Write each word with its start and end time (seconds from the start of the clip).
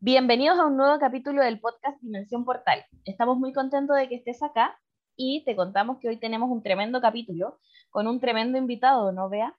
Bienvenidos 0.00 0.58
a 0.58 0.66
un 0.66 0.76
nuevo 0.76 0.98
capítulo 0.98 1.42
del 1.42 1.60
podcast 1.60 2.00
Dimensión 2.02 2.44
Portal. 2.44 2.84
Estamos 3.04 3.38
muy 3.38 3.52
contentos 3.52 3.96
de 3.96 4.08
que 4.08 4.16
estés 4.16 4.42
acá 4.42 4.76
y 5.16 5.44
te 5.44 5.56
contamos 5.56 5.98
que 5.98 6.08
hoy 6.08 6.16
tenemos 6.16 6.50
un 6.50 6.62
tremendo 6.62 7.00
capítulo 7.00 7.58
con 7.90 8.06
un 8.06 8.20
tremendo 8.20 8.58
invitado, 8.58 9.12
¿no, 9.12 9.28
Vea? 9.28 9.56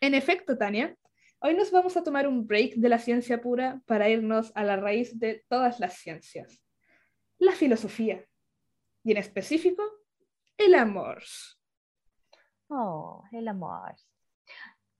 En 0.00 0.14
efecto, 0.14 0.58
Tania. 0.58 0.96
Hoy 1.40 1.54
nos 1.54 1.70
vamos 1.70 1.96
a 1.96 2.02
tomar 2.02 2.28
un 2.28 2.46
break 2.46 2.74
de 2.74 2.88
la 2.88 2.98
ciencia 2.98 3.40
pura 3.40 3.82
para 3.86 4.08
irnos 4.08 4.52
a 4.54 4.64
la 4.64 4.76
raíz 4.76 5.18
de 5.18 5.44
todas 5.48 5.80
las 5.80 5.94
ciencias, 5.94 6.62
la 7.38 7.52
filosofía, 7.52 8.24
y 9.04 9.12
en 9.12 9.18
específico, 9.18 9.82
el 10.56 10.74
amor. 10.74 11.22
Oh, 12.68 13.24
el 13.32 13.48
amor. 13.48 13.96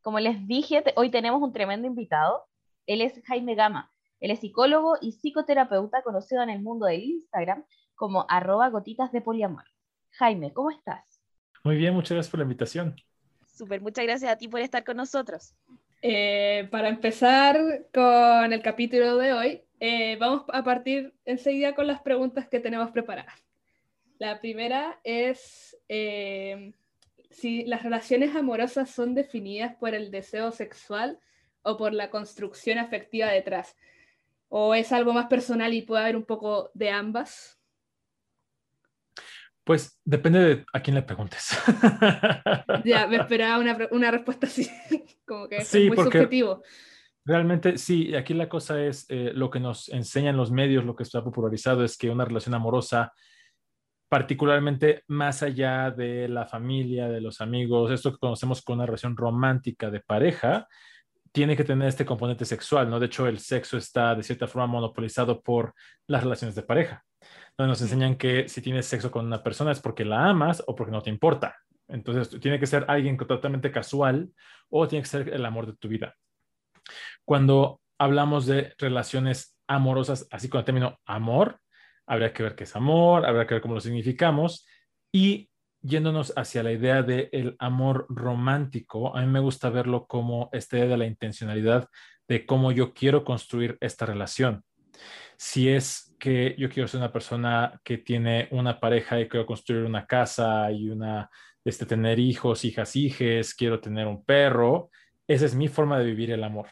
Como 0.03 0.19
les 0.19 0.47
dije, 0.49 0.83
hoy 0.97 1.11
tenemos 1.11 1.41
un 1.41 1.53
tremendo 1.53 1.87
invitado. 1.87 2.45
Él 2.87 3.03
es 3.03 3.23
Jaime 3.25 3.55
Gama, 3.55 3.93
él 4.19 4.31
es 4.31 4.41
psicólogo 4.41 4.97
y 5.01 5.13
psicoterapeuta 5.13 6.03
conocido 6.03 6.43
en 6.43 6.51
el 6.51 6.61
mundo 6.61 6.87
del 6.87 7.03
Instagram 7.03 7.65
como 8.03 8.27
arroba 8.29 8.69
gotitas 8.69 9.13
de 9.13 9.21
poliamor. 9.21 9.63
Jaime, 10.11 10.53
¿cómo 10.53 10.73
estás? 10.73 11.23
Muy 11.63 11.77
bien, 11.77 11.95
muchas 11.95 12.17
gracias 12.17 12.33
por 12.33 12.39
la 12.39 12.43
invitación. 12.43 12.97
Súper, 13.47 13.81
muchas 13.81 14.05
gracias 14.05 14.33
a 14.33 14.37
ti 14.37 14.49
por 14.49 14.59
estar 14.59 14.83
con 14.83 14.97
nosotros. 14.97 15.55
Eh, 16.03 16.67
para 16.73 16.89
empezar 16.89 17.57
con 17.95 18.53
el 18.53 18.61
capítulo 18.61 19.19
de 19.19 19.33
hoy, 19.33 19.63
eh, 19.79 20.17
vamos 20.17 20.43
a 20.53 20.65
partir 20.65 21.15
enseguida 21.25 21.77
con 21.77 21.87
las 21.87 22.03
preguntas 22.03 22.49
que 22.49 22.59
tenemos 22.59 22.91
preparadas. 22.91 23.41
La 24.19 24.41
primera 24.41 24.99
es 25.05 25.79
eh, 25.89 26.73
si 27.31 27.65
las 27.67 27.85
relaciones 27.85 28.35
amorosas 28.35 28.91
son 28.91 29.15
definidas 29.15 29.77
por 29.77 29.95
el 29.95 30.11
deseo 30.11 30.51
sexual 30.51 31.21
o 31.63 31.77
por 31.77 31.93
la 31.93 32.11
construcción 32.11 32.79
afectiva 32.79 33.29
detrás. 33.29 33.77
¿O 34.49 34.75
es 34.75 34.91
algo 34.91 35.13
más 35.13 35.27
personal 35.27 35.73
y 35.73 35.83
puede 35.83 36.03
haber 36.03 36.17
un 36.17 36.25
poco 36.25 36.73
de 36.75 36.91
ambas? 36.91 37.62
Pues 39.65 40.01
depende 40.05 40.41
de 40.41 40.65
a 40.73 40.81
quién 40.81 40.97
le 40.97 41.03
preguntes. 41.03 41.57
ya, 42.85 43.07
me 43.07 43.17
esperaba 43.17 43.59
una, 43.91 44.11
respuesta 44.11 44.47
así, 44.47 44.69
como 45.27 45.49
que 45.49 45.59
es 45.59 45.75
muy 45.75 45.97
subjetivo. 45.97 46.63
Realmente 47.25 47.79
sí, 47.79 48.15
aquí 48.17 48.35
la 48.35 48.49
cosa 48.49 48.83
es 48.83 49.07
eh, 49.09 49.31
lo 49.35 49.51
que 49.51 49.61
nos 49.61 49.89
enseñan 49.91 50.37
los 50.37 50.51
medios, 50.51 50.85
lo 50.85 50.97
que 50.97 51.05
está 51.05 51.23
popularizado 51.23 51.85
es 51.85 51.97
que 51.97 52.11
una 52.11 52.25
relación 52.25 52.55
amorosa, 52.55 53.13
particularmente 54.09 55.05
más 55.07 55.45
allá 55.45 55.93
de 55.93 56.29
la 56.29 56.47
familia, 56.47 57.09
de 57.09 57.21
los 57.21 57.41
amigos, 57.41 57.93
esto 57.93 58.11
que 58.11 58.19
conocemos 58.19 58.61
como 58.63 58.77
una 58.77 58.87
relación 58.87 59.17
romántica 59.17 59.91
de 59.91 60.01
pareja, 60.01 60.67
tiene 61.31 61.57
que 61.57 61.65
tener 61.65 61.89
este 61.89 62.05
componente 62.05 62.45
sexual, 62.45 62.91
¿no? 62.91 62.99
De 62.99 63.07
hecho, 63.07 63.27
el 63.29 63.39
sexo 63.39 63.79
está 63.79 64.15
de 64.15 64.23
cierta 64.25 64.49
forma 64.49 64.67
monopolizado 64.67 65.41
por 65.41 65.75
las 66.09 66.25
relaciones 66.25 66.57
de 66.57 66.63
pareja, 66.63 67.05
donde 67.57 67.71
nos 67.71 67.83
enseñan 67.83 68.17
que 68.17 68.49
si 68.49 68.63
tienes 68.63 68.87
sexo 68.87 69.11
con 69.11 69.27
una 69.27 69.43
persona 69.43 69.73
es 69.73 69.81
porque 69.81 70.05
la 70.05 70.29
amas 70.29 70.63
o 70.67 70.75
porque 70.75 70.93
no 70.93 71.03
te 71.03 71.11
importa. 71.11 71.57
Entonces, 71.89 72.41
tiene 72.41 72.59
que 72.59 72.67
ser 72.67 72.85
alguien 72.89 73.17
totalmente 73.17 73.71
casual 73.71 74.31
o 74.71 74.89
tiene 74.89 75.03
que 75.03 75.09
ser 75.09 75.29
el 75.29 75.45
amor 75.45 75.67
de 75.67 75.75
tu 75.75 75.89
vida. 75.89 76.15
Cuando 77.25 77.81
hablamos 77.99 78.47
de 78.47 78.75
relaciones 78.79 79.57
amorosas, 79.67 80.27
así 80.31 80.49
con 80.49 80.61
el 80.61 80.65
término 80.65 80.99
amor, 81.07 81.61
habría 82.07 82.33
que 82.33 82.43
ver 82.43 82.55
qué 82.55 82.65
es 82.65 82.75
amor, 82.75 83.27
habría 83.27 83.47
que 83.47 83.55
ver 83.55 83.63
cómo 83.63 83.75
lo 83.75 83.81
significamos 83.81 84.67
y 85.13 85.51
yéndonos 85.83 86.33
hacia 86.37 86.63
la 86.63 86.73
idea 86.73 87.03
del 87.03 87.57
amor 87.59 88.07
romántico, 88.09 89.17
a 89.17 89.21
mí 89.21 89.27
me 89.27 89.41
gusta 89.41 89.69
verlo 89.69 90.07
como 90.07 90.49
esta 90.53 90.79
idea 90.79 90.89
de 90.89 90.97
la 90.97 91.07
intencionalidad 91.07 91.89
de 92.29 92.47
cómo 92.47 92.73
yo 92.73 92.95
quiero 92.95 93.25
construir 93.25 93.77
esta 93.81 94.07
relación. 94.07 94.65
Si 95.37 95.69
es 95.69 96.12
que 96.23 96.55
yo 96.57 96.71
quiero 96.71 96.87
ser 96.87 96.99
una 96.99 97.11
persona 97.11 97.81
que 97.83 97.99
tiene 97.99 98.47
una 98.53 98.79
pareja 98.79 99.19
y 99.19 99.29
quiero 99.29 99.45
construir 99.45 99.83
una 99.83 100.07
casa 100.07 100.71
y 100.71 100.89
una, 100.89 101.29
este, 101.65 101.85
tener 101.85 102.21
hijos, 102.21 102.65
hijas, 102.65 102.95
hijes, 102.95 103.57
quiero 103.57 103.81
tener 103.81 104.07
un 104.07 104.25
perro, 104.25 104.91
esa 105.27 105.47
es 105.47 105.57
mi 105.57 105.67
forma 105.67 105.99
de 105.99 106.05
vivir 106.05 106.31
el 106.31 106.45
amor. 106.45 106.69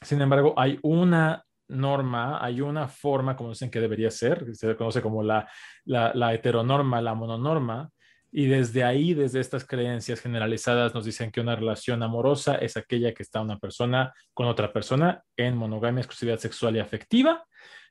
Sin 0.00 0.22
embargo, 0.22 0.54
hay 0.56 0.78
una 0.80 1.44
norma, 1.68 2.42
hay 2.42 2.62
una 2.62 2.88
forma, 2.88 3.36
como 3.36 3.50
dicen 3.50 3.70
que 3.70 3.80
debería 3.80 4.10
ser, 4.10 4.46
se 4.56 4.74
conoce 4.74 5.02
como 5.02 5.22
la, 5.22 5.46
la, 5.84 6.12
la 6.14 6.32
heteronorma, 6.32 7.02
la 7.02 7.14
mononorma, 7.14 7.90
y 8.32 8.46
desde 8.46 8.82
ahí, 8.82 9.12
desde 9.12 9.40
estas 9.40 9.66
creencias 9.66 10.22
generalizadas, 10.22 10.94
nos 10.94 11.04
dicen 11.04 11.30
que 11.30 11.42
una 11.42 11.54
relación 11.54 12.02
amorosa 12.02 12.54
es 12.54 12.78
aquella 12.78 13.12
que 13.12 13.24
está 13.24 13.42
una 13.42 13.58
persona 13.58 14.14
con 14.32 14.46
otra 14.46 14.72
persona 14.72 15.22
en 15.36 15.54
monogamia, 15.54 16.00
exclusividad 16.00 16.38
sexual 16.38 16.76
y 16.76 16.78
afectiva, 16.78 17.44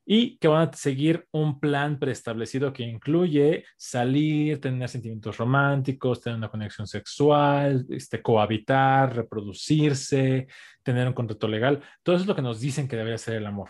y 0.06 0.38
que 0.38 0.48
van 0.48 0.70
a 0.70 0.74
seguir 0.74 1.28
un 1.32 1.60
plan 1.60 2.00
preestablecido 2.00 2.74
que 2.74 2.84
incluye 2.84 3.66
salir, 3.78 4.60
tener 4.60 4.90
sentimientos 4.90 5.38
románticos, 5.38 6.22
tener 6.22 6.38
una 6.38 6.50
conexión 6.50 6.88
sexual, 6.88 7.86
este, 7.90 8.22
cohabitar, 8.22 9.16
reproducirse, 9.16 10.48
tener 10.84 11.08
un 11.08 11.14
contrato 11.14 11.48
legal. 11.48 11.82
Todo 12.02 12.16
eso 12.16 12.24
es 12.24 12.28
lo 12.28 12.36
que 12.36 12.42
nos 12.42 12.60
dicen 12.60 12.88
que 12.88 12.96
debería 12.96 13.18
ser 13.18 13.36
el 13.36 13.46
amor. 13.46 13.70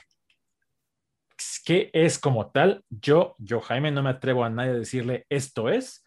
¿Qué 1.65 1.89
es 1.93 2.17
como 2.19 2.49
tal? 2.51 2.83
Yo, 2.89 3.35
yo, 3.37 3.59
Jaime, 3.61 3.91
no 3.91 4.01
me 4.01 4.09
atrevo 4.09 4.43
a 4.43 4.49
nadie 4.49 4.71
a 4.71 4.75
decirle 4.75 5.25
esto 5.29 5.69
es, 5.69 6.03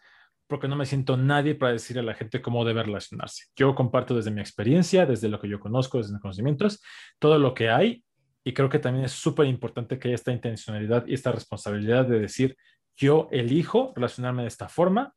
porque 0.47 0.67
no 0.67 0.75
me 0.75 0.85
siento 0.85 1.17
nadie 1.17 1.55
para 1.55 1.71
decir 1.73 1.97
a 1.99 2.03
la 2.03 2.13
gente 2.13 2.41
cómo 2.41 2.65
debe 2.65 2.83
relacionarse. 2.83 3.45
Yo 3.55 3.73
comparto 3.73 4.15
desde 4.15 4.31
mi 4.31 4.41
experiencia, 4.41 5.05
desde 5.05 5.29
lo 5.29 5.39
que 5.39 5.47
yo 5.49 5.59
conozco, 5.59 5.97
desde 5.97 6.13
mis 6.13 6.21
conocimientos, 6.21 6.81
todo 7.19 7.39
lo 7.39 7.53
que 7.53 7.69
hay 7.69 8.03
y 8.43 8.53
creo 8.53 8.69
que 8.69 8.79
también 8.79 9.05
es 9.05 9.11
súper 9.11 9.47
importante 9.47 9.97
que 9.97 10.09
haya 10.09 10.15
esta 10.15 10.31
intencionalidad 10.31 11.05
y 11.07 11.13
esta 11.13 11.31
responsabilidad 11.31 12.05
de 12.05 12.19
decir, 12.19 12.57
yo 12.95 13.27
elijo 13.31 13.93
relacionarme 13.95 14.43
de 14.43 14.49
esta 14.49 14.67
forma, 14.67 15.13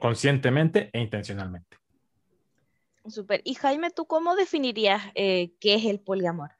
conscientemente 0.00 0.90
e 0.92 1.00
intencionalmente. 1.00 1.76
Súper. 3.06 3.42
Y 3.44 3.54
Jaime, 3.54 3.90
¿tú 3.90 4.06
cómo 4.06 4.34
definirías 4.34 5.02
eh, 5.14 5.52
qué 5.60 5.74
es 5.74 5.84
el 5.84 6.00
poliamor? 6.00 6.50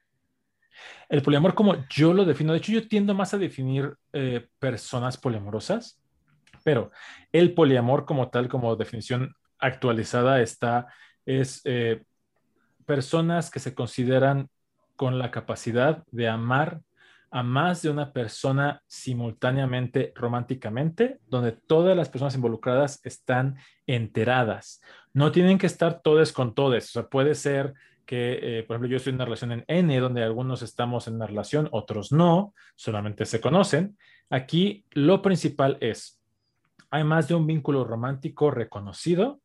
El 1.08 1.22
poliamor, 1.22 1.54
como 1.54 1.86
yo 1.88 2.12
lo 2.12 2.24
defino, 2.24 2.52
de 2.52 2.58
hecho 2.58 2.72
yo 2.72 2.86
tiendo 2.86 3.14
más 3.14 3.34
a 3.34 3.38
definir 3.38 3.96
eh, 4.12 4.46
personas 4.58 5.16
poliamorosas 5.16 6.00
pero 6.66 6.90
el 7.30 7.54
poliamor 7.54 8.06
como 8.06 8.28
tal, 8.28 8.48
como 8.48 8.74
definición 8.74 9.36
actualizada, 9.60 10.42
está, 10.42 10.88
es 11.24 11.60
eh, 11.64 12.02
personas 12.84 13.52
que 13.52 13.60
se 13.60 13.72
consideran 13.72 14.50
con 14.96 15.18
la 15.18 15.30
capacidad 15.30 16.04
de 16.10 16.28
amar 16.28 16.80
a 17.30 17.42
más 17.42 17.82
de 17.82 17.90
una 17.90 18.12
persona 18.12 18.82
simultáneamente 18.86 20.12
románticamente, 20.14 21.20
donde 21.28 21.52
todas 21.52 21.96
las 21.96 22.08
personas 22.08 22.34
involucradas 22.34 23.00
están 23.04 23.56
enteradas. 23.86 24.80
No 25.12 25.32
tienen 25.32 25.58
que 25.58 25.66
estar 25.66 26.00
todos 26.02 26.32
con 26.32 26.54
todos. 26.54 26.84
O 26.84 26.88
sea, 26.88 27.08
puede 27.08 27.34
ser 27.34 27.74
que, 28.06 28.38
eh, 28.40 28.62
por 28.62 28.76
ejemplo, 28.76 28.88
yo 28.88 28.96
estoy 28.96 29.10
en 29.10 29.16
una 29.16 29.24
relación 29.24 29.52
en 29.52 29.64
N, 29.66 29.98
donde 30.00 30.22
algunos 30.22 30.62
estamos 30.62 31.08
en 31.08 31.16
una 31.16 31.26
relación, 31.26 31.68
otros 31.72 32.12
no, 32.12 32.54
solamente 32.74 33.26
se 33.26 33.40
conocen. 33.40 33.98
Aquí 34.30 34.84
lo 34.92 35.20
principal 35.22 35.76
es 35.80 36.16
hay 36.90 37.04
más 37.04 37.28
de 37.28 37.34
un 37.34 37.46
vínculo 37.46 37.84
romántico 37.84 38.50
reconocido. 38.50 39.40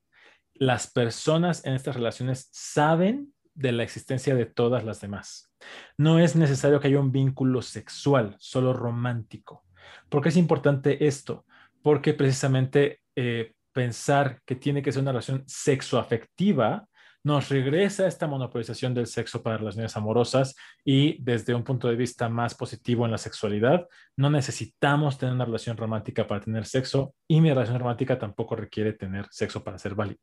Las 0.53 0.91
personas 0.91 1.65
en 1.65 1.73
estas 1.73 1.95
relaciones 1.95 2.49
saben 2.51 3.33
de 3.53 3.71
la 3.71 3.83
existencia 3.83 4.35
de 4.35 4.45
todas 4.45 4.83
las 4.83 5.01
demás. 5.01 5.51
No 5.97 6.19
es 6.19 6.35
necesario 6.35 6.79
que 6.79 6.87
haya 6.87 6.99
un 6.99 7.11
vínculo 7.11 7.61
sexual, 7.61 8.35
solo 8.39 8.73
romántico. 8.73 9.63
¿Por 10.09 10.21
qué 10.21 10.29
es 10.29 10.37
importante 10.37 11.05
esto? 11.07 11.45
Porque 11.81 12.13
precisamente 12.13 13.01
eh, 13.15 13.53
pensar 13.71 14.41
que 14.45 14.55
tiene 14.55 14.81
que 14.81 14.91
ser 14.91 15.01
una 15.01 15.11
relación 15.11 15.43
sexoafectiva 15.47 16.87
nos 17.23 17.49
regresa 17.49 18.07
esta 18.07 18.27
monopolización 18.27 18.93
del 18.93 19.05
sexo 19.05 19.43
para 19.43 19.57
relaciones 19.57 19.95
amorosas 19.95 20.55
y 20.83 21.21
desde 21.21 21.53
un 21.53 21.63
punto 21.63 21.87
de 21.87 21.95
vista 21.95 22.29
más 22.29 22.55
positivo 22.55 23.05
en 23.05 23.11
la 23.11 23.17
sexualidad, 23.17 23.87
no 24.17 24.29
necesitamos 24.29 25.17
tener 25.17 25.35
una 25.35 25.45
relación 25.45 25.77
romántica 25.77 26.27
para 26.27 26.41
tener 26.41 26.65
sexo 26.65 27.13
y 27.27 27.39
mi 27.41 27.49
relación 27.49 27.79
romántica 27.79 28.17
tampoco 28.17 28.55
requiere 28.55 28.93
tener 28.93 29.27
sexo 29.29 29.63
para 29.63 29.77
ser 29.77 29.93
válido. 29.93 30.19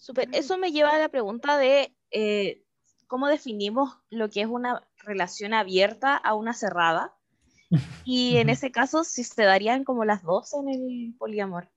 Super, 0.00 0.28
eso 0.32 0.58
me 0.58 0.70
lleva 0.72 0.90
a 0.90 0.98
la 0.98 1.08
pregunta 1.08 1.58
de 1.58 1.92
eh, 2.12 2.62
cómo 3.06 3.28
definimos 3.28 3.98
lo 4.10 4.30
que 4.30 4.42
es 4.42 4.46
una 4.46 4.86
relación 5.04 5.54
abierta 5.54 6.16
a 6.16 6.34
una 6.34 6.54
cerrada. 6.54 7.14
Y 8.04 8.36
en 8.36 8.50
ese 8.50 8.70
caso, 8.70 9.02
si 9.02 9.24
se 9.24 9.44
darían 9.44 9.84
como 9.84 10.04
las 10.04 10.22
dos 10.22 10.52
en 10.54 10.68
el 10.68 11.14
poliamor. 11.18 11.68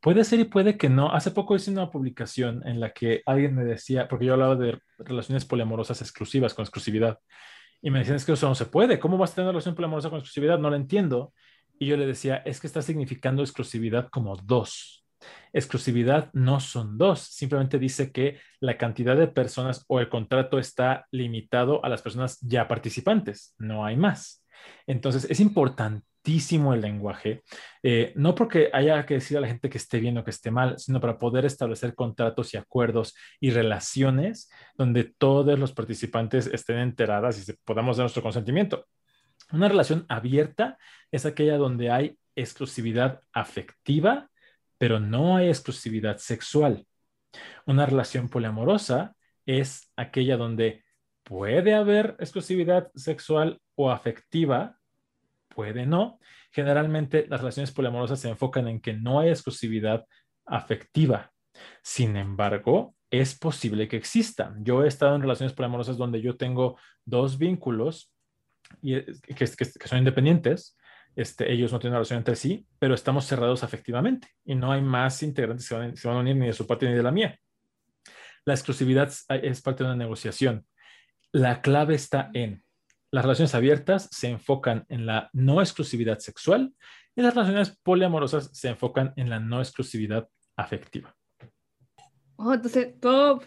Puede 0.00 0.24
ser 0.24 0.40
y 0.40 0.44
puede 0.44 0.78
que 0.78 0.88
no. 0.88 1.12
Hace 1.12 1.30
poco 1.30 1.56
hice 1.56 1.70
una 1.70 1.90
publicación 1.90 2.66
en 2.66 2.80
la 2.80 2.92
que 2.92 3.22
alguien 3.26 3.54
me 3.54 3.64
decía, 3.64 4.08
porque 4.08 4.24
yo 4.24 4.34
hablaba 4.34 4.56
de 4.56 4.78
relaciones 4.98 5.44
poliamorosas 5.44 6.00
exclusivas, 6.00 6.54
con 6.54 6.62
exclusividad, 6.62 7.18
y 7.82 7.90
me 7.90 7.98
decían, 7.98 8.16
es 8.16 8.24
que 8.24 8.32
eso 8.32 8.48
no 8.48 8.54
se 8.54 8.66
puede. 8.66 8.98
¿Cómo 8.98 9.18
vas 9.18 9.32
a 9.32 9.34
tener 9.36 9.46
una 9.46 9.52
relación 9.52 9.74
poliamorosa 9.74 10.10
con 10.10 10.18
exclusividad? 10.18 10.58
No 10.58 10.70
lo 10.70 10.76
entiendo. 10.76 11.32
Y 11.78 11.86
yo 11.86 11.96
le 11.96 12.06
decía, 12.06 12.36
es 12.38 12.60
que 12.60 12.66
está 12.66 12.82
significando 12.82 13.42
exclusividad 13.42 14.08
como 14.08 14.36
dos. 14.36 15.05
Exclusividad 15.52 16.30
no 16.32 16.60
son 16.60 16.98
dos, 16.98 17.20
simplemente 17.20 17.78
dice 17.78 18.12
que 18.12 18.38
la 18.60 18.76
cantidad 18.76 19.16
de 19.16 19.28
personas 19.28 19.84
o 19.88 20.00
el 20.00 20.08
contrato 20.08 20.58
está 20.58 21.06
limitado 21.10 21.84
a 21.84 21.88
las 21.88 22.02
personas 22.02 22.38
ya 22.40 22.68
participantes, 22.68 23.54
no 23.58 23.84
hay 23.84 23.96
más. 23.96 24.44
Entonces, 24.86 25.26
es 25.30 25.40
importantísimo 25.40 26.74
el 26.74 26.80
lenguaje, 26.80 27.42
eh, 27.82 28.12
no 28.16 28.34
porque 28.34 28.68
haya 28.72 29.06
que 29.06 29.14
decir 29.14 29.36
a 29.36 29.40
la 29.40 29.46
gente 29.46 29.70
que 29.70 29.78
esté 29.78 30.00
bien 30.00 30.18
o 30.18 30.24
que 30.24 30.30
esté 30.30 30.50
mal, 30.50 30.78
sino 30.78 31.00
para 31.00 31.18
poder 31.18 31.44
establecer 31.44 31.94
contratos 31.94 32.52
y 32.52 32.56
acuerdos 32.56 33.14
y 33.40 33.50
relaciones 33.50 34.50
donde 34.74 35.04
todos 35.04 35.58
los 35.58 35.72
participantes 35.72 36.46
estén 36.48 36.78
enteradas 36.78 37.48
y 37.48 37.52
podamos 37.64 37.96
dar 37.96 38.04
nuestro 38.04 38.22
consentimiento. 38.22 38.86
Una 39.52 39.68
relación 39.68 40.04
abierta 40.08 40.76
es 41.12 41.24
aquella 41.24 41.56
donde 41.56 41.90
hay 41.90 42.18
exclusividad 42.34 43.20
afectiva, 43.32 44.28
pero 44.78 45.00
no 45.00 45.36
hay 45.36 45.48
exclusividad 45.48 46.18
sexual. 46.18 46.86
Una 47.66 47.86
relación 47.86 48.28
poliamorosa 48.28 49.14
es 49.44 49.92
aquella 49.96 50.36
donde 50.36 50.84
puede 51.22 51.74
haber 51.74 52.16
exclusividad 52.18 52.90
sexual 52.94 53.60
o 53.74 53.90
afectiva, 53.90 54.78
puede 55.48 55.86
no. 55.86 56.18
Generalmente 56.52 57.26
las 57.28 57.40
relaciones 57.40 57.72
poliamorosas 57.72 58.20
se 58.20 58.28
enfocan 58.28 58.68
en 58.68 58.80
que 58.80 58.92
no 58.92 59.20
hay 59.20 59.30
exclusividad 59.30 60.04
afectiva. 60.44 61.32
Sin 61.82 62.16
embargo, 62.16 62.94
es 63.10 63.38
posible 63.38 63.88
que 63.88 63.96
exista. 63.96 64.54
Yo 64.60 64.84
he 64.84 64.88
estado 64.88 65.14
en 65.16 65.22
relaciones 65.22 65.54
poliamorosas 65.54 65.96
donde 65.96 66.20
yo 66.20 66.36
tengo 66.36 66.78
dos 67.04 67.38
vínculos 67.38 68.12
y, 68.82 69.00
que 69.34 69.46
son 69.46 69.98
independientes 69.98 70.76
este, 71.16 71.52
ellos 71.52 71.72
no 71.72 71.78
tienen 71.78 71.94
una 71.94 71.98
relación 71.98 72.18
entre 72.18 72.36
sí, 72.36 72.66
pero 72.78 72.94
estamos 72.94 73.26
cerrados 73.26 73.64
afectivamente 73.64 74.28
y 74.44 74.54
no 74.54 74.70
hay 74.70 74.82
más 74.82 75.22
integrantes 75.22 75.68
que 75.68 75.96
se 75.96 76.08
van, 76.08 76.16
a 76.16 76.20
unir 76.20 76.36
ni 76.36 76.46
de 76.46 76.52
su 76.52 76.66
parte 76.66 76.86
ni 76.86 76.94
de 76.94 77.02
la 77.02 77.10
mía. 77.10 77.38
La 78.44 78.54
exclusividad 78.54 79.12
es 79.28 79.62
parte 79.62 79.82
de 79.82 79.90
una 79.90 79.96
negociación. 79.96 80.64
La 81.32 81.62
clave 81.62 81.96
está 81.96 82.30
en 82.32 82.62
las 83.16 83.24
relaciones 83.24 83.54
abiertas 83.54 84.08
se 84.10 84.28
enfocan 84.28 84.84
en 84.88 85.06
la 85.06 85.30
no 85.32 85.60
exclusividad 85.60 86.18
sexual 86.18 86.74
y 87.14 87.22
las 87.22 87.34
relaciones 87.34 87.78
poliamorosas 87.82 88.50
se 88.52 88.68
enfocan 88.68 89.14
en 89.16 89.30
la 89.30 89.40
no 89.40 89.60
exclusividad 89.60 90.28
afectiva. 90.56 91.16
Oh, 92.36 92.52
entonces, 92.52 93.00
todo, 93.00 93.40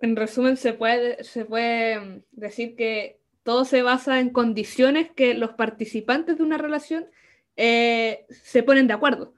en 0.00 0.16
resumen, 0.16 0.56
se 0.56 0.72
puede, 0.72 1.22
se 1.22 1.44
puede 1.44 2.24
decir 2.32 2.74
que 2.74 3.19
todo 3.42 3.64
se 3.64 3.82
basa 3.82 4.20
en 4.20 4.30
condiciones 4.30 5.10
que 5.14 5.34
los 5.34 5.50
participantes 5.50 6.38
de 6.38 6.42
una 6.44 6.58
relación 6.58 7.06
eh, 7.56 8.26
se 8.30 8.62
ponen 8.62 8.86
de 8.86 8.94
acuerdo. 8.94 9.34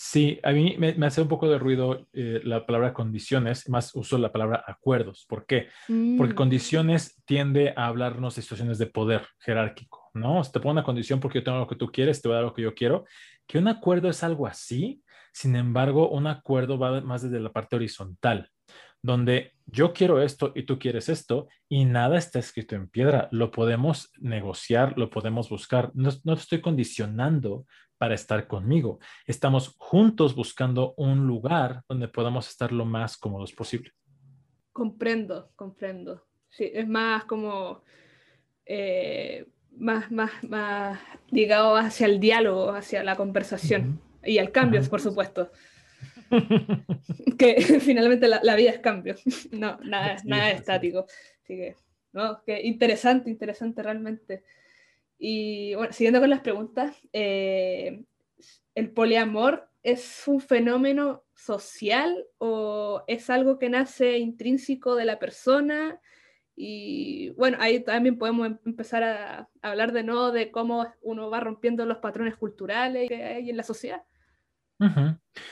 Sí, 0.00 0.38
a 0.44 0.52
mí 0.52 0.76
me, 0.78 0.94
hace 1.04 1.22
un 1.22 1.26
poco 1.26 1.48
de 1.48 1.58
ruido 1.58 2.06
eh, 2.12 2.40
la 2.44 2.64
palabra 2.64 2.94
condiciones, 2.94 3.68
más 3.68 3.92
uso 3.96 4.16
la 4.16 4.30
palabra 4.30 4.62
acuerdos. 4.64 5.26
¿Por 5.28 5.44
qué? 5.44 5.70
Porque 6.16 6.34
mm. 6.34 6.36
condiciones 6.36 7.20
tiende 7.24 7.74
a 7.76 7.86
hablarnos 7.86 8.36
de 8.36 8.42
situaciones 8.42 8.78
de 8.78 8.86
poder 8.86 9.26
jerárquico, 9.40 10.10
¿no? 10.14 10.40
te 10.42 10.60
pongo 10.60 10.70
una 10.70 10.84
condición 10.84 11.18
porque 11.18 11.40
yo 11.40 11.44
tengo 11.44 11.58
lo 11.58 11.66
que 11.66 11.74
tú 11.74 11.90
quieres, 11.90 12.22
te 12.22 12.28
voy 12.28 12.36
a 12.36 12.40
dar 12.40 12.44
lo 12.44 12.54
que 12.54 12.62
yo 12.62 12.74
quiero. 12.74 13.06
Que 13.44 13.58
un 13.58 13.66
acuerdo 13.66 14.08
es 14.08 14.22
algo 14.22 14.46
así, 14.46 15.02
sin 15.32 15.56
embargo, 15.56 16.10
un 16.10 16.28
acuerdo 16.28 16.78
va 16.78 17.00
más 17.00 17.22
desde 17.22 17.40
la 17.40 17.52
parte 17.52 17.74
horizontal 17.74 18.52
donde 19.02 19.52
yo 19.66 19.92
quiero 19.92 20.22
esto 20.22 20.52
y 20.54 20.62
tú 20.62 20.78
quieres 20.78 21.08
esto 21.08 21.48
y 21.68 21.84
nada 21.84 22.18
está 22.18 22.38
escrito 22.38 22.74
en 22.74 22.88
piedra. 22.88 23.28
Lo 23.32 23.50
podemos 23.50 24.10
negociar, 24.18 24.98
lo 24.98 25.10
podemos 25.10 25.48
buscar. 25.48 25.90
No, 25.94 26.10
te 26.10 26.32
estoy 26.32 26.60
condicionando 26.60 27.66
para 27.98 28.14
estar 28.14 28.46
conmigo. 28.46 28.98
Estamos 29.26 29.74
juntos 29.78 30.34
buscando 30.34 30.94
un 30.96 31.26
lugar 31.26 31.82
donde 31.88 32.08
podamos 32.08 32.48
estar 32.48 32.72
lo 32.72 32.84
más 32.84 33.16
cómodos 33.16 33.52
posible. 33.52 33.92
Comprendo, 34.72 35.50
comprendo. 35.56 36.24
Sí, 36.48 36.70
es 36.72 36.88
más 36.88 37.24
como 37.24 37.82
eh, 38.64 39.46
más, 39.76 40.10
más, 40.10 40.30
más 40.44 40.98
ligado 41.30 41.76
hacia 41.76 42.06
el 42.06 42.20
diálogo, 42.20 42.70
hacia 42.70 43.02
la 43.04 43.16
conversación 43.16 44.00
y 44.24 44.38
al 44.38 44.50
cambio, 44.50 44.82
por 44.88 45.00
supuesto. 45.00 45.50
que 47.38 47.60
finalmente 47.80 48.28
la, 48.28 48.56
vida 48.56 48.70
es 48.70 48.80
cambio, 48.80 49.16
no, 49.52 49.78
nada, 49.82 50.16
nada 50.24 50.50
es 50.50 50.60
estático. 50.60 51.06
Así 51.42 51.56
que, 51.56 51.76
no, 52.12 52.42
que 52.44 52.62
interesante, 52.62 53.30
interesante 53.30 53.82
realmente. 53.82 54.42
Y 55.18 55.74
bueno, 55.74 55.92
siguiendo 55.92 56.20
con 56.20 56.30
las 56.30 56.40
preguntas, 56.40 56.96
eh, 57.12 58.02
¿el 58.74 58.90
poliamor 58.90 59.68
es 59.82 60.24
un 60.26 60.40
fenómeno 60.40 61.24
social 61.34 62.26
o 62.38 63.02
es 63.06 63.30
algo 63.30 63.58
que 63.58 63.68
nace 63.68 64.18
intrínseco 64.18 64.94
de 64.94 65.04
la 65.04 65.18
persona? 65.18 66.00
Y 66.60 67.30
bueno, 67.30 67.56
ahí 67.60 67.80
también 67.80 68.18
podemos 68.18 68.48
em, 68.48 68.58
empezar 68.66 69.04
a, 69.04 69.48
hablar 69.62 69.92
de 69.92 70.02
nuevo 70.02 70.32
de 70.32 70.50
cómo 70.50 70.86
uno 71.02 71.30
va 71.30 71.40
rompiendo 71.40 71.86
los 71.86 71.98
patrones 71.98 72.36
culturales 72.36 73.08
que 73.08 73.22
hay 73.22 73.50
en 73.50 73.56
la 73.56 73.62
sociedad. 73.62 74.02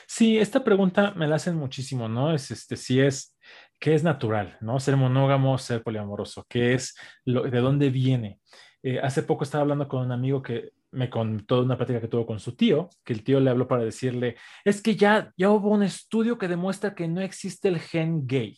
Sí, 0.06 0.38
esta 0.38 0.62
pregunta 0.62 1.12
me 1.16 1.26
la 1.26 1.36
hacen 1.36 1.56
muchísimo, 1.56 2.08
¿no? 2.08 2.32
Es 2.32 2.50
este, 2.50 2.76
si 2.76 3.00
es, 3.00 3.36
¿qué 3.80 3.94
es 3.94 4.04
natural, 4.04 4.56
¿no? 4.60 4.78
Ser 4.80 4.96
monógamo, 4.96 5.58
ser 5.58 5.82
poliamoroso, 5.82 6.46
¿qué 6.48 6.74
es, 6.74 6.96
lo, 7.24 7.42
de 7.42 7.58
dónde 7.58 7.90
viene? 7.90 8.40
Eh, 8.82 9.00
hace 9.00 9.22
poco 9.22 9.44
estaba 9.44 9.62
hablando 9.62 9.88
con 9.88 10.04
un 10.04 10.12
amigo 10.12 10.42
que 10.42 10.70
me 10.92 11.10
contó 11.10 11.62
una 11.62 11.76
plática 11.76 12.00
que 12.00 12.08
tuvo 12.08 12.24
con 12.24 12.38
su 12.38 12.54
tío, 12.54 12.88
que 13.04 13.12
el 13.12 13.24
tío 13.24 13.40
le 13.40 13.50
habló 13.50 13.66
para 13.66 13.84
decirle, 13.84 14.36
es 14.64 14.80
que 14.80 14.96
ya, 14.96 15.32
ya 15.36 15.50
hubo 15.50 15.70
un 15.70 15.82
estudio 15.82 16.38
que 16.38 16.48
demuestra 16.48 16.94
que 16.94 17.08
no 17.08 17.20
existe 17.20 17.68
el 17.68 17.80
gen 17.80 18.26
gay. 18.26 18.56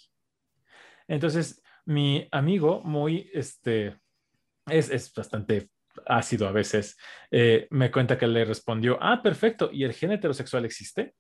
Entonces, 1.09 1.63
mi 1.87 2.29
amigo, 2.31 2.83
muy, 2.85 3.31
este, 3.33 3.99
es, 4.67 4.91
es 4.91 5.13
bastante 5.15 5.71
ácido 6.07 6.49
a 6.49 6.53
veces, 6.53 6.97
eh, 7.31 7.67
me 7.71 7.91
cuenta 7.91 8.19
que 8.19 8.27
le 8.27 8.45
respondió, 8.45 8.99
ah, 9.01 9.23
perfecto, 9.23 9.71
¿y 9.73 9.85
el 9.85 9.93
gen 9.93 10.13
heterosexual 10.13 10.65
existe? 10.65 11.15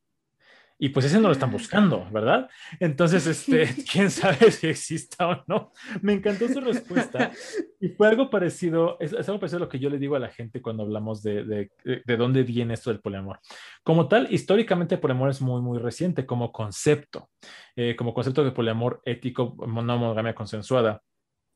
Y 0.80 0.90
pues 0.90 1.06
ese 1.06 1.20
no 1.20 1.26
lo 1.26 1.32
están 1.32 1.50
buscando, 1.50 2.08
¿verdad? 2.12 2.48
Entonces, 2.78 3.26
este, 3.26 3.66
quién 3.92 4.10
sabe 4.10 4.52
si 4.52 4.68
exista 4.68 5.28
o 5.28 5.44
no. 5.48 5.72
Me 6.02 6.12
encantó 6.12 6.46
su 6.46 6.60
respuesta 6.60 7.32
y 7.80 7.88
fue 7.88 8.06
algo 8.06 8.30
parecido, 8.30 8.96
es, 9.00 9.12
algo 9.12 9.40
parecido 9.40 9.56
a 9.56 9.64
lo 9.66 9.68
que 9.68 9.80
yo 9.80 9.90
le 9.90 9.98
digo 9.98 10.14
a 10.14 10.20
la 10.20 10.28
gente 10.28 10.62
cuando 10.62 10.84
hablamos 10.84 11.20
de, 11.22 11.44
de, 11.44 11.70
de, 11.84 12.16
dónde 12.16 12.44
viene 12.44 12.74
esto 12.74 12.90
del 12.90 13.00
poliamor. 13.00 13.40
Como 13.82 14.06
tal, 14.06 14.32
históricamente 14.32 14.94
el 14.94 15.00
poliamor 15.00 15.30
es 15.30 15.40
muy, 15.40 15.60
muy 15.60 15.78
reciente 15.78 16.24
como 16.24 16.52
concepto, 16.52 17.28
eh, 17.74 17.96
como 17.96 18.14
concepto 18.14 18.44
de 18.44 18.52
poliamor 18.52 19.02
ético, 19.04 19.56
no 19.58 19.82
monogamia 19.82 20.34
consensuada 20.34 21.02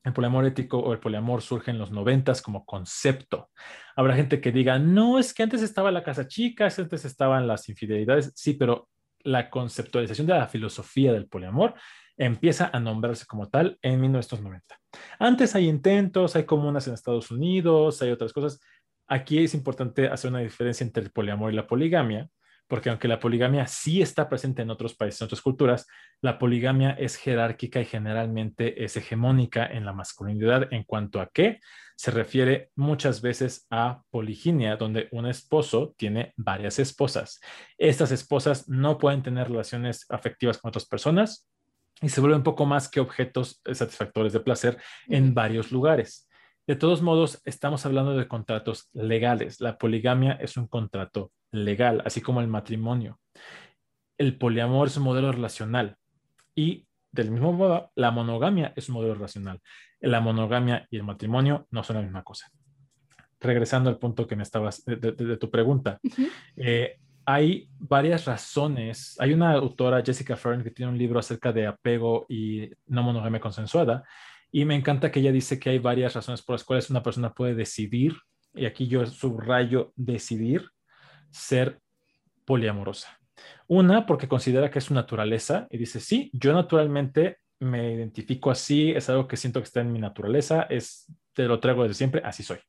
el 0.03 0.13
poliamor 0.13 0.45
ético 0.45 0.79
o 0.79 0.91
el 0.93 0.99
poliamor 0.99 1.41
surge 1.41 1.71
en 1.71 1.77
los 1.77 1.91
noventas 1.91 2.41
como 2.41 2.65
concepto. 2.65 3.49
Habrá 3.95 4.15
gente 4.15 4.41
que 4.41 4.51
diga, 4.51 4.77
no, 4.79 5.17
es 5.17 5.33
que 5.33 5.43
antes 5.43 5.61
estaba 5.61 5.91
la 5.91 6.03
casa 6.03 6.27
chica, 6.27 6.67
antes 6.77 7.05
estaban 7.05 7.47
las 7.47 7.69
infidelidades. 7.69 8.31
Sí, 8.35 8.53
pero 8.53 8.89
la 9.23 9.49
conceptualización 9.49 10.27
de 10.27 10.33
la 10.33 10.47
filosofía 10.47 11.13
del 11.13 11.27
poliamor 11.27 11.75
empieza 12.17 12.69
a 12.71 12.79
nombrarse 12.79 13.25
como 13.25 13.49
tal 13.49 13.77
en 13.81 13.99
1990. 14.01 14.79
Antes 15.19 15.55
hay 15.55 15.67
intentos, 15.67 16.35
hay 16.35 16.43
comunas 16.43 16.87
en 16.87 16.93
Estados 16.93 17.31
Unidos, 17.31 18.01
hay 18.01 18.11
otras 18.11 18.33
cosas. 18.33 18.59
Aquí 19.07 19.43
es 19.43 19.53
importante 19.53 20.07
hacer 20.07 20.29
una 20.29 20.39
diferencia 20.39 20.85
entre 20.85 21.03
el 21.03 21.11
poliamor 21.11 21.51
y 21.51 21.55
la 21.55 21.65
poligamia, 21.65 22.29
porque 22.73 22.89
aunque 22.89 23.07
la 23.07 23.19
poligamia 23.19 23.67
sí 23.67 24.01
está 24.01 24.27
presente 24.27 24.63
en 24.63 24.71
otros 24.71 24.95
países, 24.95 25.21
en 25.21 25.25
otras 25.25 25.41
culturas, 25.41 25.85
la 26.21 26.39
poligamia 26.39 26.89
es 26.89 27.17
jerárquica 27.17 27.79
y 27.79 27.85
generalmente 27.85 28.83
es 28.83 28.97
hegemónica 28.97 29.63
en 29.67 29.85
la 29.85 29.93
masculinidad 29.93 30.73
en 30.73 30.83
cuanto 30.83 31.21
a 31.21 31.29
que 31.29 31.59
se 31.95 32.09
refiere 32.09 32.71
muchas 32.75 33.21
veces 33.21 33.67
a 33.69 34.01
poliginia, 34.09 34.75
donde 34.75 35.07
un 35.11 35.27
esposo 35.27 35.93
tiene 35.97 36.33
varias 36.35 36.79
esposas. 36.79 37.39
Estas 37.77 38.11
esposas 38.11 38.67
no 38.67 38.97
pueden 38.97 39.21
tener 39.21 39.49
relaciones 39.49 40.07
afectivas 40.09 40.57
con 40.57 40.69
otras 40.69 40.87
personas 40.87 41.47
y 42.01 42.09
se 42.09 42.21
vuelven 42.21 42.41
poco 42.41 42.65
más 42.65 42.89
que 42.89 43.01
objetos 43.01 43.61
satisfactores 43.71 44.33
de 44.33 44.39
placer 44.39 44.81
en 45.05 45.35
varios 45.35 45.71
lugares. 45.71 46.27
De 46.65 46.75
todos 46.75 47.03
modos, 47.03 47.39
estamos 47.45 47.85
hablando 47.85 48.17
de 48.17 48.27
contratos 48.27 48.89
legales. 48.93 49.61
La 49.61 49.77
poligamia 49.77 50.39
es 50.41 50.57
un 50.57 50.65
contrato 50.65 51.31
legal, 51.53 52.01
así 52.05 52.19
como 52.19 52.41
el 52.41 52.47
matrimonio. 52.47 53.19
El 54.17 54.37
poliamor 54.37 54.87
es 54.87 54.97
un 54.97 55.03
modelo 55.03 55.31
relacional 55.31 55.97
y 56.55 56.85
del 57.13 57.29
mismo 57.29 57.53
modo, 57.53 57.91
la 57.95 58.09
monogamia 58.09 58.73
es 58.75 58.89
un 58.89 58.95
modelo 58.95 59.13
relacional. 59.13 59.61
La 60.01 60.19
monogamia 60.19 60.87
y 60.89 60.97
el 60.97 61.03
matrimonio 61.03 61.67
no 61.69 61.83
son 61.83 61.97
la 61.97 62.01
misma 62.01 62.23
cosa. 62.23 62.49
Regresando 63.39 63.89
al 63.89 63.99
punto 63.99 64.25
que 64.25 64.35
me 64.35 64.43
estabas 64.43 64.83
de, 64.83 65.37
tu 65.37 65.51
pregunta, 65.51 65.99
eh, 66.55 66.97
hay 67.25 67.69
varias 67.77 68.25
razones. 68.25 69.15
Hay 69.19 69.31
una 69.31 69.51
autora, 69.53 70.01
Jessica 70.03 70.35
Fern, 70.35 70.63
que 70.63 70.71
tiene 70.71 70.91
un 70.91 70.97
libro 70.97 71.19
acerca 71.19 71.53
de 71.53 71.67
apego 71.67 72.25
y 72.27 72.71
no 72.87 73.03
monogamia 73.03 73.39
consensuada. 73.39 74.03
Y 74.51 74.65
me 74.65 74.75
encanta 74.75 75.11
que 75.11 75.19
ella 75.19 75.31
dice 75.31 75.59
que 75.59 75.69
hay 75.69 75.77
varias 75.77 76.15
razones 76.15 76.41
por 76.41 76.55
las 76.55 76.63
cuales 76.63 76.89
una 76.89 77.03
persona 77.03 77.31
puede 77.33 77.53
decidir, 77.53 78.15
y 78.55 78.65
aquí 78.65 78.87
yo 78.87 79.05
subrayo 79.05 79.93
decidir, 79.95 80.67
ser 81.33 81.79
poliamorosa. 82.45 83.19
Una, 83.67 84.05
porque 84.05 84.27
considera 84.27 84.69
que 84.69 84.79
es 84.79 84.85
su 84.85 84.93
naturaleza 84.93 85.67
y 85.69 85.77
dice, 85.77 85.99
sí, 85.99 86.29
yo 86.33 86.53
naturalmente 86.53 87.39
me 87.59 87.93
identifico 87.93 88.51
así, 88.51 88.91
es 88.91 89.09
algo 89.09 89.27
que 89.27 89.37
siento 89.37 89.59
que 89.59 89.65
está 89.65 89.81
en 89.81 89.91
mi 89.91 89.99
naturaleza, 89.99 90.63
es, 90.63 91.11
te 91.33 91.45
lo 91.45 91.59
traigo 91.59 91.83
desde 91.83 91.95
siempre, 91.95 92.21
así 92.23 92.43
soy. 92.43 92.59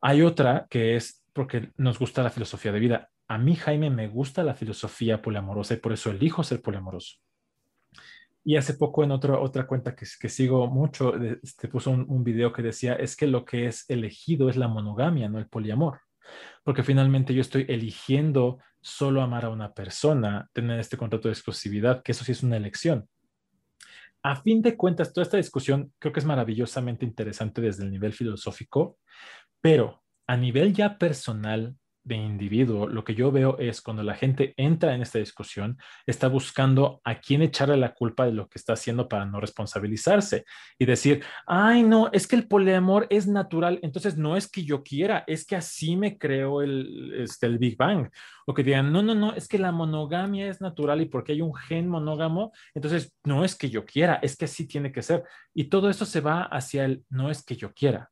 Hay 0.00 0.22
otra 0.22 0.66
que 0.70 0.96
es 0.96 1.24
porque 1.32 1.70
nos 1.76 1.98
gusta 1.98 2.22
la 2.22 2.30
filosofía 2.30 2.72
de 2.72 2.80
vida. 2.80 3.10
A 3.28 3.38
mí, 3.38 3.54
Jaime, 3.56 3.90
me 3.90 4.08
gusta 4.08 4.42
la 4.42 4.54
filosofía 4.54 5.22
poliamorosa 5.22 5.74
y 5.74 5.78
por 5.78 5.92
eso 5.92 6.10
elijo 6.10 6.42
ser 6.42 6.62
poliamoroso. 6.62 7.16
Y 8.42 8.56
hace 8.56 8.74
poco 8.74 9.04
en 9.04 9.10
otra 9.10 9.38
otra 9.38 9.66
cuenta 9.66 9.94
que, 9.94 10.06
que 10.18 10.28
sigo 10.28 10.66
mucho, 10.66 11.12
te 11.12 11.38
este, 11.42 11.68
puso 11.68 11.90
un, 11.90 12.06
un 12.08 12.24
video 12.24 12.52
que 12.52 12.62
decía, 12.62 12.94
es 12.94 13.14
que 13.14 13.26
lo 13.26 13.44
que 13.44 13.66
es 13.66 13.88
elegido 13.88 14.48
es 14.48 14.56
la 14.56 14.68
monogamia, 14.68 15.28
no 15.28 15.38
el 15.38 15.48
poliamor 15.48 16.00
porque 16.64 16.82
finalmente 16.82 17.34
yo 17.34 17.40
estoy 17.40 17.66
eligiendo 17.68 18.58
solo 18.80 19.22
amar 19.22 19.44
a 19.44 19.50
una 19.50 19.72
persona, 19.72 20.48
tener 20.52 20.80
este 20.80 20.96
contrato 20.96 21.28
de 21.28 21.32
exclusividad, 21.32 22.02
que 22.02 22.12
eso 22.12 22.24
sí 22.24 22.32
es 22.32 22.42
una 22.42 22.56
elección. 22.56 23.08
A 24.22 24.36
fin 24.36 24.60
de 24.60 24.76
cuentas, 24.76 25.12
toda 25.12 25.24
esta 25.24 25.36
discusión 25.36 25.92
creo 25.98 26.12
que 26.12 26.20
es 26.20 26.26
maravillosamente 26.26 27.06
interesante 27.06 27.60
desde 27.60 27.84
el 27.84 27.90
nivel 27.90 28.12
filosófico, 28.12 28.98
pero 29.60 30.02
a 30.26 30.36
nivel 30.36 30.74
ya 30.74 30.98
personal, 30.98 31.74
de 32.10 32.16
individuo, 32.16 32.88
lo 32.88 33.04
que 33.04 33.14
yo 33.14 33.30
veo 33.30 33.56
es 33.58 33.80
cuando 33.80 34.02
la 34.02 34.14
gente 34.14 34.52
entra 34.56 34.94
en 34.94 35.02
esta 35.02 35.18
discusión, 35.18 35.78
está 36.06 36.28
buscando 36.28 37.00
a 37.04 37.20
quién 37.20 37.40
echarle 37.40 37.76
la 37.76 37.94
culpa 37.94 38.26
de 38.26 38.32
lo 38.32 38.48
que 38.48 38.58
está 38.58 38.72
haciendo 38.72 39.08
para 39.08 39.24
no 39.24 39.40
responsabilizarse 39.40 40.44
y 40.78 40.86
decir, 40.86 41.22
ay, 41.46 41.84
no, 41.84 42.10
es 42.12 42.26
que 42.26 42.36
el 42.36 42.48
poliamor 42.48 43.06
es 43.10 43.28
natural, 43.28 43.78
entonces 43.82 44.16
no 44.16 44.36
es 44.36 44.50
que 44.50 44.64
yo 44.64 44.82
quiera, 44.82 45.24
es 45.26 45.46
que 45.46 45.56
así 45.56 45.96
me 45.96 46.18
creo 46.18 46.62
el, 46.62 47.14
este, 47.16 47.46
el 47.46 47.58
Big 47.58 47.76
Bang. 47.76 48.10
O 48.46 48.54
que 48.54 48.64
digan, 48.64 48.92
no, 48.92 49.02
no, 49.02 49.14
no, 49.14 49.32
es 49.34 49.46
que 49.46 49.58
la 49.58 49.70
monogamia 49.70 50.48
es 50.48 50.60
natural 50.60 51.00
y 51.00 51.06
porque 51.06 51.32
hay 51.32 51.40
un 51.40 51.54
gen 51.54 51.88
monógamo, 51.88 52.52
entonces 52.74 53.14
no 53.24 53.44
es 53.44 53.54
que 53.54 53.70
yo 53.70 53.84
quiera, 53.84 54.18
es 54.22 54.36
que 54.36 54.46
así 54.46 54.66
tiene 54.66 54.90
que 54.90 55.02
ser. 55.02 55.22
Y 55.54 55.64
todo 55.64 55.88
eso 55.88 56.04
se 56.04 56.20
va 56.20 56.42
hacia 56.42 56.84
el 56.84 57.04
no 57.08 57.30
es 57.30 57.44
que 57.44 57.56
yo 57.56 57.72
quiera 57.72 58.10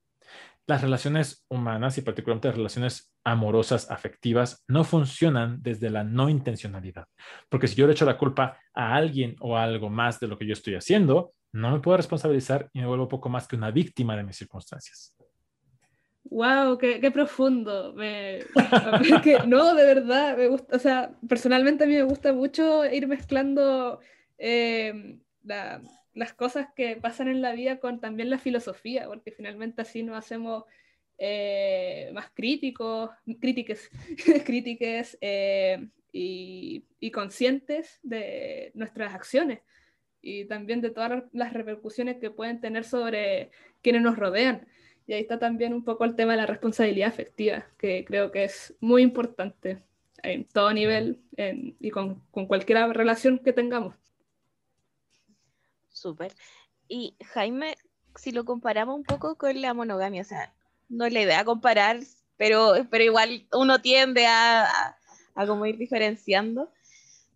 las 0.68 0.82
relaciones 0.82 1.46
humanas 1.48 1.96
y 1.96 2.02
particularmente 2.02 2.48
las 2.48 2.56
relaciones 2.58 3.10
amorosas, 3.24 3.90
afectivas, 3.90 4.64
no 4.68 4.84
funcionan 4.84 5.62
desde 5.62 5.88
la 5.88 6.04
no 6.04 6.28
intencionalidad. 6.28 7.06
Porque 7.48 7.66
si 7.68 7.74
yo 7.74 7.86
le 7.86 7.94
echo 7.94 8.04
la 8.04 8.18
culpa 8.18 8.58
a 8.74 8.94
alguien 8.94 9.34
o 9.40 9.56
a 9.56 9.64
algo 9.64 9.88
más 9.88 10.20
de 10.20 10.28
lo 10.28 10.36
que 10.36 10.46
yo 10.46 10.52
estoy 10.52 10.74
haciendo, 10.74 11.32
no 11.52 11.70
me 11.72 11.80
puedo 11.80 11.96
responsabilizar 11.96 12.68
y 12.74 12.80
me 12.80 12.86
vuelvo 12.86 13.08
poco 13.08 13.30
más 13.30 13.48
que 13.48 13.56
una 13.56 13.70
víctima 13.70 14.14
de 14.14 14.24
mis 14.24 14.36
circunstancias. 14.36 15.16
¡Wow! 16.24 16.76
¡Qué, 16.76 17.10
profundo! 17.10 17.94
no, 19.46 19.74
de 19.74 19.84
verdad, 19.86 20.36
me 20.36 20.48
gusta, 20.48 20.76
o 20.76 20.78
sea, 20.78 21.12
personalmente 21.26 21.84
a 21.84 21.86
mí 21.86 21.94
me 21.94 22.02
gusta 22.02 22.34
mucho 22.34 22.84
ir 22.84 23.08
mezclando 23.08 24.00
eh, 24.36 25.18
la, 25.44 25.80
las 26.14 26.32
cosas 26.32 26.68
que 26.74 26.96
pasan 26.96 27.28
en 27.28 27.42
la 27.42 27.52
vida 27.52 27.78
con 27.78 28.00
también 28.00 28.30
la 28.30 28.38
filosofía, 28.38 29.06
porque 29.06 29.32
finalmente 29.32 29.82
así 29.82 30.02
nos 30.02 30.16
hacemos 30.16 30.64
eh, 31.18 32.10
más 32.14 32.30
críticos, 32.30 33.10
críticas, 33.40 33.90
críticas 34.44 35.18
eh, 35.20 35.88
y, 36.12 36.84
y, 37.00 37.10
conscientes 37.10 37.98
de 38.02 38.70
nuestras 38.74 39.14
acciones 39.14 39.60
y 40.22 40.44
también 40.44 40.80
de 40.80 40.90
todas 40.90 41.24
las 41.32 41.52
repercusiones 41.52 42.18
que 42.18 42.30
pueden 42.30 42.60
tener 42.60 42.84
sobre 42.84 43.50
quienes 43.82 44.02
nos 44.02 44.16
rodean. 44.16 44.66
Y 45.06 45.14
ahí 45.14 45.22
está 45.22 45.38
también 45.38 45.72
un 45.72 45.84
poco 45.84 46.04
el 46.04 46.14
tema 46.14 46.32
de 46.32 46.38
la 46.38 46.46
responsabilidad 46.46 47.08
afectiva, 47.08 47.66
que 47.78 48.04
creo 48.04 48.30
que 48.30 48.44
es 48.44 48.74
muy 48.80 49.02
importante 49.02 49.82
en 50.22 50.44
todo 50.44 50.72
nivel 50.72 51.20
y 51.80 51.90
con, 51.90 52.22
con 52.30 52.46
cualquier 52.46 52.78
relación 52.90 53.38
que 53.38 53.52
tengamos. 53.52 53.94
Súper. 55.98 56.32
Y 56.86 57.16
Jaime, 57.32 57.76
si 58.14 58.30
lo 58.32 58.44
comparamos 58.44 58.96
un 58.96 59.04
poco 59.04 59.36
con 59.36 59.60
la 59.60 59.74
monogamia, 59.74 60.22
o 60.22 60.24
sea, 60.24 60.54
no 60.88 61.04
es 61.04 61.12
la 61.12 61.22
idea 61.22 61.44
comparar, 61.44 61.98
pero, 62.36 62.74
pero 62.90 63.04
igual 63.04 63.46
uno 63.52 63.80
tiende 63.80 64.26
a, 64.26 64.66
a, 65.34 65.46
como 65.46 65.66
ir 65.66 65.76
diferenciando. 65.76 66.72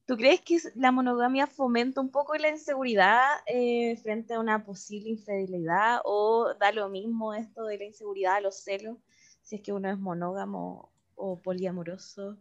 ¿Tú 0.07 0.17
crees 0.17 0.41
que 0.41 0.59
la 0.75 0.93
monogamia 0.93 1.47
fomenta 1.47 2.01
un 2.01 2.11
poco 2.11 2.35
la 2.37 2.49
inseguridad 2.51 3.21
eh, 3.47 3.97
frente 4.03 4.35
a 4.35 4.41
una 4.41 4.65
posible 4.65 5.11
infidelidad 5.11 6.01
o 6.05 6.55
da 6.59 6.73
lo 6.73 6.89
mismo 6.89 7.35
esto 7.35 7.65
de 7.65 7.79
la 7.79 7.85
inseguridad, 7.85 8.43
los 8.43 8.63
celos, 8.63 8.99
si 9.43 9.57
es 9.57 9.63
que 9.63 9.73
uno 9.73 9.91
es 9.91 9.99
monógamo 9.99 10.93
o 11.15 11.41
poliamoroso? 11.41 12.37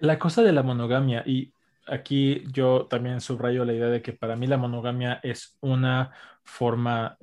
La 0.00 0.18
cosa 0.18 0.42
de 0.42 0.52
la 0.52 0.62
monogamia, 0.62 1.22
y 1.24 1.52
aquí 1.86 2.44
yo 2.52 2.86
también 2.86 3.20
subrayo 3.20 3.64
la 3.64 3.72
idea 3.72 3.88
de 3.88 4.02
que 4.02 4.12
para 4.12 4.36
mí 4.36 4.46
la 4.46 4.56
monogamia 4.56 5.20
es 5.22 5.58
una 5.60 6.12
forma 6.44 7.16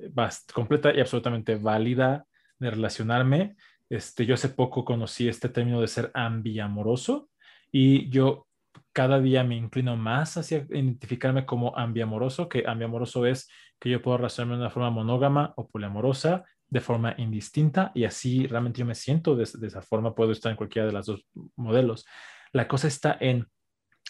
completa 0.52 0.92
y 0.94 1.00
absolutamente 1.00 1.56
válida 1.56 2.26
de 2.58 2.70
relacionarme. 2.70 3.56
Este, 3.88 4.26
yo 4.26 4.34
hace 4.34 4.48
poco 4.48 4.84
conocí 4.84 5.28
este 5.28 5.48
término 5.48 5.80
de 5.80 5.88
ser 5.88 6.10
ambiamoroso 6.14 7.28
y 7.70 8.08
yo 8.10 8.46
cada 8.92 9.20
día 9.20 9.44
me 9.44 9.56
inclino 9.56 9.96
más 9.96 10.36
hacia 10.36 10.66
identificarme 10.70 11.46
como 11.46 11.76
ambiamoroso, 11.76 12.48
que 12.48 12.64
ambiamoroso 12.66 13.26
es 13.26 13.48
que 13.78 13.90
yo 13.90 14.02
puedo 14.02 14.18
relacionarme 14.18 14.56
de 14.56 14.62
una 14.62 14.70
forma 14.70 14.90
monógama 14.90 15.52
o 15.56 15.68
poliamorosa 15.68 16.44
de 16.68 16.80
forma 16.80 17.14
indistinta 17.18 17.90
y 17.94 18.04
así 18.04 18.46
realmente 18.46 18.80
yo 18.80 18.86
me 18.86 18.94
siento 18.94 19.36
de 19.36 19.44
esa 19.44 19.82
forma, 19.82 20.14
puedo 20.14 20.32
estar 20.32 20.50
en 20.50 20.56
cualquiera 20.56 20.86
de 20.86 20.92
los 20.92 21.06
dos 21.06 21.26
modelos. 21.56 22.06
La 22.52 22.68
cosa 22.68 22.88
está 22.88 23.16
en 23.20 23.46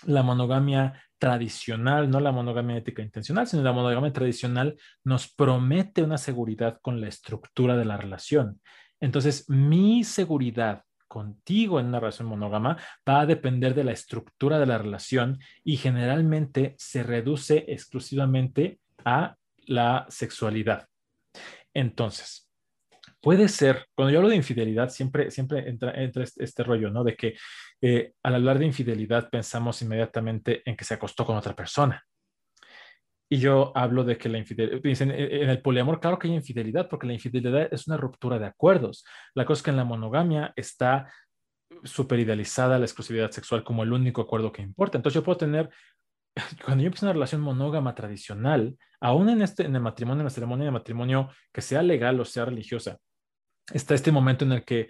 la 0.06 0.22
monogamia 0.22 1.02
tradicional, 1.18 2.10
no 2.10 2.20
la 2.20 2.32
monogamia 2.32 2.76
ética 2.76 3.02
intencional, 3.02 3.46
sino 3.46 3.62
la 3.62 3.72
monogamia 3.72 4.12
tradicional 4.12 4.76
nos 5.04 5.32
promete 5.32 6.02
una 6.02 6.18
seguridad 6.18 6.78
con 6.82 7.00
la 7.00 7.08
estructura 7.08 7.76
de 7.76 7.84
la 7.84 7.96
relación. 7.96 8.60
Entonces, 9.00 9.48
mi 9.48 10.04
seguridad 10.04 10.82
contigo 11.06 11.78
en 11.78 11.86
una 11.86 12.00
relación 12.00 12.28
monógama 12.28 12.78
va 13.06 13.20
a 13.20 13.26
depender 13.26 13.74
de 13.74 13.84
la 13.84 13.92
estructura 13.92 14.58
de 14.58 14.66
la 14.66 14.78
relación 14.78 15.38
y 15.62 15.76
generalmente 15.76 16.74
se 16.78 17.02
reduce 17.02 17.66
exclusivamente 17.68 18.80
a 19.04 19.36
la 19.66 20.06
sexualidad. 20.08 20.88
Entonces, 21.74 22.41
puede 23.22 23.48
ser, 23.48 23.86
cuando 23.94 24.10
yo 24.12 24.18
hablo 24.18 24.28
de 24.28 24.36
infidelidad, 24.36 24.90
siempre, 24.90 25.30
siempre 25.30 25.68
entra, 25.68 25.92
entra 25.92 26.24
este, 26.24 26.44
este 26.44 26.64
rollo, 26.64 26.90
¿no? 26.90 27.04
De 27.04 27.16
que 27.16 27.36
eh, 27.80 28.12
al 28.22 28.34
hablar 28.34 28.58
de 28.58 28.66
infidelidad 28.66 29.30
pensamos 29.30 29.80
inmediatamente 29.80 30.62
en 30.66 30.76
que 30.76 30.84
se 30.84 30.94
acostó 30.94 31.24
con 31.24 31.36
otra 31.36 31.54
persona. 31.54 32.04
Y 33.30 33.38
yo 33.38 33.72
hablo 33.74 34.04
de 34.04 34.18
que 34.18 34.28
la 34.28 34.38
infidelidad, 34.38 34.82
dicen, 34.82 35.10
en 35.10 35.48
el 35.48 35.62
poliamor, 35.62 36.00
claro 36.00 36.18
que 36.18 36.28
hay 36.28 36.34
infidelidad, 36.34 36.88
porque 36.88 37.06
la 37.06 37.14
infidelidad 37.14 37.72
es 37.72 37.86
una 37.86 37.96
ruptura 37.96 38.38
de 38.38 38.44
acuerdos. 38.44 39.06
La 39.34 39.46
cosa 39.46 39.60
es 39.60 39.62
que 39.62 39.70
en 39.70 39.78
la 39.78 39.84
monogamia 39.84 40.52
está 40.54 41.10
súper 41.84 42.20
idealizada 42.20 42.78
la 42.78 42.84
exclusividad 42.84 43.30
sexual 43.30 43.64
como 43.64 43.84
el 43.84 43.92
único 43.92 44.20
acuerdo 44.20 44.52
que 44.52 44.62
importa. 44.62 44.98
Entonces 44.98 45.14
yo 45.14 45.24
puedo 45.24 45.38
tener, 45.38 45.70
cuando 46.64 46.82
yo 46.82 46.88
empiezo 46.88 47.06
una 47.06 47.14
relación 47.14 47.40
monógama 47.40 47.94
tradicional, 47.94 48.76
aún 49.00 49.28
en, 49.30 49.42
este, 49.42 49.64
en 49.64 49.76
el 49.76 49.82
matrimonio, 49.82 50.20
en 50.20 50.26
la 50.26 50.30
ceremonia 50.30 50.66
de 50.66 50.72
matrimonio, 50.72 51.30
que 51.52 51.62
sea 51.62 51.82
legal 51.82 52.20
o 52.20 52.24
sea 52.24 52.44
religiosa, 52.44 52.98
está 53.70 53.94
este 53.94 54.12
momento 54.12 54.44
en 54.44 54.52
el 54.52 54.64
que 54.64 54.88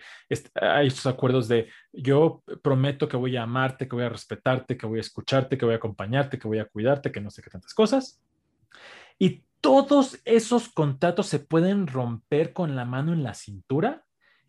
hay 0.55 0.87
estos 0.87 1.07
acuerdos 1.07 1.49
de 1.49 1.69
yo 1.93 2.43
prometo 2.63 3.09
que 3.09 3.17
voy 3.17 3.37
a 3.37 3.43
amarte, 3.43 3.87
que 3.87 3.95
voy 3.95 4.05
a 4.05 4.09
respetarte, 4.09 4.77
que 4.77 4.87
voy 4.87 4.99
a 4.99 5.03
escucharte, 5.03 5.59
que 5.59 5.65
voy 5.65 5.75
a 5.75 5.79
acompañarte, 5.79 6.39
que 6.39 6.49
voy 6.49 6.59
a 6.59 6.65
cuidarte, 6.65 7.13
que 7.13 7.21
no 7.21 7.31
sé 7.31 7.43
qué 7.43 7.51
tantas 7.51 7.75
cosas. 7.75 8.23
Y 9.19 9.45
todos 9.61 10.21
esos 10.25 10.69
contratos 10.69 11.27
se 11.27 11.39
pueden 11.39 11.87
romper 11.87 12.53
con 12.53 12.75
la 12.75 12.85
mano 12.85 13.13
en 13.13 13.23
la 13.23 13.35
cintura 13.35 14.05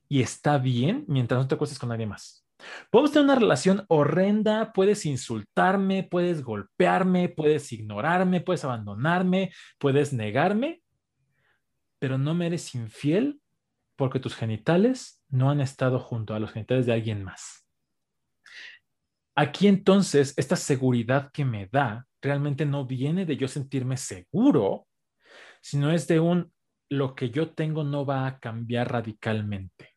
y 0.07 0.21
está 0.21 0.57
bien 0.57 1.05
mientras 1.07 1.41
no 1.41 1.47
te 1.47 1.55
acuestes 1.55 1.79
con 1.79 1.89
nadie 1.89 2.07
más. 2.07 2.47
Podemos 2.89 3.11
tener 3.11 3.25
una 3.25 3.35
relación 3.35 3.83
horrenda, 3.89 4.71
puedes 4.73 5.05
insultarme, 5.05 6.03
puedes 6.03 6.43
golpearme, 6.43 7.27
puedes 7.27 7.71
ignorarme, 7.73 8.39
puedes 8.39 8.63
abandonarme, 8.63 9.51
puedes 9.79 10.13
negarme, 10.13 10.81
pero 11.99 12.17
no 12.17 12.33
me 12.33 12.47
eres 12.47 12.73
infiel 12.73 13.41
porque 13.95 14.19
tus 14.19 14.35
genitales 14.35 15.21
no 15.29 15.49
han 15.49 15.61
estado 15.61 15.99
junto 15.99 16.33
a 16.33 16.39
los 16.39 16.51
genitales 16.51 16.85
de 16.85 16.93
alguien 16.93 17.23
más. 17.23 17.67
Aquí 19.35 19.67
entonces, 19.67 20.33
esta 20.37 20.55
seguridad 20.55 21.31
que 21.31 21.45
me 21.45 21.67
da 21.67 22.05
realmente 22.21 22.65
no 22.65 22.85
viene 22.85 23.25
de 23.25 23.37
yo 23.37 23.47
sentirme 23.47 23.97
seguro, 23.97 24.87
sino 25.61 25.91
es 25.91 26.07
de 26.07 26.19
un 26.19 26.53
lo 26.89 27.15
que 27.15 27.31
yo 27.31 27.51
tengo 27.51 27.83
no 27.83 28.05
va 28.05 28.27
a 28.27 28.39
cambiar 28.39 28.91
radicalmente. 28.91 29.95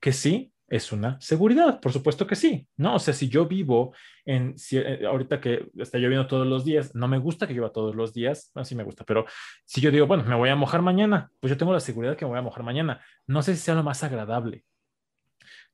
Que 0.00 0.12
sí, 0.12 0.52
es 0.70 0.92
una 0.92 1.20
seguridad, 1.20 1.80
por 1.80 1.92
supuesto 1.92 2.28
que 2.28 2.36
sí, 2.36 2.66
¿no? 2.76 2.94
O 2.94 2.98
sea, 3.00 3.12
si 3.12 3.28
yo 3.28 3.46
vivo 3.46 3.92
en, 4.24 4.54
eh, 4.70 5.02
ahorita 5.04 5.40
que 5.40 5.68
está 5.76 5.98
lloviendo 5.98 6.28
todos 6.28 6.46
los 6.46 6.64
días, 6.64 6.94
no 6.94 7.08
me 7.08 7.18
gusta 7.18 7.48
que 7.48 7.54
llueva 7.54 7.72
todos 7.72 7.96
los 7.96 8.14
días, 8.14 8.52
así 8.54 8.76
me 8.76 8.84
gusta, 8.84 9.04
pero 9.04 9.26
si 9.64 9.80
yo 9.80 9.90
digo, 9.90 10.06
bueno, 10.06 10.22
me 10.22 10.36
voy 10.36 10.48
a 10.48 10.54
mojar 10.54 10.80
mañana, 10.80 11.28
pues 11.40 11.50
yo 11.50 11.56
tengo 11.56 11.72
la 11.72 11.80
seguridad 11.80 12.16
que 12.16 12.24
me 12.24 12.30
voy 12.30 12.38
a 12.38 12.42
mojar 12.42 12.62
mañana. 12.62 13.00
No 13.26 13.42
sé 13.42 13.56
si 13.56 13.62
sea 13.62 13.74
lo 13.74 13.82
más 13.82 14.04
agradable. 14.04 14.64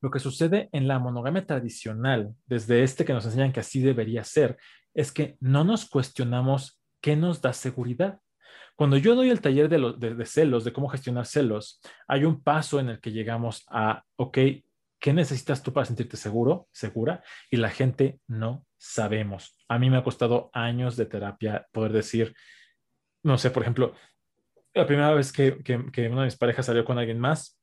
Lo 0.00 0.11
que 0.11 0.19
sucede 0.19 0.71
en 0.73 0.88
la 0.88 0.99
monogamia 0.99 1.45
tradicional, 1.45 2.35
desde 2.47 2.83
este 2.83 3.05
que 3.05 3.12
nos 3.12 3.26
enseñan 3.26 3.53
que 3.53 3.61
así 3.61 3.81
debería 3.81 4.25
ser, 4.25 4.57
es 4.95 5.12
que 5.12 5.37
no 5.41 5.62
nos 5.62 5.85
cuestionamos 5.85 6.81
qué 7.03 7.17
nos 7.17 7.43
da 7.43 7.53
seguridad. 7.53 8.21
Cuando 8.76 8.97
yo 8.97 9.15
doy 9.15 9.29
el 9.29 9.41
taller 9.41 9.69
de, 9.69 10.15
de, 10.15 10.26
celos, 10.26 10.65
de 10.65 10.73
cómo 10.73 10.88
gestionar 10.88 11.26
celos, 11.26 11.81
hay 12.09 12.25
un 12.25 12.43
paso 12.43 12.81
en 12.81 12.91
el 12.91 13.00
que 13.00 13.12
llegamos 13.12 13.65
a, 13.69 14.05
ok, 14.17 14.38
¿qué 14.99 15.12
necesitas 15.12 15.62
tú 15.62 15.73
para 15.73 15.87
sentirte 15.87 16.17
seguro, 16.17 16.69
segura? 16.73 17.23
Y 17.50 17.57
la 17.57 17.71
gente 17.71 18.21
no 18.26 18.65
sabemos. 18.79 19.57
A 19.69 19.79
mí 19.79 19.91
me 19.91 19.99
ha 19.99 20.05
costado 20.05 20.50
años 20.53 20.97
de 20.97 21.07
terapia 21.07 21.67
poder 21.73 21.93
decir, 21.93 22.35
no 23.23 23.38
sé, 23.38 23.50
por 23.50 23.62
ejemplo, 23.62 23.95
la 24.75 24.87
primera 24.87 25.12
vez 25.12 25.33
que, 25.33 25.62
que, 25.62 25.91
que 25.93 26.09
una 26.09 26.23
de 26.23 26.26
mis 26.26 26.37
parejas 26.37 26.67
salió 26.67 26.85
con 26.85 26.99
alguien 26.99 27.19
más, 27.19 27.59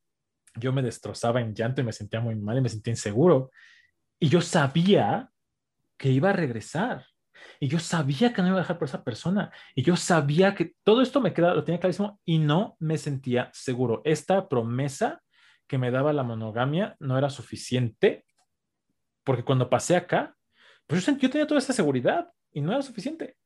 yo 0.55 0.71
me 0.71 0.81
destrozaba 0.81 1.41
en 1.41 1.53
llanto 1.53 1.81
y 1.81 1.83
me 1.83 1.93
sentía 1.93 2.19
muy 2.19 2.35
mal 2.35 2.57
y 2.57 2.61
me 2.61 2.69
sentía 2.69 2.91
inseguro. 2.91 3.51
Y 4.19 4.29
yo 4.29 4.41
sabía 4.41 5.29
que 5.97 6.09
iba 6.09 6.29
a 6.29 6.33
regresar. 6.33 7.05
Y 7.59 7.67
yo 7.67 7.79
sabía 7.79 8.33
que 8.33 8.41
no 8.41 8.49
iba 8.49 8.57
a 8.57 8.61
dejar 8.61 8.77
por 8.77 8.87
esa 8.87 9.03
persona. 9.03 9.51
Y 9.75 9.83
yo 9.83 9.95
sabía 9.95 10.53
que 10.53 10.73
todo 10.83 11.01
esto 11.01 11.21
me 11.21 11.33
quedaba, 11.33 11.55
lo 11.55 11.63
tenía 11.63 11.79
clarísimo 11.79 12.19
y 12.25 12.39
no 12.39 12.75
me 12.79 12.97
sentía 12.97 13.49
seguro. 13.53 14.01
Esta 14.05 14.47
promesa 14.47 15.22
que 15.67 15.77
me 15.77 15.91
daba 15.91 16.13
la 16.13 16.23
monogamia 16.23 16.95
no 16.99 17.17
era 17.17 17.29
suficiente 17.29 18.25
porque 19.23 19.43
cuando 19.43 19.69
pasé 19.69 19.95
acá, 19.95 20.35
pues 20.85 21.05
yo, 21.05 21.17
yo 21.17 21.29
tenía 21.29 21.47
toda 21.47 21.59
esta 21.59 21.73
seguridad 21.73 22.29
y 22.51 22.61
no 22.61 22.71
era 22.71 22.81
suficiente. 22.81 23.37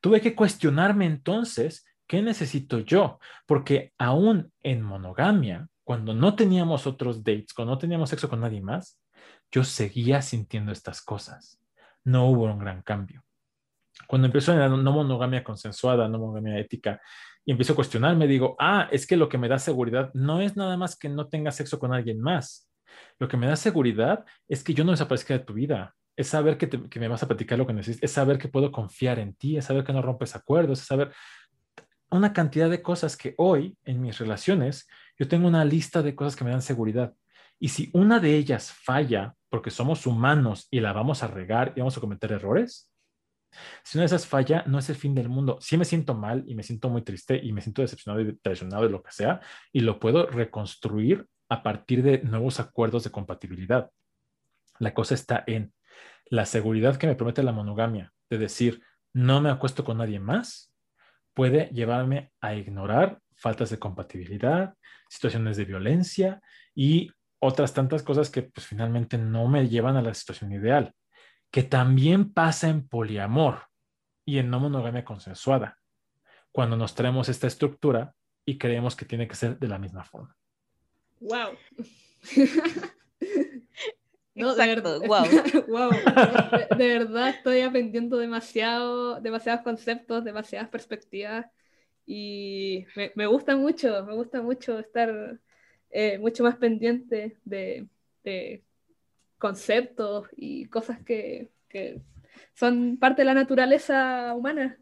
Tuve 0.00 0.20
que 0.20 0.34
cuestionarme 0.34 1.06
entonces 1.06 1.86
qué 2.06 2.20
necesito 2.20 2.80
yo, 2.80 3.18
porque 3.46 3.92
aún 3.96 4.52
en 4.62 4.82
monogamia, 4.82 5.68
cuando 5.84 6.12
no 6.12 6.36
teníamos 6.36 6.86
otros 6.86 7.24
dates, 7.24 7.54
cuando 7.54 7.74
no 7.74 7.78
teníamos 7.78 8.10
sexo 8.10 8.28
con 8.28 8.40
nadie 8.40 8.60
más, 8.60 9.00
yo 9.50 9.64
seguía 9.64 10.20
sintiendo 10.20 10.70
estas 10.70 11.00
cosas 11.00 11.64
no 12.04 12.28
hubo 12.28 12.44
un 12.44 12.58
gran 12.58 12.82
cambio. 12.82 13.24
Cuando 14.06 14.26
empezó 14.26 14.52
en 14.52 14.58
la 14.58 14.68
no 14.68 14.92
monogamia 14.92 15.44
consensuada, 15.44 16.08
no 16.08 16.18
monogamia 16.18 16.58
ética, 16.58 17.00
y 17.44 17.52
empiezo 17.52 17.74
a 17.74 17.76
cuestionarme, 17.76 18.26
digo, 18.26 18.56
ah, 18.58 18.88
es 18.90 19.06
que 19.06 19.16
lo 19.16 19.28
que 19.28 19.38
me 19.38 19.48
da 19.48 19.58
seguridad 19.58 20.10
no 20.14 20.40
es 20.40 20.56
nada 20.56 20.76
más 20.76 20.96
que 20.96 21.08
no 21.08 21.28
tenga 21.28 21.50
sexo 21.50 21.78
con 21.78 21.92
alguien 21.92 22.20
más. 22.20 22.70
Lo 23.18 23.28
que 23.28 23.36
me 23.36 23.46
da 23.46 23.56
seguridad 23.56 24.24
es 24.48 24.64
que 24.64 24.72
yo 24.72 24.84
no 24.84 24.92
desaparezca 24.92 25.34
de 25.34 25.44
tu 25.44 25.52
vida. 25.52 25.94
Es 26.16 26.28
saber 26.28 26.56
que, 26.56 26.98
me 26.98 27.08
vas 27.08 27.22
a 27.22 27.28
platicar 27.28 27.58
lo 27.58 27.66
que 27.66 27.72
necesitas, 27.72 28.04
es 28.04 28.12
saber 28.12 28.38
que 28.38 28.48
puedo 28.48 28.72
confiar 28.72 29.18
en 29.18 29.34
ti, 29.34 29.56
es 29.56 29.66
saber 29.66 29.84
que 29.84 29.92
no 29.92 30.00
rompes 30.00 30.34
acuerdos, 30.36 30.80
es 30.80 30.86
saber 30.86 31.12
una 32.10 32.32
cantidad 32.32 32.70
de 32.70 32.80
cosas 32.80 33.16
que 33.16 33.34
hoy 33.36 33.76
en 33.84 34.00
mis 34.00 34.18
relaciones 34.18 34.86
yo 35.18 35.26
tengo 35.26 35.48
una 35.48 35.64
lista 35.64 36.02
de 36.02 36.14
cosas 36.14 36.36
que 36.36 36.44
me 36.44 36.50
dan 36.50 36.62
seguridad. 36.62 37.12
Y 37.58 37.68
si 37.68 37.90
una 37.92 38.20
de 38.20 38.36
ellas 38.36 38.72
falla 38.72 39.34
porque 39.48 39.70
somos 39.70 40.06
humanos 40.06 40.68
y 40.70 40.80
la 40.80 40.92
vamos 40.92 41.22
a 41.22 41.26
regar 41.26 41.72
y 41.76 41.80
vamos 41.80 41.96
a 41.96 42.00
cometer 42.00 42.32
errores, 42.32 42.90
si 43.82 43.98
una 43.98 44.02
de 44.02 44.06
esas 44.06 44.26
falla, 44.26 44.64
no 44.66 44.78
es 44.78 44.88
el 44.90 44.96
fin 44.96 45.14
del 45.14 45.28
mundo. 45.28 45.58
Sí 45.60 45.76
me 45.76 45.84
siento 45.84 46.14
mal 46.14 46.44
y 46.46 46.54
me 46.54 46.62
siento 46.62 46.88
muy 46.88 47.02
triste 47.02 47.40
y 47.42 47.52
me 47.52 47.60
siento 47.60 47.82
decepcionado 47.82 48.20
y 48.20 48.36
traicionado 48.36 48.84
de 48.84 48.90
lo 48.90 49.02
que 49.02 49.12
sea, 49.12 49.40
y 49.72 49.80
lo 49.80 49.98
puedo 49.98 50.26
reconstruir 50.26 51.26
a 51.48 51.62
partir 51.62 52.02
de 52.02 52.22
nuevos 52.22 52.60
acuerdos 52.60 53.04
de 53.04 53.10
compatibilidad. 53.10 53.90
La 54.78 54.94
cosa 54.94 55.14
está 55.14 55.44
en 55.46 55.72
la 56.26 56.46
seguridad 56.46 56.96
que 56.96 57.06
me 57.06 57.14
promete 57.14 57.42
la 57.42 57.52
monogamia, 57.52 58.12
de 58.30 58.38
decir, 58.38 58.82
no 59.12 59.40
me 59.40 59.50
acuesto 59.50 59.84
con 59.84 59.98
nadie 59.98 60.18
más, 60.18 60.72
puede 61.34 61.66
llevarme 61.72 62.32
a 62.40 62.54
ignorar 62.54 63.20
faltas 63.36 63.70
de 63.70 63.78
compatibilidad, 63.78 64.74
situaciones 65.08 65.56
de 65.56 65.64
violencia 65.64 66.40
y 66.74 67.10
otras 67.38 67.74
tantas 67.74 68.02
cosas 68.02 68.30
que 68.30 68.42
pues 68.42 68.66
finalmente 68.66 69.18
no 69.18 69.48
me 69.48 69.68
llevan 69.68 69.96
a 69.96 70.02
la 70.02 70.14
situación 70.14 70.52
ideal, 70.52 70.94
que 71.54 71.62
también 71.62 72.32
pasa 72.32 72.68
en 72.68 72.88
poliamor 72.88 73.68
y 74.24 74.38
en 74.38 74.50
no 74.50 74.58
monogamia 74.58 75.04
consensuada, 75.04 75.78
cuando 76.50 76.76
nos 76.76 76.96
traemos 76.96 77.28
esta 77.28 77.46
estructura 77.46 78.12
y 78.44 78.58
creemos 78.58 78.96
que 78.96 79.04
tiene 79.04 79.28
que 79.28 79.36
ser 79.36 79.56
de 79.60 79.68
la 79.68 79.78
misma 79.78 80.02
forma. 80.02 80.36
Wow. 81.20 81.56
no, 84.34 84.56
de 84.56 84.66
verdad, 84.66 84.98
wow. 85.06 85.26
wow. 85.68 85.90
De, 86.76 86.98
verdad 86.98 87.28
estoy 87.28 87.60
aprendiendo 87.60 88.16
demasiado, 88.16 89.20
demasiados 89.20 89.62
conceptos, 89.62 90.24
demasiadas 90.24 90.70
perspectivas 90.70 91.46
y 92.04 92.84
me, 92.96 93.12
me 93.14 93.26
gusta 93.26 93.54
mucho, 93.54 94.04
me 94.04 94.14
gusta 94.14 94.42
mucho 94.42 94.80
estar 94.80 95.38
eh, 95.90 96.18
mucho 96.18 96.42
más 96.42 96.56
pendiente 96.56 97.38
de, 97.44 97.86
conceptos 99.44 100.26
y 100.38 100.64
cosas 100.70 100.98
que, 101.04 101.50
son 102.54 102.96
parte 102.98 103.20
de 103.20 103.26
la 103.26 103.34
naturaleza 103.34 104.32
humana. 104.34 104.78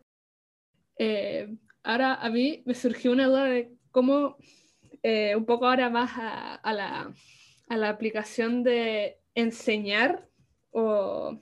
Eh, 0.97 1.57
ahora 1.83 2.15
a 2.15 2.31
mí 2.31 2.63
me 2.65 2.77
surgió 2.77 3.11
una 3.11 3.27
duda 3.27 3.47
de 3.47 3.73
cómo, 3.91 4.37
eh, 5.03 5.35
un 5.35 5.47
poco 5.47 5.67
ahora 5.67 5.91
más 5.91 6.13
a, 6.15 6.73
la, 6.73 7.13
a, 7.69 7.77
la, 7.77 7.89
aplicación 7.89 8.63
de 8.63 9.19
enseñar 9.35 10.29
o 10.71 11.37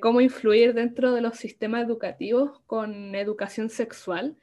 cómo 0.00 0.20
influir 0.20 0.74
dentro 0.74 1.12
de 1.12 1.22
los 1.22 1.38
sistemas 1.38 1.84
educativos 1.84 2.60
con 2.66 3.16
educación 3.16 3.68
sexual 3.68 4.36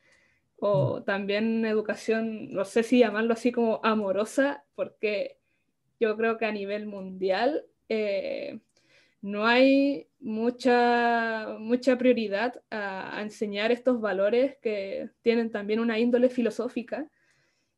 o 0.58 1.02
también 1.04 1.66
educación, 1.66 2.52
no 2.52 2.66
sé 2.66 2.84
si 2.84 3.00
llamarlo 3.00 3.34
así 3.34 3.54
como 3.54 3.80
amorosa, 3.84 4.66
porque 4.76 5.37
yo 6.00 6.16
creo 6.18 6.38
que 6.38 6.46
a 6.46 6.52
nivel 6.52 6.86
mundial 6.86 7.66
eh, 7.90 8.60
no 9.22 9.46
hay 9.46 10.08
mucha, 10.20 11.58
mucha 11.60 11.98
prioridad 11.98 12.62
a, 12.70 13.22
enseñar 13.22 13.72
estos 13.72 14.00
valores 14.00 14.58
que 14.62 15.10
tienen 15.22 15.52
también 15.52 15.80
una 15.80 16.00
índole 16.00 16.30
filosófica 16.30 17.10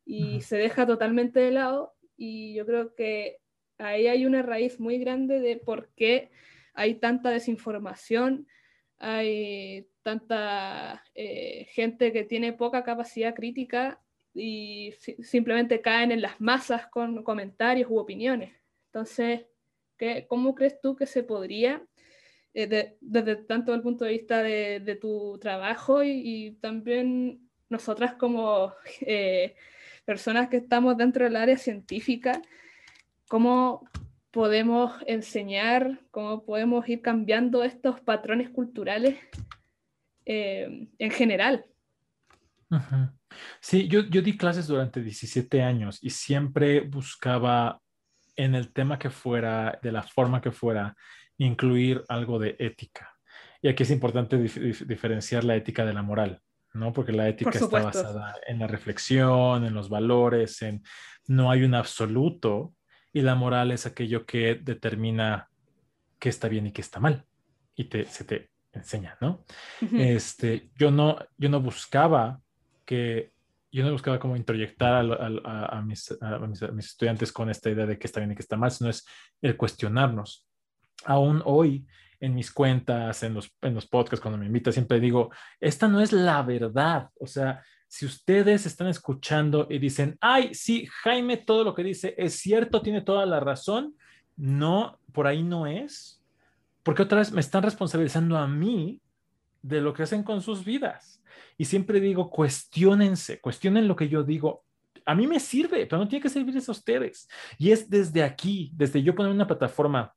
y 0.06 0.42
se 0.42 0.58
deja 0.58 0.86
totalmente 0.86 1.40
de 1.40 1.52
lado. 1.52 1.94
Y 2.18 2.54
yo 2.56 2.66
creo 2.66 2.96
que 2.96 3.38
ahí 3.78 4.08
hay 4.08 4.26
una 4.26 4.42
raíz 4.42 4.80
muy 4.80 4.98
grande 4.98 5.40
de 5.40 5.58
por 5.58 5.90
qué 5.96 6.32
hay 6.74 6.96
tanta 6.96 7.30
desinformación, 7.30 8.48
hay 8.98 9.88
tanta 10.04 11.04
eh, 11.16 11.68
gente 11.72 12.12
que 12.12 12.24
tiene 12.24 12.54
poca 12.54 12.84
capacidad 12.84 13.34
crítica 13.34 14.02
y 14.40 14.94
simplemente 15.22 15.82
caen 15.82 16.12
en 16.12 16.22
las 16.22 16.40
masas 16.40 16.88
con 16.88 17.24
comentarios 17.24 17.90
u 17.90 17.98
opiniones. 17.98 18.52
Entonces, 18.88 19.46
¿qué, 19.98 20.26
¿cómo 20.28 20.56
crees 20.56 20.80
tú 20.82 20.96
que 20.96 21.06
se 21.06 21.24
podría, 21.24 21.84
eh, 22.54 22.98
desde 23.00 23.36
tanto 23.36 23.74
el 23.74 23.82
punto 23.82 24.06
de 24.06 24.12
vista 24.12 24.42
de, 24.42 24.98
tu 25.00 25.38
trabajo 25.40 26.04
y, 26.04 26.58
también 26.62 27.48
nosotras 27.70 28.16
como 28.16 28.74
eh, 29.02 29.56
personas 30.06 30.50
que 30.50 30.58
estamos 30.58 30.98
dentro 30.98 31.26
del 31.26 31.36
área 31.36 31.58
científica, 31.58 32.42
cómo 33.28 33.88
podemos 34.32 34.94
enseñar, 35.06 36.00
cómo 36.12 36.44
podemos 36.44 36.88
ir 36.90 37.02
cambiando 37.02 37.64
estos 37.64 38.00
patrones 38.02 38.50
culturales 38.50 39.18
eh, 40.26 40.88
en 40.98 41.12
general. 41.12 41.66
Sí, 43.62 43.88
yo, 43.88 44.02
yo 44.02 44.22
di 44.22 44.38
clases 44.38 44.68
durante 44.68 45.02
17 45.02 45.62
años 45.62 46.00
y 46.02 46.10
siempre 46.10 46.82
buscaba 46.82 47.82
en 48.36 48.56
el 48.56 48.72
tema 48.72 48.98
que 48.98 49.10
fuera, 49.10 49.80
de 49.82 49.92
la 49.92 50.04
forma 50.04 50.42
que 50.42 50.52
fuera, 50.52 50.96
incluir 51.38 52.04
algo 52.08 52.40
de 52.40 52.56
ética. 52.60 53.14
Y 53.62 53.68
aquí 53.68 53.84
es 53.84 53.92
importante 53.92 54.38
diferenciar 54.38 55.44
la 55.44 55.56
ética 55.56 55.86
de 55.86 55.94
la 55.94 56.02
moral, 56.02 56.42
¿no? 56.74 56.94
Porque 56.94 57.12
la 57.12 57.28
ética 57.28 57.52
está 57.52 57.68
basada 57.68 58.36
en 58.48 58.60
la 58.60 58.68
reflexión, 58.68 59.66
en 59.66 59.74
los 59.74 59.90
valores, 59.90 60.62
en 60.62 60.82
no 61.28 61.52
hay 61.52 61.64
un 61.64 61.76
absoluto 61.76 62.74
y 63.12 63.22
la 63.22 63.36
moral 63.36 63.72
es 63.72 63.86
aquello 63.86 64.26
que 64.26 64.56
determina 64.56 65.50
qué 66.18 66.30
está 66.30 66.48
bien 66.48 66.68
y 66.68 66.72
qué 66.72 66.82
está 66.82 67.00
mal 67.00 67.26
y 67.76 67.86
te, 67.86 68.06
se 68.06 68.24
te 68.24 68.52
enseña, 68.72 69.18
¿no? 69.20 69.46
este, 69.94 70.70
yo 70.76 70.92
no, 70.92 71.18
yo 71.38 71.50
no 71.50 71.60
buscaba 71.62 72.40
yo 73.72 73.84
no 73.84 73.92
buscaba 73.92 74.20
como 74.20 74.36
introyectar 74.36 74.96
a, 74.96 75.82
mis, 75.82 76.18
mis, 76.74 76.86
estudiantes 76.86 77.32
con 77.32 77.50
esta 77.50 77.70
idea 77.70 77.86
de 77.86 78.00
que 78.00 78.08
está 78.08 78.20
bien 78.20 78.32
y 78.32 78.36
que 78.36 78.42
está 78.42 78.58
mal, 78.58 78.72
sino 78.72 78.90
es 78.90 79.06
el 79.42 79.56
cuestionarnos. 79.56 80.48
Aún 81.06 81.42
hoy, 81.46 81.86
en 82.20 82.34
mis 82.34 82.52
cuentas, 82.52 83.22
en 83.24 83.36
los, 83.36 83.56
en 83.62 83.76
los 83.76 83.88
podcasts, 83.88 84.22
cuando 84.22 84.38
me 84.38 84.48
invitan, 84.48 84.74
siempre 84.74 85.00
digo, 85.00 85.30
esta 85.60 85.88
no 85.88 86.02
es 86.02 86.12
la 86.12 86.42
verdad, 86.42 87.10
o 87.20 87.28
sea, 87.28 87.64
Si 87.88 88.06
ustedes 88.06 88.66
están 88.66 88.88
escuchando 88.88 89.68
y 89.70 89.80
dicen, 89.80 90.18
ay, 90.22 90.54
sí, 90.54 90.88
Jaime, 91.04 91.38
todo 91.38 91.64
lo 91.64 91.74
que 91.74 91.84
dice 91.84 92.14
es 92.18 92.36
cierto, 92.36 92.82
tiene 92.82 93.02
toda 93.02 93.26
la 93.26 93.40
razón, 93.40 93.96
no, 94.36 95.00
por 95.12 95.28
ahí 95.28 95.44
no 95.44 95.66
es, 95.66 96.24
porque 96.84 97.04
otra 97.04 97.20
vez 97.20 97.32
me 97.32 97.42
están 97.42 97.64
responsabilizando 97.64 98.38
a 98.38 98.48
mí 98.48 99.02
de 99.62 99.82
lo 99.82 99.94
que 99.94 100.04
hacen 100.04 100.24
con 100.24 100.42
sus 100.42 100.64
vidas. 100.64 101.19
Y 101.60 101.66
siempre 101.66 102.00
digo, 102.00 102.30
cuestionense, 102.30 103.42
cuestionen 103.42 103.90
lo 103.90 103.96
que 103.98 104.08
yo 104.08 104.24
digo. 104.24 104.64
A 105.06 105.14
mí 105.14 105.28
me 105.28 105.42
sirve, 105.42 105.86
pero 105.86 106.02
no 106.02 106.08
tiene 106.08 106.24
que 106.24 106.30
servirles 106.30 106.70
a 106.70 106.72
ustedes. 106.72 107.28
Y 107.58 107.72
es 107.72 107.90
desde 107.90 108.24
aquí, 108.24 108.72
desde 108.74 109.04
yo 109.04 109.14
poner 109.14 109.34
una 109.34 109.46
plataforma 109.46 110.14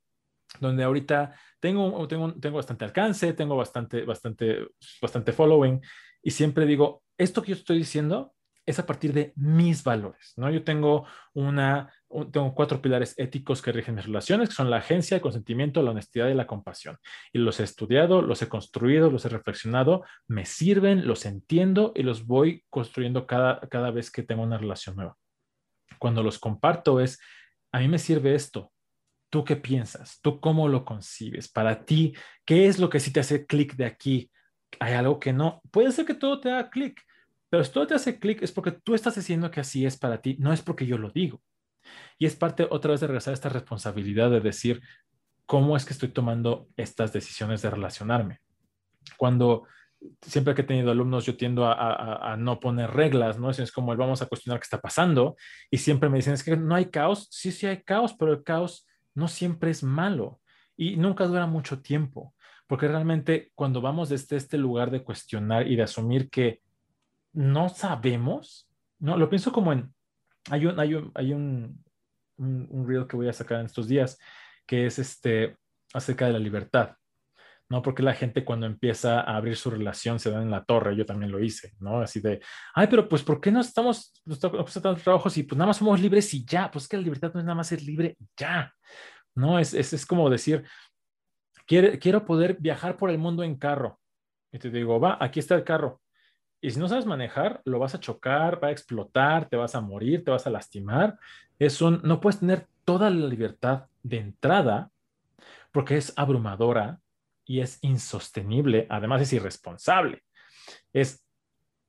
donde 0.61 0.85
ahorita 0.85 1.35
tengo, 1.59 2.07
tengo, 2.07 2.33
tengo 2.35 2.57
bastante 2.57 2.85
alcance, 2.85 3.33
tengo 3.33 3.57
bastante, 3.57 4.05
bastante, 4.05 4.69
bastante 5.01 5.33
following 5.33 5.81
y 6.23 6.31
siempre 6.31 6.65
digo, 6.65 7.03
esto 7.19 7.43
que 7.43 7.49
yo 7.49 7.57
estoy 7.57 7.79
diciendo 7.79 8.35
es 8.65 8.79
a 8.79 8.87
partir 8.87 9.13
de 9.13 9.33
mis 9.35 9.83
valores, 9.83 10.35
¿no? 10.37 10.49
Yo 10.49 10.63
tengo 10.63 11.05
una, 11.35 11.93
tengo 12.33 12.55
cuatro 12.55 12.81
pilares 12.81 13.15
éticos 13.19 13.63
que 13.63 13.73
rigen 13.73 13.95
mis 13.95 14.07
relaciones, 14.07 14.49
que 14.49 14.55
son 14.55 14.71
la 14.71 14.79
agencia, 14.79 15.17
el 15.17 15.21
consentimiento, 15.21 15.83
la 15.83 15.93
honestidad 15.93 16.29
y 16.29 16.35
la 16.35 16.47
compasión. 16.47 16.99
Y 17.33 17.39
los 17.39 17.61
he 17.61 17.65
estudiado, 17.65 18.23
los 18.23 18.43
he 18.43 18.49
construido, 18.49 19.11
los 19.11 19.25
he 19.25 19.29
reflexionado, 19.29 20.05
me 20.29 20.45
sirven, 20.45 21.07
los 21.07 21.27
entiendo 21.27 21.93
y 21.95 22.03
los 22.03 22.27
voy 22.27 22.65
construyendo 22.71 23.27
cada, 23.27 23.61
cada 23.69 23.91
vez 23.91 24.11
que 24.11 24.23
tengo 24.23 24.43
una 24.43 24.59
relación 24.59 24.97
nueva. 24.97 25.17
Cuando 25.99 26.23
los 26.23 26.39
comparto 26.39 27.01
es, 27.01 27.21
a 27.73 27.79
mí 27.79 27.89
me 27.89 27.99
sirve 27.99 28.35
esto, 28.35 28.73
¿Tú 29.33 29.45
qué 29.45 29.57
piensas? 29.57 30.21
¿Tú 30.21 30.41
cómo 30.41 30.69
lo 30.69 30.85
concibes? 30.85 31.49
Para 31.49 31.87
ti, 31.87 32.13
¿qué 32.45 32.67
es 32.67 32.79
lo 32.79 32.91
que 32.91 33.01
sí 33.01 33.11
te 33.11 33.21
hace 33.21 33.47
clic 33.47 33.77
de 33.77 33.87
aquí? 33.87 34.31
¿Hay 34.79 34.93
algo 34.93 35.19
que 35.19 35.33
no? 35.33 35.63
Puede 35.71 35.91
ser 35.91 36.05
que 36.05 36.13
todo 36.13 36.39
te 36.39 36.51
haga 36.51 36.69
clic, 36.69 37.01
pero 37.49 37.65
si 37.65 37.73
todo 37.73 37.87
te 37.87 37.95
hace 37.95 38.19
clic 38.19 38.43
es 38.43 38.53
porque 38.53 38.73
tú 38.73 38.95
estás 38.95 39.15
diciendo 39.15 39.51
que 39.51 39.61
así 39.61 39.87
es 39.87 39.97
para 39.97 40.21
ti, 40.21 40.37
no 40.39 40.53
es 40.53 40.61
porque 40.61 40.85
yo 40.85 40.99
lo 40.99 41.09
digo. 41.09 41.41
Y 42.19 42.27
es 42.27 42.37
parte 42.37 42.67
otra 42.71 42.93
vez 42.93 43.01
de 43.01 43.07
regresar 43.07 43.33
a 43.33 43.35
esta 43.35 43.49
responsabilidad 43.49 44.31
de 44.31 44.41
decir, 44.41 44.83
¿cómo 45.47 45.77
es 45.77 45.85
que 45.85 45.93
estoy 45.93 46.11
tomando 46.11 46.69
estas 46.77 47.13
decisiones 47.13 47.63
de 47.63 47.71
relacionarme? 47.71 48.41
Cuando 49.17 49.67
siempre 50.21 50.55
que 50.55 50.63
he 50.63 50.65
tenido 50.65 50.91
alumnos, 50.91 51.27
yo 51.27 51.37
tiendo 51.37 51.67
a, 51.67 52.37
no 52.39 52.61
poner 52.61 52.91
reglas, 52.91 53.39
¿no? 53.39 53.51
Es, 53.51 53.73
como 53.73 53.93
el 53.93 53.99
vamos 53.99 54.23
a 54.23 54.27
cuestionar 54.27 54.59
qué 54.59 54.65
está 54.65 54.81
pasando 54.81 55.37
y 55.71 55.79
siempre 55.79 56.09
me 56.09 56.19
dicen, 56.19 56.35
es 56.35 56.43
que 56.43 56.57
no 56.57 56.75
hay 56.75 56.87
caos. 56.87 57.29
Sí, 57.31 57.53
sí 57.53 57.67
hay 57.67 57.83
caos, 57.83 58.15
pero 58.15 58.33
el 58.33 58.43
caos 58.43 58.87
no 59.15 59.29
siempre 59.29 59.71
es 59.71 59.83
malo 59.83 60.41
y 60.77 60.97
nunca 60.97 61.27
dura 61.27 61.47
mucho 61.47 61.81
tiempo, 61.81 62.35
porque 62.67 62.89
realmente 62.89 63.53
cuando 63.55 63.81
vamos 63.81 64.09
desde 64.09 64.37
este 64.37 64.59
lugar 64.59 64.91
de 64.91 65.05
cuestionar 65.05 65.67
y 65.69 65.77
de 65.77 65.83
asumir 65.83 66.31
que 66.31 66.63
no 67.33 67.69
sabemos, 67.69 68.69
no, 68.99 69.17
lo 69.17 69.29
pienso 69.29 69.53
como 69.53 69.73
en, 69.73 69.93
hay 70.51 70.67
un, 70.67 70.79
hay 70.79 70.95
un, 70.95 71.13
hay 71.15 71.33
un, 71.33 71.85
un, 72.37 73.07
que 73.09 73.17
voy 73.17 73.29
a 73.29 73.33
sacar 73.33 73.61
en 73.61 73.67
estos 73.67 73.89
días, 73.89 74.19
que 74.67 74.87
es 74.87 74.99
este, 74.99 75.57
acerca 75.93 76.27
de 76.27 76.33
la 76.33 76.39
libertad. 76.39 76.97
¿no? 77.69 77.81
Porque 77.81 78.03
la 78.03 78.13
gente 78.13 78.45
cuando 78.45 78.67
empieza 78.67 79.21
a 79.21 79.35
abrir 79.37 79.57
su 79.57 79.71
relación 79.71 80.19
se 80.19 80.31
da 80.31 80.43
en 80.43 80.51
la 80.51 80.63
torre, 80.63 80.95
yo 80.95 81.07
también 81.07 81.33
lo 81.33 81.43
hice, 81.43 81.73
¿no? 81.79 82.03
Así 82.03 82.21
de, 82.21 82.39
ay, 82.75 82.87
pero 82.87 83.09
pues, 83.09 83.23
¿por 83.23 83.41
qué 83.41 83.51
no 83.51 83.63
estamos, 83.63 84.13
no 84.27 84.35
estamos 84.35 84.75
tantos 84.75 85.03
trabajos 85.03 85.39
y 85.39 85.45
pues 85.45 85.57
nada 85.57 85.69
más 85.69 85.79
somos 85.79 85.99
libres 85.99 86.35
y 86.35 86.45
ya? 86.45 86.71
Pues 86.71 86.87
que 86.87 86.99
la 86.99 87.03
libertad 87.03 87.33
no 87.33 87.41
es 87.41 87.47
nada 87.47 87.55
más 87.55 87.69
ser 87.69 87.81
libre 87.81 88.19
ya, 88.37 88.75
¿no? 89.35 89.59
Es, 89.59 89.73
es, 89.73 89.95
es 89.95 90.05
como 90.05 90.29
decir, 90.29 90.65
quiero 91.67 92.27
poder 92.27 92.59
viajar 92.61 92.99
por 92.99 93.09
el 93.09 93.17
mundo 93.17 93.43
en 93.43 93.57
carro. 93.57 93.99
Y 94.53 94.59
te 94.59 94.69
digo, 94.69 95.01
va, 95.01 95.17
aquí 95.19 95.41
está 95.41 95.55
el 95.55 95.65
carro. 95.65 96.02
Y 96.65 96.71
si 96.71 96.79
no 96.79 96.87
sabes 96.89 97.07
manejar, 97.07 97.61
lo 97.65 97.81
vas 97.81 97.97
a 97.97 98.01
chocar, 98.01 98.63
va 98.63 98.69
a 98.69 98.71
explotar, 98.71 99.49
te 99.49 99.57
vas 99.57 99.75
a 99.75 99.81
morir, 99.81 100.25
te 100.25 100.31
vas 100.31 100.47
a 100.47 100.51
lastimar. 100.51 101.19
Es 101.59 101.83
un, 101.83 102.01
no 102.05 102.21
puedes 102.21 102.39
tener 102.39 102.69
toda 102.85 103.11
la 103.11 103.27
libertad 103.27 103.87
de 104.05 104.19
entrada 104.19 104.91
porque 105.73 105.97
es 105.97 106.13
abrumadora 106.17 107.01
y 107.45 107.61
es 107.61 107.81
insostenible, 107.83 108.87
además 108.89 109.23
es 109.23 109.33
irresponsable. 109.33 110.23
Es, 110.93 111.27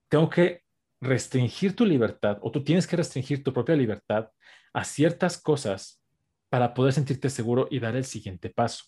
tengo 0.09 0.27
que 0.27 0.63
restringir 0.99 1.75
tu 1.75 1.85
libertad 1.85 2.39
o 2.41 2.49
tú 2.49 2.63
tienes 2.63 2.87
que 2.87 2.95
restringir 2.95 3.43
tu 3.43 3.53
propia 3.53 3.75
libertad 3.75 4.31
a 4.73 4.83
ciertas 4.83 5.39
cosas 5.39 6.01
para 6.49 6.73
poder 6.73 6.93
sentirte 6.93 7.29
seguro 7.29 7.67
y 7.69 7.79
dar 7.79 7.95
el 7.95 8.05
siguiente 8.05 8.49
paso. 8.49 8.85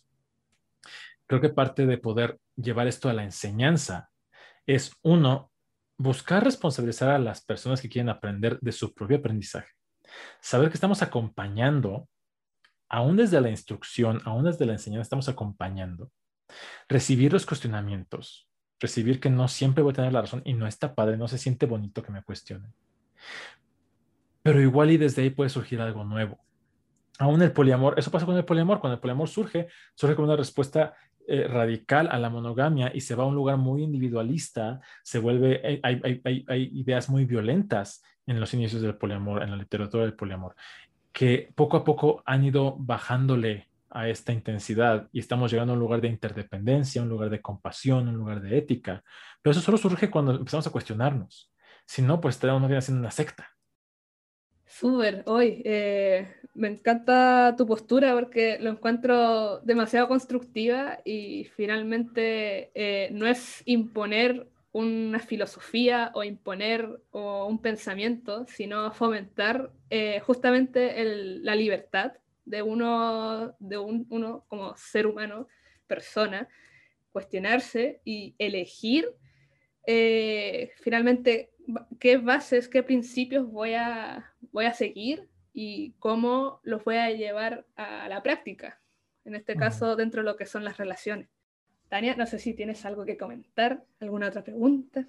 Creo 1.27 1.41
que 1.41 1.49
parte 1.49 1.85
de 1.85 1.99
poder 1.99 2.39
llevar 2.55 2.87
esto 2.87 3.07
a 3.07 3.13
la 3.13 3.23
enseñanza 3.23 4.09
es, 4.65 4.91
uno, 5.03 5.51
buscar 5.97 6.43
responsabilizar 6.43 7.09
a 7.09 7.19
las 7.19 7.43
personas 7.43 7.81
que 7.81 7.89
quieren 7.89 8.09
aprender 8.09 8.59
de 8.61 8.71
su 8.71 8.93
propio 8.93 9.17
aprendizaje. 9.17 9.69
Saber 10.41 10.69
que 10.69 10.75
estamos 10.75 11.01
acompañando, 11.01 12.07
aún 12.89 13.17
desde 13.17 13.41
la 13.41 13.49
instrucción, 13.49 14.21
aún 14.25 14.45
desde 14.45 14.65
la 14.65 14.73
enseñanza, 14.73 15.03
estamos 15.03 15.29
acompañando 15.29 16.11
Recibir 16.87 17.33
los 17.33 17.45
cuestionamientos, 17.45 18.47
recibir 18.79 19.19
que 19.19 19.29
no 19.29 19.47
siempre 19.47 19.83
voy 19.83 19.91
a 19.91 19.95
tener 19.95 20.13
la 20.13 20.21
razón 20.21 20.41
y 20.45 20.53
no 20.53 20.67
está 20.67 20.93
padre, 20.93 21.17
no 21.17 21.27
se 21.27 21.37
siente 21.37 21.65
bonito 21.65 22.03
que 22.03 22.11
me 22.11 22.23
cuestionen. 22.23 22.73
Pero 24.43 24.61
igual 24.61 24.91
y 24.91 24.97
desde 24.97 25.23
ahí 25.23 25.31
puede 25.31 25.49
surgir 25.49 25.81
algo 25.81 26.03
nuevo. 26.03 26.39
Aún 27.17 27.41
el 27.41 27.51
poliamor, 27.51 27.97
eso 27.97 28.11
pasa 28.11 28.25
con 28.25 28.37
el 28.37 28.45
poliamor, 28.45 28.79
cuando 28.79 28.95
el 28.95 28.99
poliamor 28.99 29.27
surge, 29.27 29.67
surge 29.95 30.15
como 30.15 30.27
una 30.27 30.35
respuesta 30.35 30.95
eh, 31.27 31.47
radical 31.47 32.07
a 32.11 32.19
la 32.19 32.29
monogamia 32.29 32.91
y 32.93 33.01
se 33.01 33.15
va 33.15 33.23
a 33.23 33.27
un 33.27 33.35
lugar 33.35 33.57
muy 33.57 33.83
individualista, 33.83 34.79
se 35.03 35.19
vuelve, 35.19 35.61
eh, 35.63 35.79
hay, 35.83 36.21
hay 36.47 36.69
ideas 36.73 37.09
muy 37.09 37.25
violentas 37.25 38.03
en 38.27 38.39
los 38.39 38.53
inicios 38.53 38.81
del 38.81 38.95
poliamor, 38.95 39.43
en 39.43 39.51
la 39.51 39.57
literatura 39.57 40.03
del 40.03 40.15
poliamor, 40.15 40.55
que 41.11 41.51
poco 41.55 41.77
a 41.77 41.83
poco 41.83 42.23
han 42.25 42.43
ido 42.43 42.75
bajándole 42.77 43.69
a 43.89 44.09
esta 44.09 44.33
intensidad 44.33 45.07
y 45.13 45.19
estamos 45.19 45.49
llegando 45.49 45.71
a 45.71 45.75
un 45.75 45.79
lugar 45.79 46.01
de 46.01 46.09
interdependencia, 46.09 47.01
un 47.01 47.07
lugar 47.07 47.29
de 47.29 47.41
compasión, 47.41 48.09
un 48.09 48.15
lugar 48.15 48.41
de 48.41 48.57
ética. 48.57 49.01
Pero 49.41 49.51
eso 49.51 49.61
solo 49.61 49.77
surge 49.77 50.11
cuando 50.11 50.33
empezamos 50.35 50.67
a 50.67 50.71
cuestionarnos. 50.71 51.49
Si 51.85 52.01
no, 52.01 52.19
pues 52.19 52.35
estaríamos 52.35 52.69
no 52.69 52.77
haciendo 52.77 52.99
una 52.99 53.11
secta. 53.11 53.54
Súper, 54.77 55.23
hoy 55.25 55.61
eh, 55.63 56.27
me 56.53 56.67
encanta 56.67 57.55
tu 57.57 57.65
postura 57.65 58.13
porque 58.13 58.57
lo 58.59 58.71
encuentro 58.71 59.61
demasiado 59.61 60.09
constructiva 60.09 60.99
y 61.05 61.45
finalmente 61.55 62.71
eh, 62.75 63.07
no 63.13 63.25
es 63.25 63.63
imponer 63.63 64.49
una 64.73 65.19
filosofía 65.19 66.11
o 66.13 66.25
imponer 66.25 66.89
o 67.11 67.45
un 67.45 67.61
pensamiento, 67.61 68.45
sino 68.49 68.91
fomentar 68.91 69.71
eh, 69.89 70.19
justamente 70.19 70.93
la 71.41 71.55
libertad 71.55 72.11
de 72.43 72.61
uno, 72.61 73.55
de 73.59 73.77
un, 73.77 74.05
uno 74.09 74.43
como 74.49 74.75
ser 74.75 75.07
humano, 75.07 75.47
persona, 75.87 76.49
cuestionarse 77.13 78.01
y 78.03 78.35
elegir 78.39 79.07
finalmente 80.81 81.51
qué 81.99 82.17
bases, 82.17 82.67
qué 82.67 82.83
principios 82.83 83.49
voy 83.49 83.73
a, 83.73 84.33
voy 84.55 84.65
a 84.65 84.73
seguir 84.73 85.29
y 85.51 85.91
cómo 85.99 86.61
los 86.63 86.83
voy 86.85 86.95
a 86.95 87.11
llevar 87.11 87.65
a 87.75 88.07
la 88.07 88.23
práctica, 88.23 88.79
en 89.25 89.35
este 89.35 89.57
caso 89.57 89.97
dentro 89.97 90.21
de 90.21 90.25
lo 90.31 90.37
que 90.37 90.45
son 90.45 90.63
las 90.63 90.77
relaciones. 90.77 91.27
Tania, 91.89 92.15
no 92.15 92.25
sé 92.25 92.39
si 92.39 92.53
tienes 92.53 92.85
algo 92.85 93.03
que 93.03 93.17
comentar, 93.17 93.83
alguna 93.99 94.29
otra 94.29 94.45
pregunta. 94.45 95.05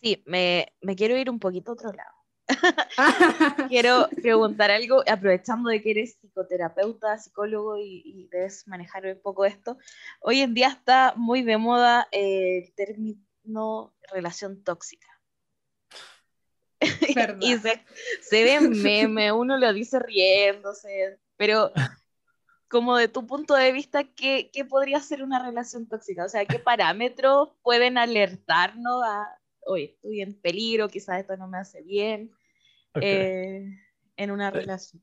Sí, 0.00 0.22
me, 0.26 0.72
me 0.80 0.94
quiero 0.94 1.18
ir 1.18 1.28
un 1.28 1.40
poquito 1.40 1.72
a 1.72 1.74
otro 1.74 1.92
lado. 1.92 2.14
Quiero 3.68 4.08
preguntar 4.22 4.70
algo, 4.70 5.02
aprovechando 5.06 5.68
de 5.68 5.82
que 5.82 5.90
eres 5.90 6.18
psicoterapeuta, 6.20 7.18
psicólogo 7.18 7.78
y, 7.78 8.28
debes 8.30 8.66
manejar 8.68 9.04
un 9.06 9.20
poco 9.20 9.44
esto. 9.44 9.76
Hoy 10.20 10.40
en 10.40 10.54
día 10.54 10.68
está 10.68 11.14
muy 11.16 11.42
de 11.42 11.58
moda 11.58 12.06
el 12.12 12.72
término 12.74 13.92
relación 14.12 14.62
tóxica. 14.62 15.17
y 17.40 17.56
se, 17.58 17.82
se 18.22 18.44
ve 18.44 18.60
meme, 18.68 19.32
uno 19.32 19.56
lo 19.58 19.72
dice 19.72 19.98
riéndose, 19.98 21.18
pero 21.36 21.72
como 22.68 22.96
de 22.96 23.08
tu 23.08 23.26
punto 23.26 23.54
de 23.54 23.72
vista, 23.72 24.04
¿qué, 24.04 24.50
¿qué, 24.52 24.64
podría 24.64 25.00
ser 25.00 25.22
una 25.22 25.44
relación 25.44 25.88
tóxica? 25.88 26.24
O 26.24 26.28
sea, 26.28 26.44
¿qué 26.44 26.58
parámetros 26.58 27.50
pueden 27.62 27.96
alertarnos 27.98 29.02
a, 29.04 29.26
oye, 29.66 29.94
estoy 29.94 30.20
en 30.20 30.38
peligro, 30.40 30.88
quizás 30.88 31.20
esto 31.20 31.36
no 31.36 31.48
me 31.48 31.58
hace 31.58 31.82
bien? 31.82 32.30
Eh, 33.00 33.64
en 34.16 34.30
una 34.30 34.48
eh, 34.48 34.50
relación. 34.50 35.02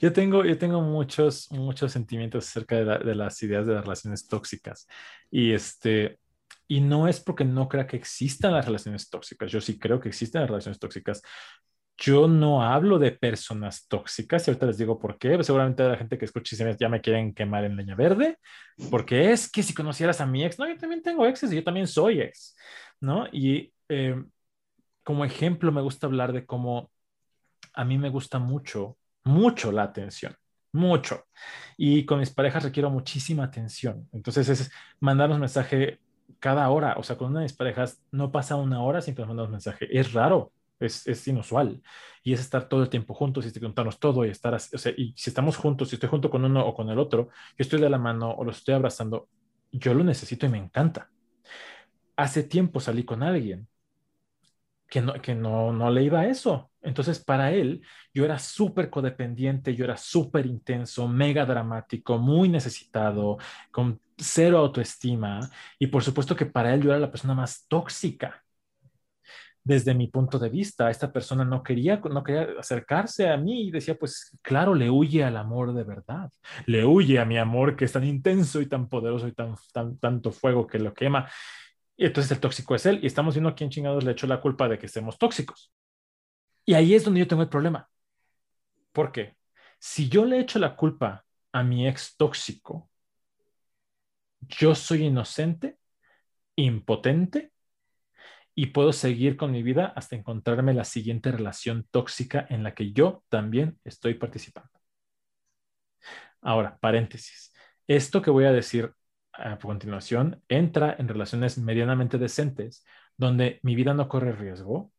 Yo 0.00 0.12
tengo, 0.12 0.44
yo 0.44 0.58
tengo 0.58 0.80
muchos, 0.80 1.50
muchos 1.52 1.92
sentimientos 1.92 2.48
acerca 2.48 2.98
de, 2.98 3.14
las 3.14 3.42
ideas 3.42 3.66
de 3.66 3.74
las 3.74 3.84
relaciones 3.84 4.26
tóxicas. 4.26 4.88
Y, 5.30 5.52
este, 5.52 6.18
y 6.68 6.80
no 6.80 7.08
es 7.08 7.20
porque 7.20 7.44
no 7.44 7.68
crea 7.68 7.86
que 7.86 7.96
existan 7.96 8.52
las 8.52 8.66
relaciones 8.66 9.10
tóxicas. 9.10 9.50
Yo 9.50 9.60
sí 9.60 9.78
creo 9.78 10.00
que 10.00 10.08
existen 10.08 10.40
las 10.40 10.50
relaciones 10.50 10.78
tóxicas. 10.78 11.22
Yo 11.98 12.26
no 12.26 12.62
hablo 12.62 12.98
de 12.98 13.12
personas 13.12 13.86
tóxicas 13.86 14.46
y 14.46 14.50
ahorita 14.50 14.66
les 14.66 14.78
digo 14.78 14.98
por 14.98 15.18
qué. 15.18 15.42
Seguramente 15.44 15.84
la 15.84 15.96
gente 15.96 16.18
que 16.18 16.24
escucha 16.24 16.56
ya 16.78 16.88
me 16.88 17.00
quieren 17.00 17.34
quemar 17.34 17.64
en 17.64 17.76
leña 17.76 17.94
verde, 17.94 18.38
porque 18.90 19.30
es 19.32 19.50
que 19.50 19.62
si 19.62 19.74
conocieras 19.74 20.20
a 20.20 20.26
mi 20.26 20.44
ex, 20.44 20.58
no, 20.58 20.66
yo 20.66 20.76
también 20.78 21.02
tengo 21.02 21.26
exes 21.26 21.52
y 21.52 21.56
yo 21.56 21.64
también 21.64 21.86
soy 21.86 22.20
ex, 22.20 22.56
¿no? 23.00 23.26
Y 23.30 23.72
eh, 23.88 24.16
como 25.04 25.24
ejemplo 25.24 25.70
me 25.72 25.82
gusta 25.82 26.06
hablar 26.06 26.32
de 26.32 26.46
cómo 26.46 26.90
a 27.74 27.84
mí 27.84 27.98
me 27.98 28.10
gusta 28.10 28.38
mucho, 28.38 28.98
mucho 29.24 29.72
la 29.72 29.84
atención, 29.84 30.34
mucho. 30.72 31.26
Y 31.76 32.04
con 32.04 32.18
mis 32.18 32.30
parejas 32.30 32.64
requiero 32.64 32.90
muchísima 32.90 33.44
atención. 33.44 34.08
Entonces 34.12 34.48
es 34.48 34.70
mandarnos 35.00 35.38
mensaje 35.38 36.00
cada 36.38 36.68
hora. 36.70 36.94
O 36.98 37.02
sea, 37.02 37.16
con 37.16 37.30
una 37.30 37.40
de 37.40 37.44
mis 37.44 37.52
parejas 37.54 38.02
no 38.10 38.32
pasa 38.32 38.56
una 38.56 38.82
hora 38.82 39.00
sin 39.00 39.14
que 39.14 39.22
nos 39.22 39.28
mandamos 39.28 39.50
mensaje. 39.50 39.88
Es 39.90 40.12
raro, 40.12 40.52
es, 40.80 41.06
es, 41.06 41.26
inusual. 41.28 41.82
Y 42.22 42.32
es 42.32 42.40
estar 42.40 42.68
todo 42.68 42.82
el 42.82 42.88
tiempo 42.88 43.14
juntos 43.14 43.46
y 43.46 43.60
contarnos 43.60 43.98
todo 43.98 44.24
y 44.24 44.30
estar 44.30 44.54
así. 44.54 44.74
O 44.74 44.78
sea, 44.78 44.92
y 44.96 45.14
si 45.16 45.30
estamos 45.30 45.56
juntos, 45.56 45.88
si 45.90 45.96
estoy 45.96 46.08
junto 46.08 46.30
con 46.30 46.44
uno 46.44 46.66
o 46.66 46.74
con 46.74 46.90
el 46.90 46.98
otro, 46.98 47.28
yo 47.28 47.56
estoy 47.58 47.80
de 47.80 47.90
la 47.90 47.98
mano 47.98 48.30
o 48.32 48.44
los 48.44 48.58
estoy 48.58 48.74
abrazando, 48.74 49.28
yo 49.72 49.94
lo 49.94 50.04
necesito 50.04 50.46
y 50.46 50.48
me 50.48 50.58
encanta. 50.58 51.10
Hace 52.16 52.42
tiempo 52.44 52.80
salí 52.80 53.04
con 53.04 53.22
alguien 53.22 53.68
que 54.92 55.00
no, 55.00 55.14
que 55.14 55.34
no, 55.34 55.72
no 55.72 55.90
le 55.90 56.02
iba 56.02 56.20
a 56.20 56.26
eso. 56.26 56.70
Entonces, 56.82 57.18
para 57.24 57.52
él, 57.52 57.80
yo 58.12 58.26
era 58.26 58.38
súper 58.38 58.90
codependiente, 58.90 59.74
yo 59.74 59.84
era 59.84 59.96
súper 59.96 60.44
intenso, 60.44 61.08
mega 61.08 61.46
dramático, 61.46 62.18
muy 62.18 62.50
necesitado, 62.50 63.38
con 63.70 64.00
cero 64.22 64.58
autoestima. 64.58 65.40
Y 65.78 65.88
por 65.88 66.02
supuesto 66.02 66.36
que 66.36 66.46
para 66.46 66.74
él 66.74 66.82
yo 66.82 66.90
era 66.90 67.00
la 67.00 67.10
persona 67.10 67.34
más 67.34 67.66
tóxica. 67.68 68.42
Desde 69.64 69.94
mi 69.94 70.08
punto 70.08 70.38
de 70.40 70.48
vista, 70.48 70.90
esta 70.90 71.12
persona 71.12 71.44
no 71.44 71.62
quería, 71.62 72.00
no 72.10 72.24
quería 72.24 72.48
acercarse 72.58 73.28
a 73.28 73.36
mí 73.36 73.68
y 73.68 73.70
decía, 73.70 73.96
pues 73.96 74.36
claro, 74.42 74.74
le 74.74 74.90
huye 74.90 75.22
al 75.22 75.36
amor 75.36 75.72
de 75.72 75.84
verdad, 75.84 76.32
le 76.66 76.84
huye 76.84 77.20
a 77.20 77.24
mi 77.24 77.38
amor 77.38 77.76
que 77.76 77.84
es 77.84 77.92
tan 77.92 78.04
intenso 78.04 78.60
y 78.60 78.66
tan 78.66 78.88
poderoso 78.88 79.28
y 79.28 79.32
tan, 79.32 79.54
tan 79.72 79.98
tanto 79.98 80.32
fuego 80.32 80.66
que 80.66 80.80
lo 80.80 80.92
quema. 80.92 81.30
Y 81.96 82.06
entonces 82.06 82.32
el 82.32 82.40
tóxico 82.40 82.74
es 82.74 82.86
él 82.86 82.98
y 83.02 83.06
estamos 83.06 83.34
viendo 83.34 83.50
a 83.50 83.54
quién 83.54 83.70
chingados 83.70 84.02
le 84.04 84.12
echó 84.12 84.26
la 84.26 84.40
culpa 84.40 84.68
de 84.68 84.78
que 84.78 84.86
estemos 84.86 85.16
tóxicos. 85.18 85.72
Y 86.64 86.74
ahí 86.74 86.94
es 86.94 87.04
donde 87.04 87.20
yo 87.20 87.28
tengo 87.28 87.42
el 87.42 87.48
problema. 87.48 87.88
¿Por 88.92 89.12
qué? 89.12 89.36
Si 89.78 90.08
yo 90.08 90.24
le 90.24 90.40
echo 90.40 90.58
la 90.58 90.76
culpa 90.76 91.24
a 91.52 91.62
mi 91.62 91.88
ex 91.88 92.16
tóxico, 92.16 92.90
yo 94.48 94.74
soy 94.74 95.04
inocente, 95.04 95.78
impotente 96.56 97.52
y 98.54 98.66
puedo 98.66 98.92
seguir 98.92 99.36
con 99.36 99.52
mi 99.52 99.62
vida 99.62 99.92
hasta 99.96 100.16
encontrarme 100.16 100.74
la 100.74 100.84
siguiente 100.84 101.32
relación 101.32 101.86
tóxica 101.90 102.46
en 102.50 102.62
la 102.62 102.74
que 102.74 102.92
yo 102.92 103.24
también 103.28 103.78
estoy 103.84 104.14
participando. 104.14 104.70
Ahora, 106.40 106.76
paréntesis. 106.78 107.54
Esto 107.86 108.20
que 108.20 108.30
voy 108.30 108.44
a 108.44 108.52
decir 108.52 108.92
a 109.32 109.58
continuación 109.58 110.42
entra 110.48 110.94
en 110.98 111.08
relaciones 111.08 111.56
medianamente 111.58 112.18
decentes, 112.18 112.84
donde 113.16 113.60
mi 113.62 113.74
vida 113.74 113.94
no 113.94 114.08
corre 114.08 114.32
riesgo, 114.32 114.92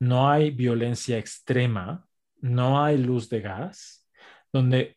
no 0.00 0.30
hay 0.30 0.50
violencia 0.50 1.18
extrema, 1.18 2.06
no 2.40 2.82
hay 2.82 2.98
luz 2.98 3.28
de 3.28 3.40
gas, 3.40 4.08
donde 4.52 4.95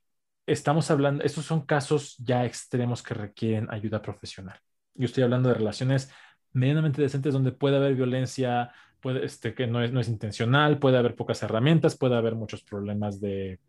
estamos 0.51 0.89
hablando, 0.91 1.23
estos 1.23 1.45
son 1.45 1.65
casos 1.65 2.17
ya 2.17 2.45
extremos 2.45 3.03
que 3.03 3.13
requieren 3.13 3.67
ayuda 3.69 4.01
profesional. 4.01 4.59
Yo 4.95 5.05
estoy 5.05 5.23
hablando 5.23 5.49
de 5.49 5.55
relaciones 5.55 6.11
medianamente 6.51 7.01
decentes 7.01 7.33
donde 7.33 7.51
puede 7.51 7.77
haber 7.77 7.95
violencia, 7.95 8.71
puede, 8.99 9.25
este, 9.25 9.53
que 9.53 9.67
no 9.67 9.83
es, 9.83 9.91
no 9.91 9.99
es 9.99 10.09
intencional, 10.09 10.79
puede 10.79 10.97
haber 10.97 11.15
pocas 11.15 11.41
herramientas, 11.43 11.95
puede 11.95 12.15
haber 12.15 12.35
muchos 12.35 12.63
problemas 12.63 13.21
de 13.21 13.59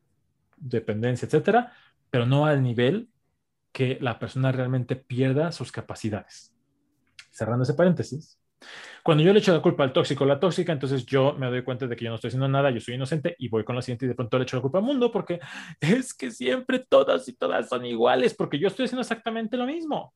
dependencia, 0.56 1.26
etcétera, 1.26 1.72
pero 2.10 2.26
no 2.26 2.46
al 2.46 2.62
nivel 2.62 3.08
que 3.72 3.98
la 4.00 4.18
persona 4.18 4.50
realmente 4.50 4.96
pierda 4.96 5.52
sus 5.52 5.70
capacidades. 5.70 6.54
Cerrando 7.30 7.62
ese 7.62 7.74
paréntesis, 7.74 8.38
cuando 9.02 9.24
yo 9.24 9.32
le 9.32 9.38
echo 9.40 9.52
la 9.52 9.62
culpa 9.62 9.84
al 9.84 9.92
tóxico 9.92 10.24
o 10.24 10.26
la 10.26 10.40
tóxica, 10.40 10.72
entonces 10.72 11.06
yo 11.06 11.34
me 11.34 11.46
doy 11.48 11.62
cuenta 11.62 11.86
de 11.86 11.96
que 11.96 12.04
yo 12.04 12.10
no 12.10 12.16
estoy 12.16 12.28
haciendo 12.28 12.48
nada, 12.48 12.70
yo 12.70 12.80
soy 12.80 12.94
inocente 12.94 13.34
y 13.38 13.48
voy 13.48 13.64
con 13.64 13.76
la 13.76 13.82
siguiente 13.82 14.04
y 14.04 14.08
de 14.08 14.14
pronto 14.14 14.38
le 14.38 14.44
echo 14.44 14.56
la 14.56 14.62
culpa 14.62 14.78
al 14.78 14.84
mundo 14.84 15.10
porque 15.10 15.40
es 15.80 16.14
que 16.14 16.30
siempre 16.30 16.80
todas 16.80 17.26
y 17.28 17.32
todas 17.34 17.68
son 17.68 17.84
iguales 17.86 18.34
porque 18.34 18.58
yo 18.58 18.68
estoy 18.68 18.86
haciendo 18.86 19.02
exactamente 19.02 19.56
lo 19.56 19.66
mismo. 19.66 20.14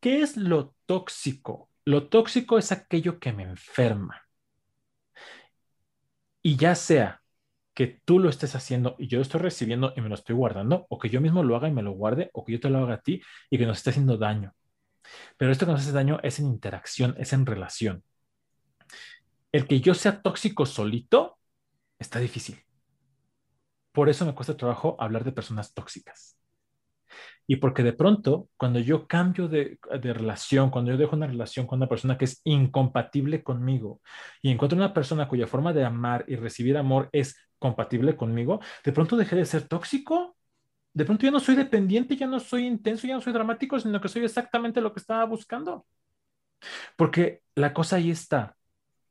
¿Qué 0.00 0.20
es 0.20 0.36
lo 0.36 0.74
tóxico? 0.86 1.70
Lo 1.84 2.08
tóxico 2.08 2.58
es 2.58 2.72
aquello 2.72 3.18
que 3.18 3.32
me 3.32 3.44
enferma. 3.44 4.22
Y 6.42 6.56
ya 6.56 6.74
sea 6.74 7.22
que 7.74 8.00
tú 8.04 8.18
lo 8.18 8.30
estés 8.30 8.54
haciendo 8.54 8.96
y 8.98 9.08
yo 9.08 9.18
lo 9.18 9.22
estoy 9.22 9.40
recibiendo 9.40 9.92
y 9.96 10.00
me 10.00 10.08
lo 10.08 10.14
estoy 10.14 10.34
guardando, 10.36 10.86
o 10.88 10.98
que 10.98 11.10
yo 11.10 11.20
mismo 11.20 11.42
lo 11.44 11.56
haga 11.56 11.68
y 11.68 11.72
me 11.72 11.82
lo 11.82 11.92
guarde, 11.92 12.30
o 12.32 12.44
que 12.44 12.52
yo 12.52 12.60
te 12.60 12.70
lo 12.70 12.78
haga 12.78 12.94
a 12.94 13.00
ti 13.02 13.20
y 13.50 13.58
que 13.58 13.66
nos 13.66 13.78
esté 13.78 13.90
haciendo 13.90 14.16
daño. 14.16 14.52
Pero 15.36 15.52
esto 15.52 15.66
que 15.66 15.72
nos 15.72 15.82
hace 15.82 15.92
daño 15.92 16.18
es 16.22 16.38
en 16.38 16.46
interacción, 16.46 17.14
es 17.18 17.32
en 17.32 17.46
relación. 17.46 18.04
El 19.52 19.66
que 19.66 19.80
yo 19.80 19.94
sea 19.94 20.22
tóxico 20.22 20.66
solito 20.66 21.38
está 21.98 22.18
difícil. 22.18 22.62
Por 23.92 24.08
eso 24.08 24.26
me 24.26 24.34
cuesta 24.34 24.56
trabajo 24.56 24.96
hablar 25.00 25.24
de 25.24 25.32
personas 25.32 25.72
tóxicas. 25.72 26.36
Y 27.46 27.56
porque 27.56 27.82
de 27.82 27.92
pronto, 27.92 28.48
cuando 28.56 28.80
yo 28.80 29.06
cambio 29.06 29.48
de, 29.48 29.78
relación, 30.02 30.70
cuando 30.70 30.90
yo 30.90 30.98
dejo 30.98 31.16
una 31.16 31.28
relación 31.28 31.66
con 31.66 31.78
una 31.78 31.88
persona 31.88 32.18
que 32.18 32.24
es 32.24 32.40
incompatible 32.44 33.42
conmigo 33.42 34.00
y 34.42 34.50
encuentro 34.50 34.76
una 34.76 34.92
persona 34.92 35.28
cuya 35.28 35.46
forma 35.46 35.72
de 35.72 35.84
amar 35.84 36.24
y 36.26 36.36
recibir 36.36 36.76
amor 36.76 37.08
es 37.12 37.36
compatible 37.58 38.16
conmigo, 38.16 38.60
de 38.84 38.92
pronto 38.92 39.16
dejé 39.16 39.36
de 39.36 39.46
ser 39.46 39.68
tóxico. 39.68 40.35
De 40.96 41.04
pronto 41.04 41.26
ya 41.26 41.30
no 41.30 41.40
soy 41.40 41.56
dependiente, 41.56 42.16
ya 42.16 42.26
no 42.26 42.40
soy 42.40 42.64
intenso, 42.64 43.06
ya 43.06 43.12
no 43.12 43.20
soy 43.20 43.34
dramático, 43.34 43.78
sino 43.78 44.00
que 44.00 44.08
soy 44.08 44.24
exactamente 44.24 44.80
lo 44.80 44.94
que 44.94 45.00
estaba 45.00 45.26
buscando. 45.26 45.86
Porque 46.96 47.42
la 47.54 47.74
cosa 47.74 47.96
ahí 47.96 48.10
está, 48.10 48.56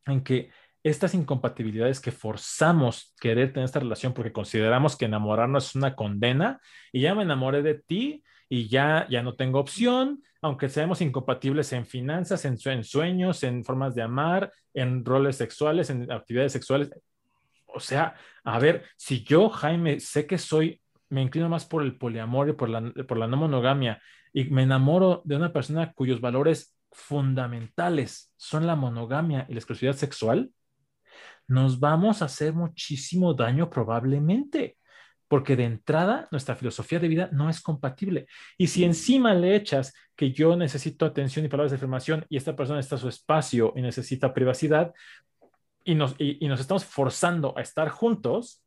en 0.07 0.23
que 0.23 0.49
estas 0.81 1.13
incompatibilidades 1.13 1.99
que 1.99 2.11
forzamos 2.11 3.13
querer 3.21 3.53
tener 3.53 3.65
esta 3.65 3.81
relación 3.81 4.15
porque 4.15 4.33
consideramos 4.33 4.97
que 4.97 5.05
enamorarnos 5.05 5.67
es 5.67 5.75
una 5.75 5.95
condena 5.95 6.59
y 6.91 7.01
ya 7.01 7.13
me 7.13 7.21
enamoré 7.21 7.61
de 7.61 7.75
ti 7.75 8.23
y 8.49 8.67
ya, 8.67 9.05
ya 9.07 9.21
no 9.21 9.35
tengo 9.35 9.59
opción, 9.59 10.23
aunque 10.41 10.69
seamos 10.69 11.01
incompatibles 11.01 11.71
en 11.71 11.85
finanzas, 11.85 12.45
en, 12.45 12.57
en 12.65 12.83
sueños, 12.83 13.43
en 13.43 13.63
formas 13.63 13.93
de 13.93 14.01
amar, 14.01 14.51
en 14.73 15.05
roles 15.05 15.37
sexuales, 15.37 15.91
en 15.91 16.11
actividades 16.11 16.53
sexuales. 16.53 16.89
O 17.67 17.79
sea, 17.79 18.15
a 18.43 18.57
ver, 18.57 18.85
si 18.97 19.23
yo, 19.23 19.49
Jaime, 19.49 19.99
sé 19.99 20.25
que 20.25 20.39
soy, 20.39 20.81
me 21.09 21.21
inclino 21.21 21.49
más 21.49 21.65
por 21.65 21.83
el 21.83 21.97
poliamor 21.97 22.49
y 22.49 22.53
por 22.53 22.69
la, 22.69 22.91
por 23.07 23.17
la 23.17 23.27
no 23.27 23.37
monogamia 23.37 24.01
y 24.33 24.45
me 24.45 24.63
enamoro 24.63 25.21
de 25.25 25.35
una 25.35 25.53
persona 25.53 25.93
cuyos 25.93 26.19
valores 26.19 26.75
fundamentales 26.91 28.33
son 28.37 28.67
la 28.67 28.75
monogamia 28.75 29.45
y 29.49 29.53
la 29.53 29.59
exclusividad 29.59 29.95
sexual, 29.95 30.51
nos 31.47 31.79
vamos 31.79 32.21
a 32.21 32.25
hacer 32.25 32.53
muchísimo 32.53 33.33
daño 33.33 33.69
probablemente, 33.69 34.77
porque 35.27 35.55
de 35.55 35.65
entrada 35.65 36.27
nuestra 36.31 36.55
filosofía 36.55 36.99
de 36.99 37.07
vida 37.07 37.29
no 37.31 37.49
es 37.49 37.61
compatible. 37.61 38.27
Y 38.57 38.67
si 38.67 38.83
encima 38.83 39.33
le 39.33 39.55
echas 39.55 39.93
que 40.15 40.31
yo 40.31 40.55
necesito 40.55 41.05
atención 41.05 41.45
y 41.45 41.49
palabras 41.49 41.71
de 41.71 41.77
afirmación 41.77 42.25
y 42.29 42.37
esta 42.37 42.55
persona 42.55 42.79
está 42.79 42.95
en 42.95 43.01
su 43.01 43.09
espacio 43.09 43.73
y 43.75 43.81
necesita 43.81 44.33
privacidad 44.33 44.93
y 45.83 45.95
nos, 45.95 46.15
y, 46.17 46.45
nos 46.47 46.59
estamos 46.59 46.85
forzando 46.85 47.57
a 47.57 47.61
estar 47.61 47.89
juntos, 47.89 48.63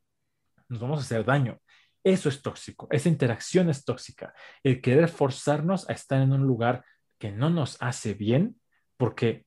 nos 0.69 0.81
vamos 0.81 0.99
a 0.99 1.03
hacer 1.03 1.25
daño. 1.25 1.59
Eso 2.05 2.29
es 2.29 2.43
tóxico, 2.43 2.89
esa 2.91 3.09
interacción 3.09 3.69
es 3.69 3.85
tóxica. 3.85 4.33
El 4.63 4.81
querer 4.81 5.09
forzarnos 5.09 5.89
a 5.91 5.93
estar 5.93 6.21
en 6.23 6.33
un 6.33 6.43
lugar 6.43 6.85
que 7.19 7.31
no 7.33 7.51
nos 7.51 7.77
hace 7.81 8.15
bien, 8.15 8.61
porque 8.97 9.45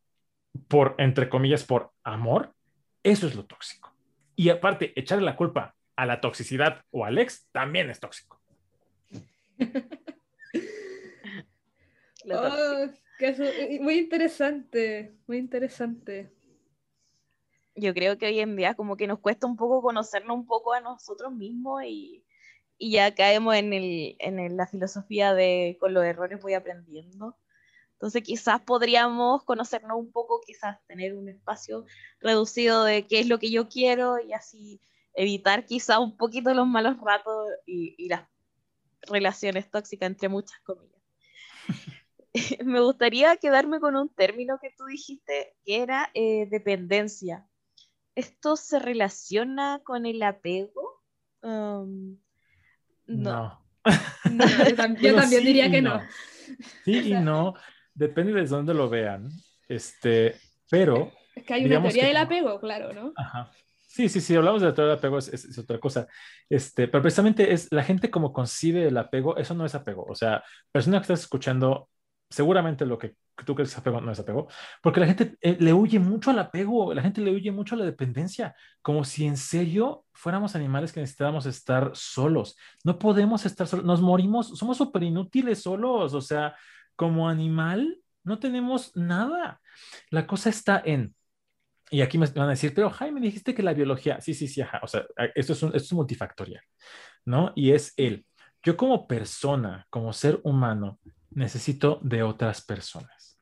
por, 0.67 0.95
entre 0.97 1.29
comillas, 1.29 1.63
por 1.63 1.91
amor, 2.03 2.53
eso 3.03 3.27
es 3.27 3.35
lo 3.35 3.45
tóxico. 3.45 3.95
Y 4.35 4.49
aparte, 4.49 4.91
echarle 4.99 5.25
la 5.25 5.35
culpa 5.35 5.75
a 5.95 6.05
la 6.05 6.19
toxicidad 6.19 6.83
o 6.91 7.05
al 7.05 7.17
ex 7.17 7.47
también 7.51 7.89
es 7.89 7.99
tóxico. 7.99 8.41
oh, 12.31 12.87
muy 13.81 13.97
interesante, 13.97 15.15
muy 15.27 15.37
interesante. 15.37 16.31
Yo 17.75 17.93
creo 17.93 18.17
que 18.17 18.25
hoy 18.25 18.39
en 18.39 18.55
día 18.55 18.73
como 18.73 18.97
que 18.97 19.07
nos 19.07 19.19
cuesta 19.19 19.47
un 19.47 19.55
poco 19.55 19.81
conocernos 19.81 20.35
un 20.35 20.45
poco 20.45 20.73
a 20.73 20.81
nosotros 20.81 21.31
mismos 21.31 21.83
y, 21.85 22.25
y 22.81 22.93
ya 22.93 23.13
caemos 23.13 23.53
en, 23.53 23.73
el, 23.73 24.15
en 24.17 24.57
la 24.57 24.65
filosofía 24.65 25.35
de 25.35 25.77
con 25.79 25.93
los 25.93 26.03
errores 26.03 26.41
voy 26.41 26.55
aprendiendo. 26.55 27.37
Entonces 27.93 28.23
quizás 28.23 28.59
podríamos 28.61 29.43
conocernos 29.43 29.99
un 29.99 30.11
poco, 30.11 30.41
quizás 30.41 30.79
tener 30.87 31.13
un 31.13 31.29
espacio 31.29 31.85
reducido 32.19 32.83
de 32.83 33.05
qué 33.05 33.19
es 33.19 33.27
lo 33.27 33.37
que 33.37 33.51
yo 33.51 33.69
quiero 33.69 34.19
y 34.19 34.33
así 34.33 34.81
evitar 35.13 35.65
quizás 35.65 35.99
un 35.99 36.17
poquito 36.17 36.55
los 36.55 36.65
malos 36.65 36.97
ratos 36.99 37.49
y, 37.67 38.09
las 38.09 38.27
relaciones 39.03 39.69
tóxicas, 39.69 40.07
entre 40.07 40.29
muchas 40.29 40.59
comillas. 40.61 41.03
Me 42.65 42.81
gustaría 42.81 43.37
quedarme 43.37 43.79
con 43.79 43.95
un 43.95 44.09
término 44.09 44.57
que 44.59 44.73
tú 44.75 44.85
dijiste, 44.85 45.55
que 45.63 45.83
era 45.83 46.09
eh, 46.15 46.47
dependencia. 46.49 47.47
¿Esto 48.15 48.55
se 48.55 48.79
relaciona 48.79 49.81
con 49.83 50.07
el 50.07 50.23
apego? 50.23 51.03
Um, 51.43 52.17
no. 53.17 53.61
yo, 55.01 55.15
también 55.15 55.45
diría 55.45 55.69
que 55.69 55.81
no. 55.81 56.01
Sí 56.83 56.99
y 57.11 57.13
no 57.13 57.55
depende 57.93 58.33
de 58.33 58.45
dónde 58.45 58.73
lo 58.73 58.89
vean, 58.89 59.29
este, 59.67 60.35
pero 60.69 61.11
Es 61.35 61.43
que 61.43 61.53
hay 61.53 61.65
una 61.65 61.81
teoría 61.81 62.07
del 62.07 62.17
apego, 62.17 62.59
claro, 62.59 62.93
¿no? 62.93 63.13
Ajá. 63.15 63.51
Sí, 63.87 64.07
sí, 64.07 64.21
sí, 64.21 64.35
hablamos 64.35 64.61
de 64.61 64.69
la 64.69 64.73
teoría 64.73 64.91
del 64.91 64.99
apego, 64.99 65.17
es, 65.17 65.57
otra 65.57 65.77
cosa. 65.77 66.07
Este, 66.49 66.87
pero 66.87 67.01
precisamente 67.01 67.51
es 67.51 67.67
la 67.71 67.83
gente 67.83 68.09
como 68.09 68.31
concibe 68.31 68.87
el 68.87 68.97
apego, 68.97 69.35
eso 69.35 69.53
no 69.53 69.65
es 69.65 69.75
apego. 69.75 70.05
O 70.05 70.15
sea, 70.15 70.41
persona 70.71 70.99
que 70.99 71.03
estás 71.03 71.21
escuchando, 71.21 71.89
seguramente 72.31 72.85
lo 72.85 72.97
que 72.97 73.15
tú 73.45 73.55
crees 73.55 73.77
apego 73.77 74.01
no 74.01 74.11
es 74.11 74.19
apego, 74.19 74.47
porque 74.81 74.99
la 74.99 75.07
gente 75.07 75.37
eh, 75.41 75.57
le 75.59 75.73
huye 75.73 75.99
mucho 75.99 76.31
al 76.31 76.39
apego, 76.39 76.93
la 76.93 77.01
gente 77.01 77.21
le 77.21 77.31
huye 77.31 77.51
mucho 77.51 77.75
a 77.75 77.77
la 77.77 77.85
dependencia, 77.85 78.55
como 78.81 79.03
si 79.03 79.25
en 79.25 79.37
serio 79.37 80.05
fuéramos 80.13 80.55
animales 80.55 80.91
que 80.91 81.01
necesitáramos 81.01 81.45
estar 81.45 81.91
solos. 81.93 82.57
No 82.83 82.97
podemos 82.97 83.45
estar 83.45 83.67
solos, 83.67 83.85
nos 83.85 84.01
morimos, 84.01 84.57
somos 84.57 84.77
súper 84.77 85.03
inútiles 85.03 85.61
solos, 85.61 86.13
o 86.13 86.21
sea, 86.21 86.55
como 86.95 87.27
animal 87.27 87.99
no 88.23 88.39
tenemos 88.39 88.95
nada. 88.95 89.59
La 90.09 90.27
cosa 90.27 90.49
está 90.49 90.81
en 90.83 91.15
y 91.93 92.01
aquí 92.01 92.17
me 92.17 92.25
van 92.27 92.47
a 92.47 92.51
decir, 92.51 92.73
pero 92.73 92.89
Jaime, 92.89 93.19
dijiste 93.19 93.53
que 93.53 93.61
la 93.61 93.73
biología, 93.73 94.21
sí, 94.21 94.33
sí, 94.33 94.47
sí, 94.47 94.61
ajá, 94.61 94.79
o 94.81 94.87
sea, 94.87 95.05
esto 95.35 95.51
es, 95.51 95.61
esto 95.61 95.77
es 95.77 95.93
multifactorial, 95.93 96.63
¿no? 97.25 97.51
Y 97.53 97.71
es 97.73 97.93
él. 97.97 98.25
Yo 98.63 98.77
como 98.77 99.07
persona, 99.07 99.85
como 99.89 100.13
ser 100.13 100.39
humano, 100.43 100.99
necesito 101.31 101.99
de 102.03 102.23
otras 102.23 102.61
personas. 102.61 103.39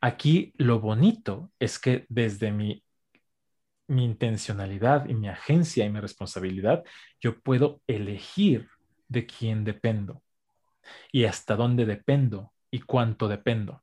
Aquí 0.00 0.52
lo 0.56 0.80
bonito 0.80 1.52
es 1.58 1.78
que 1.78 2.06
desde 2.08 2.50
mi, 2.50 2.82
mi 3.86 4.04
intencionalidad 4.04 5.08
y 5.08 5.14
mi 5.14 5.28
agencia 5.28 5.84
y 5.84 5.90
mi 5.90 6.00
responsabilidad, 6.00 6.82
yo 7.20 7.40
puedo 7.40 7.80
elegir 7.86 8.68
de 9.08 9.26
quién 9.26 9.64
dependo 9.64 10.22
y 11.12 11.24
hasta 11.24 11.54
dónde 11.54 11.86
dependo 11.86 12.52
y 12.70 12.80
cuánto 12.80 13.28
dependo. 13.28 13.82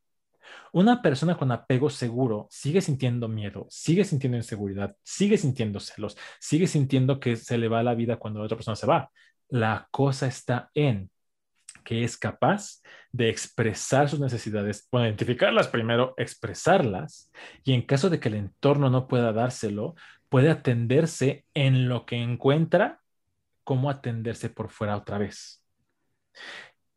Una 0.72 1.02
persona 1.02 1.38
con 1.38 1.52
apego 1.52 1.90
seguro 1.90 2.48
sigue 2.50 2.82
sintiendo 2.82 3.28
miedo, 3.28 3.68
sigue 3.70 4.04
sintiendo 4.04 4.38
inseguridad, 4.38 4.96
sigue 5.04 5.38
sintiendo 5.38 5.80
celos, 5.80 6.18
sigue 6.40 6.68
sintiendo 6.68 7.20
que 7.20 7.36
se 7.36 7.58
le 7.58 7.68
va 7.68 7.84
la 7.84 7.96
vida 7.96 8.18
cuando 8.18 8.40
la 8.40 8.46
otra 8.46 8.58
persona 8.58 8.76
se 8.76 8.88
va. 8.88 9.12
La 9.50 9.88
cosa 9.92 10.28
está 10.28 10.70
en 10.74 11.10
que 11.84 12.04
es 12.04 12.18
capaz 12.18 12.82
de 13.12 13.30
expresar 13.30 14.10
sus 14.10 14.20
necesidades, 14.20 14.88
bueno, 14.92 15.08
identificarlas 15.08 15.68
primero, 15.68 16.14
expresarlas, 16.18 17.32
y 17.64 17.74
en 17.74 17.82
caso 17.82 18.10
de 18.10 18.20
que 18.20 18.30
el 18.30 18.36
entorno 18.36 18.90
no 18.90 19.08
pueda 19.08 19.34
dárselo, 19.34 19.96
puede 20.30 20.50
atenderse 20.50 21.46
en 21.54 21.90
lo 21.90 22.06
que 22.06 22.18
encuentra, 22.18 23.02
cómo 23.64 23.90
atenderse 23.90 24.50
por 24.50 24.70
fuera 24.70 24.98
otra 24.98 25.18
vez. 25.18 25.64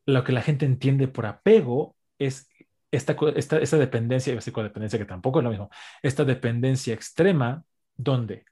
Lo 0.07 0.25
que 0.25 0.33
la 0.33 0.43
gente 0.43 0.67
entiende 0.67 1.09
por 1.09 1.27
apego 1.27 1.97
es 2.19 2.49
esta, 2.91 3.17
esta, 3.35 3.59
esta 3.59 3.79
dependencia, 3.79 4.35
y 4.35 4.51
codependencia 4.51 4.99
que 4.99 5.05
tampoco 5.05 5.39
es 5.39 5.45
lo 5.45 5.51
mismo, 5.51 5.71
esta 6.03 6.25
dependencia 6.25 6.95
extrema, 6.95 7.65
donde 7.97 8.45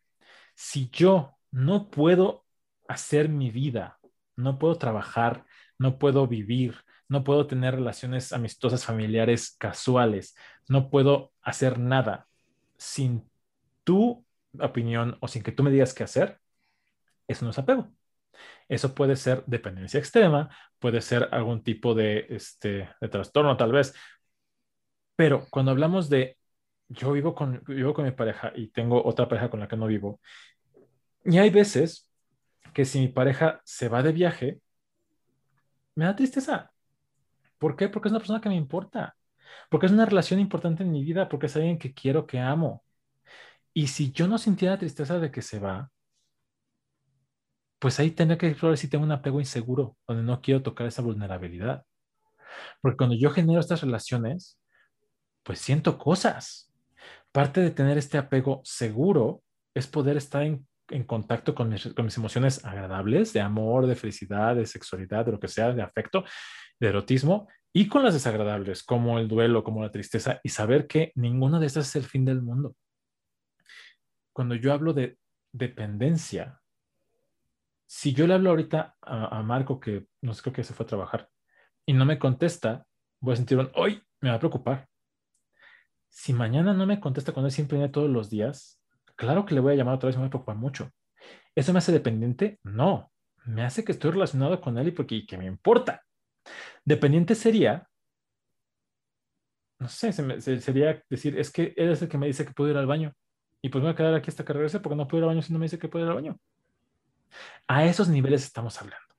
si 0.55 0.89
yo 0.91 1.37
no 1.51 1.91
puedo 1.91 2.45
hacer 2.89 3.29
mi 3.29 3.51
vida, 3.51 3.99
no 4.37 4.59
puedo 4.59 4.77
trabajar, 4.77 5.45
no 5.81 5.99
puedo 5.99 6.27
vivir, 6.27 6.77
no 7.09 7.25
puedo 7.25 7.47
tener 7.47 7.75
relaciones 7.75 8.35
amistosas, 8.35 8.85
familiares, 8.85 9.57
casuales, 9.59 10.37
no 10.69 10.91
puedo 10.91 11.33
hacer 11.41 11.79
nada 11.79 12.29
sin 12.77 13.25
tu 13.83 14.25
opinión 14.61 15.17
o 15.21 15.29
sin 15.29 15.43
que 15.43 15.53
tú 15.53 15.63
me 15.63 15.71
digas 15.71 15.95
qué 15.95 16.05
hacer, 16.05 16.39
eso 17.27 17.47
no 17.47 17.51
es 17.53 17.59
apego. 17.59 17.91
Eso 18.69 18.95
puede 18.95 19.17
ser 19.17 19.43
dependencia 19.47 19.99
extrema, 19.99 20.51
puede 20.79 21.01
ser 21.01 21.29
algún 21.33 21.63
tipo 21.63 21.95
de, 21.95 22.27
este, 22.29 22.91
trastorno 23.11 23.57
tal 23.57 23.73
vez, 23.73 23.95
pero 25.17 25.47
cuando 25.51 25.71
hablamos 25.73 26.11
de 26.11 26.37
yo 26.89 27.13
vivo 27.13 27.35
con, 27.35 27.63
vivo 27.67 27.95
con 27.95 28.05
mi 28.05 28.11
pareja 28.11 28.53
y 28.55 28.69
tengo 28.69 29.03
otra 29.03 29.29
pareja 29.29 29.49
con 29.49 29.61
la 29.61 29.69
que 29.69 29.77
no 29.77 29.87
vivo, 29.87 30.21
y 31.25 31.39
hay 31.39 31.49
veces 31.49 32.07
que 32.75 32.85
si 32.85 33.01
mi 33.01 33.09
pareja 33.09 33.63
se 33.65 33.89
va 33.89 34.03
de 34.03 34.13
viaje, 34.13 34.61
me 36.01 36.07
da 36.07 36.17
tristeza. 36.17 36.73
¿Por 37.59 37.77
qué? 37.77 37.91
Porque 37.91 38.09
es 38.09 38.13
una 38.13 38.21
persona 38.21 38.41
que 38.41 38.49
me 38.49 38.57
importa. 38.57 39.17
Porque 39.69 39.87
es 39.87 39.93
una 39.93 40.07
relación 40.07 40.41
importante 40.41 40.83
en 40.83 40.91
mi 40.91 41.05
vida, 41.05 41.29
porque 41.29 41.47
es 41.47 41.57
alguien 41.57 41.79
que 41.79 41.93
quiero, 41.93 42.27
que 42.27 42.39
amo. 42.41 42.83
Y 43.75 43.89
si 43.89 44.11
yo 44.11 44.27
no 44.27 44.39
sintiera 44.39 44.79
tristeza 44.79 45.19
de 45.19 45.31
que 45.31 45.43
se 45.43 45.59
va, 45.59 45.91
pues 47.79 48.01
ahí 48.01 48.13
tendría 48.13 48.39
que 48.39 48.49
explorar 48.49 48.79
si 48.79 48.89
tengo 48.89 49.05
un 49.05 49.13
apego 49.13 49.41
inseguro, 49.41 49.99
donde 50.09 50.23
no 50.23 50.41
quiero 50.41 50.63
tocar 50.63 50.87
esa 50.87 51.03
vulnerabilidad. 51.03 51.85
Porque 52.81 52.97
cuando 52.97 53.17
yo 53.17 53.31
genero 53.31 53.61
estas 53.61 53.83
relaciones, 53.83 54.59
pues 55.43 55.59
siento 55.59 55.99
cosas. 55.99 56.73
Parte 57.31 57.61
de 57.61 57.71
tener 57.73 57.99
este 57.99 58.17
apego 58.17 58.63
seguro 58.65 59.43
es 59.75 59.87
poder 59.87 60.17
estar 60.17 60.45
en, 60.45 60.67
contacto 61.05 61.55
con 61.55 61.69
mis, 61.69 62.17
emociones 62.17 62.65
agradables, 62.65 63.33
de 63.33 63.41
amor, 63.41 63.87
de 63.87 63.97
felicidad, 63.97 64.57
de 64.57 64.67
sexualidad, 64.67 65.25
de 65.25 65.33
lo 65.33 65.41
que 65.41 65.49
sea, 65.49 65.73
de 65.73 65.83
afecto, 65.83 66.25
de 66.79 66.89
erotismo, 66.89 67.49
y 67.73 67.89
con 67.89 68.03
las 68.03 68.15
desagradables, 68.15 68.83
como 68.83 69.19
el 69.19 69.29
duelo, 69.29 69.63
como 69.63 69.83
la 69.83 69.91
tristeza, 69.91 70.41
y 70.43 70.49
saber 70.49 70.87
que 70.87 71.13
ninguna 71.15 71.61
de 71.61 71.67
estas 71.67 71.89
es 71.89 71.97
el 71.97 72.05
fin 72.05 72.25
del 72.25 72.43
mundo. 72.43 72.75
Cuando 74.33 74.55
yo 74.55 74.73
hablo 74.73 74.93
de 74.93 75.19
dependencia, 75.53 76.61
si 77.87 78.13
yo 78.13 78.27
le 78.27 78.35
hablo 78.35 78.51
ahorita 78.51 78.97
a, 79.01 79.39
a 79.39 79.43
Marco, 79.43 79.81
que 79.81 80.07
no 80.23 80.35
sé, 80.35 80.43
creo 80.43 80.55
que 80.55 80.65
se 80.65 80.75
fue 80.75 80.85
a 80.85 80.89
trabajar, 80.89 81.29
y 81.87 81.93
no 81.93 82.05
me 82.05 82.19
contesta, 82.19 82.87
voy 83.21 83.35
a 83.35 83.37
sentir 83.37 83.59
un, 83.59 83.71
hoy 83.75 84.03
me 84.21 84.31
va 84.31 84.37
a 84.37 84.39
preocupar 84.39 84.91
si 86.11 86.33
mañana 86.33 86.75
no 86.75 86.87
me 86.87 87.01
contesta 87.01 87.33
cuando 87.33 87.47
él 87.47 87.53
siempre 87.53 87.79
viene 87.79 87.93
todos 87.93 88.11
los 88.11 88.29
días, 88.29 88.80
claro 89.21 89.45
que 89.45 89.55
le 89.55 89.61
voy 89.61 89.75
a 89.75 89.77
llamar 89.77 89.97
otra 89.97 90.07
vez 90.07 90.17
me 90.17 90.23
voy 90.23 90.29
a 90.29 90.31
preocupar 90.31 90.57
mucho. 90.57 90.91
¿Eso 91.55 91.75
me 91.75 91.79
hace 91.79 91.93
dependiente? 91.93 92.59
No, 92.63 93.13
me 93.45 93.63
hace 93.63 93.85
que 93.85 93.93
estoy 93.93 94.13
relacionado 94.13 94.59
con 94.63 94.79
él 94.79 94.89
y 94.89 94.93
porque 94.93 95.27
que 95.27 95.37
me 95.37 95.45
importa. 95.45 96.03
Dependiente 96.87 97.35
sería, 97.35 97.87
no 99.79 99.89
sé, 99.89 100.13
sería 100.13 101.05
decir, 101.11 101.39
es 101.39 101.53
que 101.53 101.75
él 101.77 101.91
es 101.91 102.01
el 102.01 102.09
que 102.09 102.17
me 102.17 102.29
dice 102.29 102.47
que 102.47 102.55
puedo 102.55 102.71
ir 102.71 102.79
al 102.79 102.87
baño 102.87 103.13
y 103.61 103.69
pues 103.69 103.83
me 103.83 103.89
voy 103.89 103.93
a 103.93 103.97
quedar 103.97 104.15
aquí 104.15 104.31
hasta 104.31 104.43
que 104.43 104.55
regrese 104.55 104.81
porque 104.81 104.97
no 104.97 105.07
puedo 105.07 105.19
ir 105.19 105.25
al 105.25 105.35
baño 105.35 105.43
si 105.43 105.53
no 105.53 105.59
me 105.59 105.67
dice 105.67 105.79
que 105.79 105.89
puedo 105.89 106.07
ir 106.07 106.09
al 106.09 106.17
baño. 106.17 106.41
A 107.69 107.85
esos 107.85 108.09
niveles 108.09 108.43
estamos 108.43 108.81
hablando. 108.81 109.15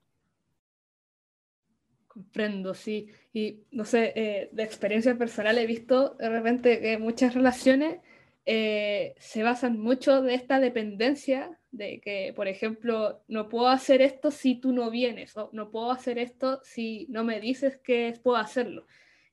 Comprendo, 2.08 2.74
sí. 2.74 3.12
Y 3.34 3.66
no 3.72 3.86
sé, 3.86 4.14
eh, 4.16 4.50
de 4.52 4.64
experiencia 4.64 5.16
personal 5.16 5.60
he 5.60 5.68
visto 5.68 6.16
de 6.16 6.30
repente 6.30 6.82
que 6.82 6.98
muchas 6.98 7.36
relaciones 7.36 8.02
eh, 8.46 9.16
se 9.20 9.44
basan 9.44 9.80
mucho 9.80 10.22
de 10.22 10.34
esta 10.34 10.60
dependencia, 10.60 11.60
de 11.72 12.02
que, 12.02 12.34
por 12.36 12.48
ejemplo, 12.48 13.24
no 13.28 13.48
puedo 13.50 13.68
hacer 13.68 14.02
esto 14.02 14.32
si 14.32 14.56
tú 14.56 14.74
no 14.74 14.90
vienes, 14.90 15.38
o 15.38 15.50
no 15.54 15.72
puedo 15.72 15.92
hacer 15.92 16.18
esto 16.18 16.60
si 16.64 17.06
no 17.10 17.24
me 17.24 17.40
dices 17.40 17.78
que 17.78 18.14
puedo 18.24 18.38
hacerlo. 18.38 18.86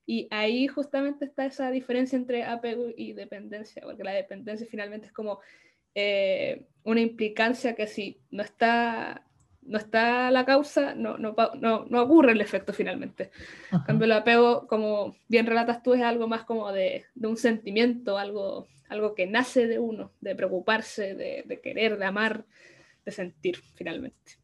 Y 0.07 0.29
ahí 0.31 0.69
justamente 0.69 1.25
está 1.25 1.47
esa 1.47 1.71
diferencia 1.71 2.17
entre 2.17 2.45
apego 2.45 2.87
y 2.97 3.13
dependencia, 3.13 3.83
porque 3.83 4.05
la 4.05 4.13
dependencia 4.13 4.67
finalmente 4.71 5.09
es 5.09 5.13
como 5.13 5.41
eh, 5.95 6.67
una 6.85 7.01
implicancia 7.01 7.75
que 7.75 7.87
si 7.87 8.21
no 8.31 8.43
está 8.43 9.25
no 9.69 9.77
está 9.77 10.31
la 10.31 10.47
causa, 10.47 10.95
no, 10.95 11.19
no, 11.19 11.35
no, 11.61 12.03
ocurre 12.03 12.33
el 12.33 12.41
efecto 12.41 12.73
finalmente. 12.73 13.31
En 13.71 13.81
cambio, 13.81 14.07
el 14.07 14.13
apego, 14.13 14.67
como 14.67 15.17
bien 15.29 15.47
relatas 15.47 15.83
tú, 15.83 15.93
es 15.93 16.03
algo 16.03 16.27
más 16.27 16.45
como 16.45 16.73
de, 16.73 17.05
de 17.15 17.29
un 17.29 17.37
sentimiento, 17.37 18.17
algo, 18.17 18.67
algo 18.89 19.15
que 19.15 19.27
nace 19.27 19.67
de 19.67 19.79
uno, 19.79 20.13
de 20.21 20.35
preocuparse, 20.35 21.15
de, 21.15 21.45
de 21.47 21.61
querer, 21.61 21.99
de 21.99 22.05
amar, 22.05 22.45
de 23.05 23.13
sentir 23.13 23.57
finalmente. 23.75 24.39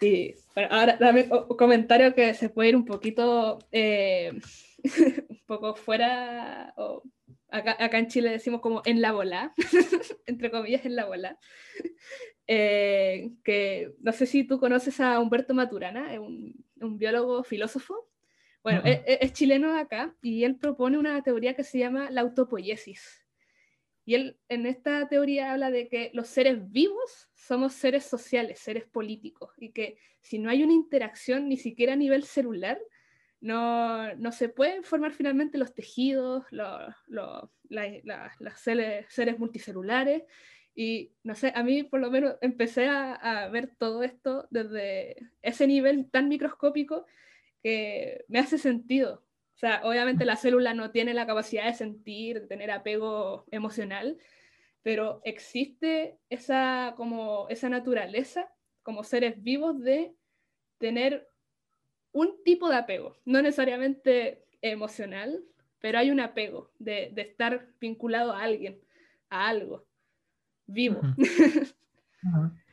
Y 0.00 0.34
bueno, 0.54 0.68
ahora 0.70 0.96
dame 0.98 1.28
un 1.30 1.56
comentario 1.56 2.14
que 2.14 2.34
se 2.34 2.50
puede 2.50 2.70
ir 2.70 2.76
un 2.76 2.84
poquito, 2.84 3.58
eh, 3.72 4.38
un 5.28 5.40
poco 5.46 5.74
fuera, 5.74 6.74
o 6.76 7.02
acá, 7.48 7.76
acá, 7.78 7.98
en 7.98 8.08
Chile 8.08 8.30
decimos 8.30 8.60
como 8.60 8.82
en 8.84 9.00
la 9.00 9.12
bola, 9.12 9.54
entre 10.26 10.50
comillas 10.50 10.84
en 10.84 10.96
la 10.96 11.06
bola, 11.06 11.38
eh, 12.46 13.30
que 13.42 13.94
no 14.00 14.12
sé 14.12 14.26
si 14.26 14.44
tú 14.44 14.60
conoces 14.60 15.00
a 15.00 15.18
Humberto 15.18 15.54
Maturana, 15.54 16.12
es 16.12 16.18
un, 16.18 16.64
un 16.80 16.98
biólogo 16.98 17.42
filósofo. 17.42 18.08
Bueno, 18.66 18.82
es, 18.84 19.00
es, 19.06 19.32
chileno 19.32 19.72
de 19.72 19.78
acá 19.78 20.12
y 20.22 20.42
él 20.42 20.56
propone 20.56 20.98
una 20.98 21.22
teoría 21.22 21.54
que 21.54 21.62
se 21.62 21.78
llama 21.78 22.10
la 22.10 22.22
autopoiesis. 22.22 23.24
Y 24.04 24.16
él 24.16 24.40
en 24.48 24.66
esta 24.66 25.08
teoría 25.08 25.52
habla 25.52 25.70
de 25.70 25.86
que 25.86 26.10
los 26.14 26.26
seres 26.26 26.68
vivos 26.72 27.28
somos 27.32 27.74
seres 27.74 28.06
sociales, 28.06 28.58
seres 28.58 28.84
políticos, 28.84 29.52
y 29.56 29.70
que 29.70 29.98
si 30.20 30.40
no 30.40 30.50
hay 30.50 30.64
una 30.64 30.72
interacción 30.72 31.48
ni 31.48 31.56
siquiera 31.56 31.92
a 31.92 31.96
nivel 31.96 32.24
celular, 32.24 32.80
no, 33.40 34.12
no 34.16 34.32
se 34.32 34.48
pueden 34.48 34.82
formar 34.82 35.12
finalmente 35.12 35.58
los 35.58 35.72
tejidos, 35.72 36.42
los, 36.50 36.92
los, 37.06 37.48
las 37.68 38.60
seres, 38.60 39.06
seres 39.10 39.38
multicelulares, 39.38 40.24
y 40.74 41.12
no 41.22 41.36
sé, 41.36 41.52
a 41.54 41.62
mí 41.62 41.84
por 41.84 42.00
lo 42.00 42.10
menos 42.10 42.34
empecé 42.40 42.88
a, 42.88 43.48
ver 43.52 43.70
todo 43.78 44.02
esto 44.02 44.48
desde 44.50 45.16
ese 45.40 45.68
nivel 45.68 46.10
tan 46.10 46.28
microscópico 46.28 47.06
que 47.66 48.24
me 48.28 48.38
hace 48.38 48.58
sentido. 48.58 49.24
O 49.56 49.58
sea, 49.58 49.80
obviamente 49.82 50.24
la 50.24 50.36
célula 50.36 50.72
no 50.72 50.92
tiene 50.92 51.14
la 51.14 51.26
capacidad 51.26 51.64
de 51.64 51.74
sentir, 51.74 52.42
de 52.42 52.46
tener 52.46 52.70
apego 52.70 53.44
emocional, 53.50 54.18
pero 54.84 55.20
existe 55.24 56.16
esa, 56.30 56.94
como, 56.96 57.48
esa 57.48 57.68
naturaleza 57.68 58.48
como 58.84 59.02
seres 59.02 59.42
vivos 59.42 59.80
de 59.80 60.14
tener 60.78 61.28
un 62.12 62.40
tipo 62.44 62.68
de 62.68 62.76
apego, 62.76 63.16
no 63.24 63.42
necesariamente 63.42 64.44
emocional, 64.62 65.42
pero 65.80 65.98
hay 65.98 66.12
un 66.12 66.20
apego 66.20 66.70
de, 66.78 67.10
de 67.14 67.22
estar 67.22 67.66
vinculado 67.80 68.32
a 68.32 68.44
alguien, 68.44 68.80
a 69.28 69.48
algo 69.48 69.88
vivo. 70.68 71.00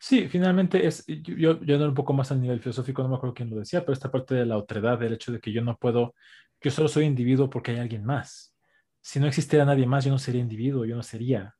Sí, 0.00 0.28
finalmente 0.28 0.86
es, 0.86 1.04
yo, 1.06 1.60
yo 1.60 1.88
un 1.88 1.94
poco 1.94 2.12
más 2.12 2.30
al 2.30 2.40
nivel 2.40 2.60
filosófico, 2.60 3.02
no 3.02 3.08
me 3.08 3.16
acuerdo 3.16 3.34
quién 3.34 3.50
lo 3.50 3.56
decía, 3.56 3.80
pero 3.80 3.92
esta 3.92 4.10
parte 4.10 4.34
de 4.34 4.46
la 4.46 4.56
otredad, 4.56 4.98
del 4.98 5.14
hecho 5.14 5.32
de 5.32 5.40
que 5.40 5.52
yo 5.52 5.60
no 5.62 5.76
puedo, 5.76 6.14
yo 6.60 6.70
solo 6.70 6.88
soy 6.88 7.04
individuo 7.04 7.50
porque 7.50 7.72
hay 7.72 7.78
alguien 7.78 8.04
más. 8.04 8.54
Si 9.00 9.18
no 9.18 9.26
existiera 9.26 9.64
nadie 9.64 9.86
más, 9.86 10.04
yo 10.04 10.12
no 10.12 10.18
sería 10.18 10.40
individuo, 10.40 10.84
yo 10.84 10.94
no 10.94 11.02
sería. 11.02 11.54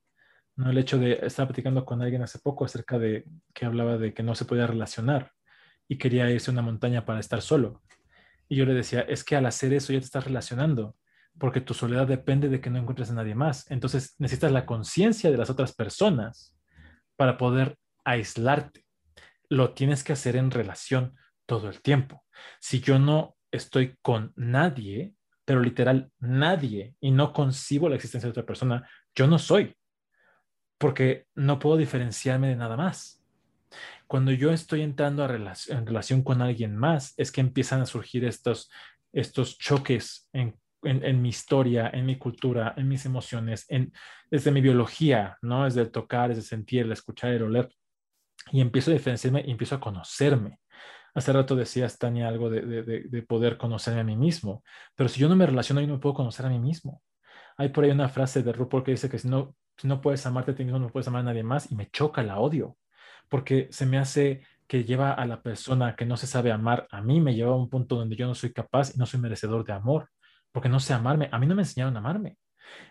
¿no? 0.55 0.71
El 0.71 0.79
hecho 0.79 0.99
de, 0.99 1.19
estar 1.23 1.47
platicando 1.47 1.85
con 1.85 2.01
alguien 2.01 2.23
hace 2.23 2.39
poco 2.39 2.65
acerca 2.65 2.99
de 2.99 3.25
que 3.53 3.67
hablaba 3.67 3.99
de 3.99 4.15
que 4.15 4.23
no 4.23 4.35
se 4.35 4.45
podía 4.45 4.67
relacionar 4.67 5.33
y 5.89 5.99
quería 5.99 6.31
irse 6.31 6.51
a 6.51 6.53
una 6.53 6.63
montaña 6.63 7.05
para 7.05 7.21
estar 7.21 7.43
solo. 7.43 7.83
Y 8.49 8.57
yo 8.57 8.65
le 8.67 8.75
decía, 8.75 9.01
es 9.01 9.25
que 9.25 9.37
al 9.37 9.47
hacer 9.47 9.73
eso 9.73 9.93
ya 9.93 9.99
te 9.99 10.07
estás 10.07 10.25
relacionando, 10.25 10.97
porque 11.39 11.61
tu 11.61 11.75
soledad 11.75 12.07
depende 12.07 12.49
de 12.49 12.61
que 12.61 12.71
no 12.71 12.79
encuentres 12.79 13.11
a 13.11 13.15
nadie 13.15 13.35
más. 13.35 13.69
Entonces 13.71 14.15
necesitas 14.19 14.53
la 14.53 14.67
conciencia 14.67 15.31
de 15.31 15.37
las 15.37 15.51
otras 15.51 15.75
personas 15.75 16.57
para 17.17 17.37
poder 17.37 17.77
aislarte. 18.09 18.85
Lo 19.49 19.75
tienes 19.75 20.05
que 20.05 20.13
hacer 20.13 20.37
en 20.37 20.51
relación 20.51 21.17
todo 21.47 21.69
el 21.69 21.81
tiempo. 21.81 22.25
Si 22.61 22.81
yo 22.81 22.99
no 22.99 23.37
estoy 23.51 23.97
con 24.03 24.33
nadie, 24.37 25.15
pero 25.45 25.61
literal 25.61 26.11
nadie, 26.19 26.95
y 27.01 27.11
no 27.11 27.33
concibo 27.33 27.89
la 27.89 27.97
existencia 27.97 28.27
de 28.27 28.33
otra 28.33 28.47
persona, 28.47 28.89
yo 29.15 29.27
no 29.27 29.39
soy, 29.39 29.75
porque 30.77 31.27
no 31.35 31.59
puedo 31.59 31.77
diferenciarme 31.77 32.49
de 32.49 32.57
nada 32.57 32.77
más. 32.77 33.25
Cuando 34.07 34.33
yo 34.33 34.53
estoy 34.53 34.83
entrando 34.83 35.25
en 35.25 35.87
relación 35.87 36.23
con 36.23 36.43
alguien 36.43 36.77
más, 36.77 37.15
es 37.17 37.33
que 37.33 37.41
empiezan 37.41 37.83
a 37.83 37.87
surgir 37.87 38.25
estos, 38.25 38.71
estos 39.13 39.59
choques 39.59 40.29
en, 40.33 40.55
mi 41.23 41.29
historia, 41.29 41.91
en 41.93 42.07
mi 42.07 42.17
cultura, 42.17 42.75
en 42.77 42.89
mis 42.89 43.05
emociones, 43.05 43.67
en, 43.69 43.93
desde 44.31 44.51
mi 44.51 44.61
biología, 44.61 45.37
¿no? 45.43 45.65
Desde 45.65 45.83
el 45.83 45.91
tocar, 45.91 46.29
desde 46.29 46.43
sentir, 46.43 46.85
el 46.85 46.93
escuchar, 46.93 47.33
el 47.33 47.43
oler 47.43 47.69
y 48.53 48.61
empiezo 48.61 48.91
a 48.91 48.95
diferenciarme 48.95 49.45
y 49.47 49.51
empiezo 49.51 49.75
a 49.75 49.81
conocerme. 49.81 50.61
Hace 51.15 51.33
rato 51.33 51.57
decías, 51.57 51.99
Tania, 51.99 52.29
algo 52.29 52.51
de, 52.51 53.25
poder 53.27 53.59
conocerme 53.59 54.01
a 54.01 54.05
mí 54.05 54.17
mismo, 54.17 54.63
pero 54.95 55.09
si 55.09 55.21
yo 55.21 55.29
no 55.29 55.37
me 55.37 55.47
relaciono, 55.47 55.81
yo 55.81 55.87
no 55.87 56.01
puedo 56.01 56.15
conocer 56.15 56.47
a 56.47 56.49
mí 56.49 56.59
mismo. 56.59 57.03
Hay 57.57 57.71
por 57.71 57.85
ahí 57.85 57.91
una 57.91 58.09
frase 58.09 58.43
de 58.43 58.53
RuPaul 58.53 58.85
que 58.85 58.93
dice 58.93 59.11
que 59.11 59.19
si 59.19 59.29
no, 59.29 59.57
si 59.77 59.89
no 59.89 60.01
puedes 60.01 60.25
amarte 60.27 60.53
a 60.53 60.55
ti 60.55 60.65
mismo, 60.65 60.79
no 60.79 60.91
puedes 60.91 61.09
amar 61.09 61.23
a 61.23 61.25
nadie 61.25 61.43
más 61.43 61.73
y 61.73 61.75
me 61.75 61.91
choca, 61.91 62.23
la 62.23 62.39
odio, 62.39 62.77
porque 63.29 63.69
se 63.73 63.85
me 63.87 63.99
hace 63.99 64.47
que 64.69 64.85
lleva 64.85 65.13
a 65.13 65.27
la 65.27 65.43
persona 65.43 65.97
que 65.97 66.05
no 66.07 66.17
se 66.17 66.27
sabe 66.27 66.53
amar, 66.53 66.87
a 66.91 67.01
mí 67.01 67.21
me 67.21 67.35
lleva 67.35 67.53
a 67.53 67.57
un 67.57 67.69
punto 67.71 67.97
donde 67.97 68.17
yo 68.17 68.27
no 68.27 68.35
soy 68.35 68.53
capaz 68.53 68.95
y 68.95 68.99
no 68.99 69.07
soy 69.07 69.19
merecedor 69.21 69.65
de 69.65 69.73
amor, 69.73 70.11
porque 70.53 70.69
no 70.69 70.79
sé 70.79 70.93
amarme, 70.95 71.29
a 71.33 71.39
mí 71.39 71.47
no 71.47 71.55
me 71.55 71.63
enseñaron 71.63 71.97
a 71.97 72.01
amarme. 72.01 72.37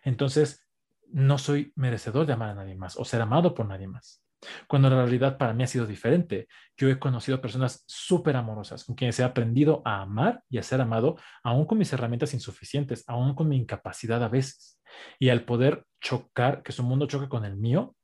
Entonces, 0.03 0.67
no 1.11 1.37
soy 1.37 1.71
merecedor 1.75 2.25
de 2.25 2.33
amar 2.33 2.49
a 2.49 2.55
nadie 2.55 2.75
más 2.75 2.97
o 2.97 3.05
ser 3.05 3.21
amado 3.21 3.53
por 3.53 3.67
nadie 3.67 3.87
más 3.87 4.21
cuando 4.67 4.89
la 4.89 4.97
realidad 4.97 5.38
para 5.38 5.53
mí 5.53 5.63
ha 5.63 5.67
sido 5.67 5.85
diferente. 5.85 6.47
Yo 6.77 6.89
he 6.89 6.99
conocido 6.99 7.41
personas 7.41 7.83
súper 7.88 8.35
amorosas 8.35 8.83
con 8.83 8.95
quienes 8.95 9.19
he 9.19 9.23
aprendido 9.23 9.81
a 9.85 10.01
amar 10.01 10.43
y 10.49 10.57
a 10.57 10.63
ser 10.63 10.81
amado, 10.81 11.17
aún 11.43 11.65
con 11.65 11.77
mis 11.77 11.91
herramientas 11.93 12.33
insuficientes, 12.33 13.03
aún 13.07 13.35
con 13.35 13.49
mi 13.49 13.57
incapacidad 13.57 14.23
a 14.23 14.29
veces. 14.29 14.79
Y 15.19 15.29
al 15.29 15.43
poder 15.43 15.85
chocar, 16.01 16.63
que 16.63 16.71
su 16.71 16.83
mundo 16.83 17.07
choque 17.07 17.29
con 17.29 17.45
el 17.45 17.55
mío, 17.55 17.95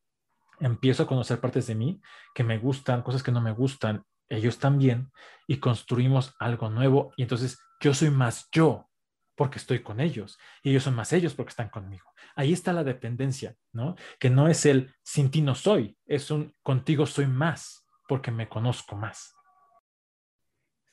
empiezo 0.60 1.04
a 1.04 1.08
conocer 1.08 1.40
partes 1.40 1.68
de 1.68 1.76
mí 1.76 2.02
que 2.34 2.44
me 2.44 2.58
gustan, 2.58 3.04
cosas 3.04 3.24
que 3.24 3.32
no 3.32 3.42
me 3.42 3.52
gustan, 3.52 4.04
ellos 4.30 4.60
también, 4.60 5.12
y 5.48 5.58
construimos 5.58 6.34
algo 6.40 6.70
nuevo. 6.70 7.12
Y 7.18 7.24
entonces 7.24 7.60
yo 7.80 7.94
soy 7.94 8.10
más 8.10 8.48
yo 8.52 8.90
porque 9.36 9.58
estoy 9.58 9.82
con 9.82 10.00
ellos 10.00 10.38
y 10.62 10.72
ellos 10.72 10.84
son 10.84 10.96
más 10.96 11.14
ellos 11.14 11.34
porque 11.34 11.50
están 11.50 11.70
conmigo. 11.70 12.12
Ahí 12.36 12.54
está 12.54 12.74
la 12.74 12.84
dependencia, 12.84 13.56
¿no? 13.72 13.96
Que 14.20 14.30
no 14.30 14.48
es 14.48 14.66
el 14.66 14.94
sin 15.04 15.32
ti 15.32 15.42
no 15.42 15.56
soy, 15.56 15.98
es 16.06 16.32
un 16.32 16.54
contigo 16.62 17.06
soy 17.06 17.28
más 17.28 17.88
porque 18.08 18.32
me 18.32 18.50
conozco 18.50 18.96
más. 18.96 19.36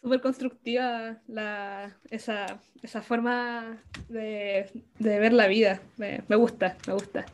Súper 0.02 0.22
constructiva 0.22 1.20
la, 1.26 1.98
esa, 2.08 2.58
esa, 2.82 3.02
forma 3.02 3.82
de, 4.08 4.70
de, 4.98 5.18
ver 5.18 5.34
la 5.34 5.46
vida. 5.46 5.82
Me, 5.98 6.24
me 6.26 6.36
gusta, 6.36 6.78
me 6.86 6.94
gusta. 6.94 7.26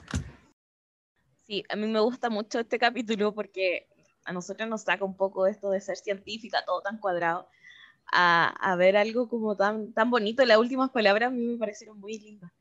Sí, 1.42 1.62
a 1.68 1.76
mí 1.76 1.86
me 1.86 2.00
gusta 2.00 2.28
mucho 2.28 2.58
este 2.58 2.76
capítulo 2.76 3.32
porque 3.32 3.86
a 4.24 4.32
nosotros 4.32 4.68
nos 4.68 4.82
saca 4.82 5.04
un 5.04 5.16
poco 5.16 5.46
esto 5.46 5.70
de 5.70 5.80
ser 5.80 5.96
científica, 5.96 6.64
todo 6.66 6.82
tan 6.82 6.98
cuadrado 6.98 7.48
a, 8.12 8.76
ver 8.78 8.96
algo 8.96 9.28
como 9.28 9.56
tan, 9.56 9.92
tan 9.92 10.10
bonito. 10.10 10.44
Las 10.44 10.58
últimas 10.58 10.90
palabras 10.90 11.28
a 11.28 11.30
mí 11.30 11.42
me 11.42 11.58
parecieron 11.58 11.98
muy 12.00 12.18
lindas. 12.18 12.52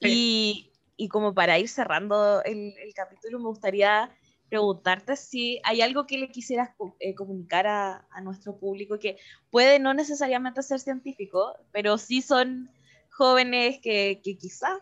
Y, 0.00 0.72
y, 0.96 1.08
como 1.08 1.34
para 1.34 1.58
ir 1.58 1.68
cerrando 1.68 2.42
el, 2.44 2.74
el, 2.78 2.94
capítulo, 2.94 3.38
me 3.38 3.46
gustaría 3.46 4.10
preguntarte 4.48 5.16
si 5.16 5.60
hay 5.64 5.80
algo 5.80 6.06
que 6.06 6.18
le 6.18 6.28
quisieras 6.28 6.70
eh, 7.00 7.14
comunicar 7.14 7.66
a, 7.66 8.06
a, 8.10 8.20
nuestro 8.20 8.58
público 8.58 8.98
que 8.98 9.16
puede 9.50 9.78
no 9.78 9.94
necesariamente 9.94 10.62
ser 10.62 10.80
científico, 10.80 11.56
pero 11.72 11.96
sí 11.96 12.20
son 12.20 12.70
jóvenes 13.10 13.78
que, 13.80 14.20
que 14.22 14.36
quizás 14.36 14.78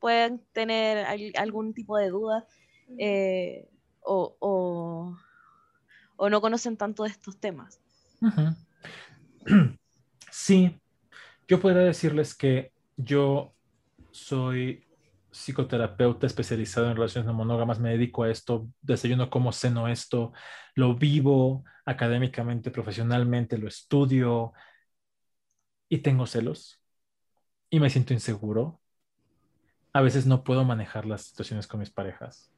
puedan 0.00 0.40
tener 0.52 1.06
algún 1.36 1.74
tipo 1.74 1.96
de 1.96 2.10
duda 2.10 2.46
eh, 2.98 3.68
o, 4.02 4.36
o, 4.38 5.16
o, 6.16 6.30
no 6.30 6.40
conocen 6.40 6.76
tanto 6.76 7.04
de 7.04 7.10
estos 7.10 7.38
temas. 7.38 7.80
Sí, 10.30 10.78
yo 11.48 11.60
podría 11.60 11.82
decirles 11.82 12.34
que 12.34 12.72
yo 12.96 13.54
soy 14.10 14.86
psicoterapeuta 15.30 16.26
especializado 16.26 16.88
en 16.88 16.96
relaciones 16.96 17.26
no 17.26 17.34
monógamas, 17.34 17.78
me 17.78 17.90
dedico 17.90 18.22
a 18.22 18.30
esto, 18.30 18.68
desayuno 18.80 19.30
como 19.30 19.52
seno 19.52 19.88
esto, 19.88 20.32
lo 20.74 20.94
vivo 20.94 21.64
académicamente, 21.84 22.70
profesionalmente, 22.70 23.58
lo 23.58 23.68
estudio 23.68 24.52
y 25.88 25.98
tengo 25.98 26.26
celos 26.26 26.80
y 27.70 27.80
me 27.80 27.90
siento 27.90 28.14
inseguro. 28.14 28.80
A 29.92 30.00
veces 30.00 30.26
no 30.26 30.44
puedo 30.44 30.64
manejar 30.64 31.06
las 31.06 31.22
situaciones 31.22 31.66
con 31.66 31.80
mis 31.80 31.90
parejas. 31.90 32.52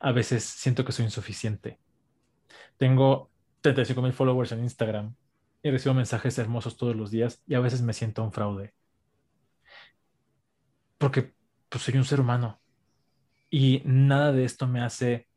A 0.00 0.12
veces 0.12 0.44
siento 0.44 0.84
que 0.84 0.92
soy 0.92 1.04
insuficiente. 1.04 1.78
Tengo 2.76 3.30
35 3.60 4.02
mil 4.02 4.12
followers 4.12 4.52
en 4.52 4.60
Instagram 4.60 5.14
y 5.62 5.70
recibo 5.70 5.94
mensajes 5.94 6.38
hermosos 6.38 6.76
todos 6.76 6.96
los 6.96 7.10
días 7.10 7.42
y 7.46 7.54
a 7.54 7.60
veces 7.60 7.82
me 7.82 7.92
siento 7.92 8.22
un 8.24 8.32
fraude. 8.32 8.74
Porque 10.98 11.34
pues, 11.68 11.84
soy 11.84 11.96
un 11.96 12.04
ser 12.04 12.20
humano 12.20 12.60
y 13.50 13.82
nada 13.84 14.32
de 14.32 14.44
esto 14.44 14.66
me 14.66 14.80
hace 14.80 15.28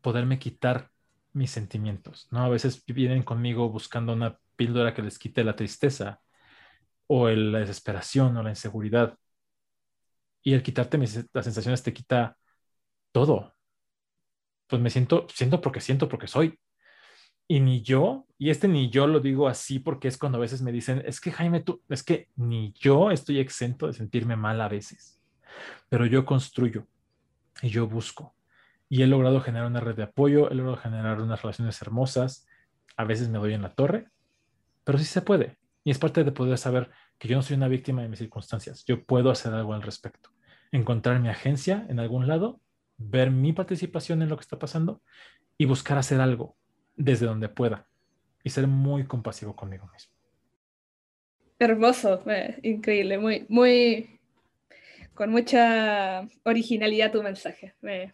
poderme 0.00 0.38
quitar 0.38 0.90
mis 1.32 1.50
sentimientos, 1.50 2.28
¿no? 2.30 2.44
A 2.44 2.48
veces 2.48 2.84
vienen 2.86 3.22
conmigo 3.22 3.68
buscando 3.70 4.12
una 4.12 4.38
píldora 4.56 4.94
que 4.94 5.02
les 5.02 5.18
quite 5.18 5.44
la 5.44 5.56
tristeza 5.56 6.20
o 7.06 7.28
la 7.28 7.60
desesperación 7.60 8.36
o 8.36 8.42
la 8.42 8.50
inseguridad. 8.50 9.18
Y 10.42 10.54
el 10.54 10.62
quitarte 10.62 10.98
las 10.98 11.44
sensaciones 11.44 11.82
te 11.82 11.92
quita 11.92 12.38
todo. 13.12 13.54
Pues 14.66 14.80
me 14.82 14.90
siento, 14.90 15.26
siento 15.32 15.60
porque 15.60 15.80
siento 15.80 16.08
porque 16.08 16.26
soy. 16.28 16.58
Y 17.48 17.60
ni 17.60 17.82
yo, 17.82 18.26
y 18.38 18.50
este 18.50 18.66
ni 18.66 18.90
yo 18.90 19.06
lo 19.06 19.20
digo 19.20 19.48
así 19.48 19.78
porque 19.78 20.08
es 20.08 20.18
cuando 20.18 20.38
a 20.38 20.40
veces 20.40 20.62
me 20.62 20.72
dicen, 20.72 21.02
es 21.06 21.20
que 21.20 21.30
Jaime, 21.30 21.60
tú, 21.60 21.80
es 21.88 22.02
que 22.02 22.28
ni 22.34 22.72
yo 22.72 23.10
estoy 23.10 23.38
exento 23.38 23.86
de 23.86 23.92
sentirme 23.92 24.34
mal 24.36 24.60
a 24.60 24.68
veces, 24.68 25.20
pero 25.88 26.06
yo 26.06 26.24
construyo 26.24 26.86
y 27.62 27.68
yo 27.68 27.86
busco. 27.86 28.34
Y 28.88 29.02
he 29.02 29.06
logrado 29.06 29.40
generar 29.40 29.68
una 29.68 29.80
red 29.80 29.96
de 29.96 30.04
apoyo, 30.04 30.50
he 30.50 30.54
logrado 30.54 30.76
generar 30.76 31.20
unas 31.20 31.42
relaciones 31.42 31.80
hermosas. 31.82 32.46
A 32.96 33.04
veces 33.04 33.28
me 33.28 33.38
doy 33.38 33.54
en 33.54 33.62
la 33.62 33.74
torre, 33.74 34.08
pero 34.84 34.98
sí 34.98 35.04
se 35.04 35.22
puede. 35.22 35.56
Y 35.84 35.90
es 35.90 35.98
parte 35.98 36.24
de 36.24 36.32
poder 36.32 36.58
saber 36.58 36.90
que 37.18 37.28
yo 37.28 37.36
no 37.36 37.42
soy 37.42 37.56
una 37.56 37.68
víctima 37.68 38.02
de 38.02 38.08
mis 38.08 38.18
circunstancias. 38.18 38.84
Yo 38.84 39.04
puedo 39.04 39.30
hacer 39.30 39.54
algo 39.54 39.72
al 39.74 39.82
respecto. 39.82 40.30
Encontrar 40.72 41.20
mi 41.20 41.28
agencia 41.28 41.86
en 41.88 42.00
algún 42.00 42.26
lado, 42.26 42.60
ver 42.96 43.30
mi 43.30 43.52
participación 43.52 44.22
en 44.22 44.28
lo 44.28 44.36
que 44.36 44.42
está 44.42 44.58
pasando 44.58 45.00
y 45.58 45.64
buscar 45.64 45.98
hacer 45.98 46.20
algo 46.20 46.56
desde 46.96 47.26
donde 47.26 47.48
pueda 47.48 47.86
y 48.42 48.50
ser 48.50 48.66
muy 48.66 49.06
compasivo 49.06 49.54
conmigo 49.54 49.88
mismo. 49.92 50.12
Hermoso, 51.58 52.22
increíble, 52.62 53.18
muy, 53.18 53.46
muy, 53.48 54.20
con 55.14 55.30
mucha 55.30 56.26
originalidad 56.44 57.12
tu 57.12 57.22
mensaje. 57.22 57.74
Me, 57.80 58.12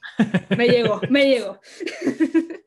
me 0.57 0.69
llegó, 0.69 1.01
me 1.11 1.27
llegó. 1.27 1.61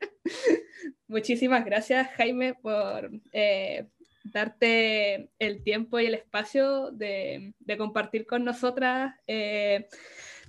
Muchísimas 1.08 1.64
gracias, 1.64 2.08
Jaime, 2.16 2.54
por 2.54 3.10
eh, 3.32 3.86
darte 4.24 5.30
el 5.38 5.62
tiempo 5.62 5.98
y 5.98 6.06
el 6.06 6.14
espacio 6.14 6.90
de, 6.90 7.54
compartir 7.78 8.26
con 8.26 8.44
nosotras 8.44 9.14
eh, 9.26 9.86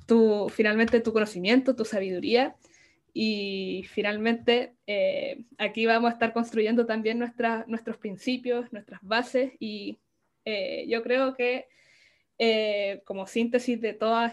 tu, 0.07 0.49
finalmente 0.49 0.99
tu 0.99 1.13
conocimiento, 1.13 1.75
tu 1.75 1.85
sabiduría. 1.85 2.55
Y 3.19 3.83
finalmente 3.89 4.73
eh, 4.85 5.39
aquí 5.57 5.87
vamos 5.87 6.11
a 6.11 6.13
estar 6.13 6.33
construyendo 6.33 6.85
también 6.85 7.17
nuestros 7.17 7.97
principios, 7.97 8.71
nuestras 8.71 8.99
bases 9.01 9.53
y 9.59 9.97
yo 10.87 11.03
creo 11.03 11.35
que 11.35 11.65
como 13.05 13.25
síntesis 13.25 13.81
de 13.81 13.93
todo 13.93 14.23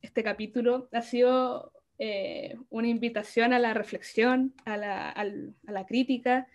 este 0.00 0.22
capítulo 0.24 0.88
ha 0.92 1.02
sido 1.02 1.72
eh, 2.00 2.56
una 2.70 2.86
invitación 2.86 3.52
a 3.52 3.58
la 3.58 3.74
reflexión, 3.74 4.54
a 4.64 4.76
la, 4.76 5.10
a 5.10 5.24
la, 5.24 5.84
crítica 5.84 6.46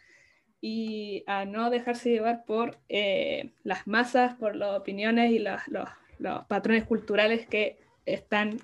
y 0.62 1.26
a 1.28 1.44
no 1.44 1.70
dejarse 1.70 2.12
llevar 2.12 2.46
por 2.46 2.80
eh, 2.88 3.52
las 3.64 3.86
masas, 3.86 4.36
por 4.36 4.56
las 4.56 4.80
opiniones 4.80 5.32
y 5.32 5.40
los, 5.40 5.60
los, 5.68 6.46
patrones 6.48 6.86
culturales 6.86 7.46
que 7.46 7.78
están 8.06 8.58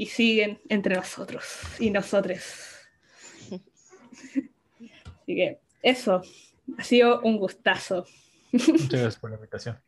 y 0.00 0.06
siguen 0.06 0.58
entre 0.70 0.94
nosotros 0.94 1.44
y 1.78 1.90
nosotros. 1.90 2.40
Así 5.20 5.26
que 5.26 5.58
eso, 5.82 6.22
ha 6.78 6.82
sido 6.82 7.20
un 7.20 7.36
gustazo. 7.36 8.06
Muchas 8.50 8.88
gracias 8.88 9.18
por 9.18 9.28
la 9.28 9.36
invitación 9.36 9.78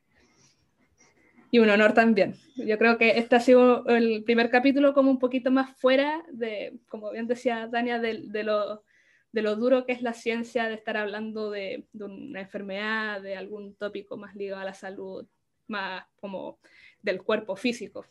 y 1.51 1.61
un 1.61 1.71
honor 1.71 1.95
también. 1.95 2.35
Yo 2.57 2.77
creo 2.77 2.99
que 2.99 3.19
este 3.19 3.37
ha 3.37 3.41
sido 3.41 3.87
el 3.87 4.23
primer 4.25 4.51
capítulo 4.51 4.93
como 4.93 5.11
un 5.11 5.19
poquito 5.19 5.51
más 5.51 5.75
fuera 5.79 6.23
de, 6.31 6.79
como 6.91 7.11
bien 7.11 7.27
decía 7.27 7.67
Dania, 7.67 7.99
de, 7.99 8.23
de, 8.27 8.43
lo, 8.43 8.85
de 9.33 9.41
lo, 9.41 9.57
duro 9.57 9.87
que 9.87 9.93
es 9.93 10.03
la 10.03 10.13
ciencia, 10.13 10.69
de 10.69 10.75
estar 10.75 10.99
hablando 10.99 11.51
de, 11.51 11.87
de, 11.95 12.05
una 12.05 12.41
enfermedad, 12.43 13.23
de 13.23 13.37
algún 13.37 13.77
tópico 13.77 14.19
más 14.19 14.35
ligado 14.35 14.61
a 14.61 14.67
la 14.67 14.75
salud, 14.75 15.27
más 15.69 16.05
como 16.17 16.59
del 17.03 17.23
cuerpo 17.23 17.57
físico, 17.57 18.07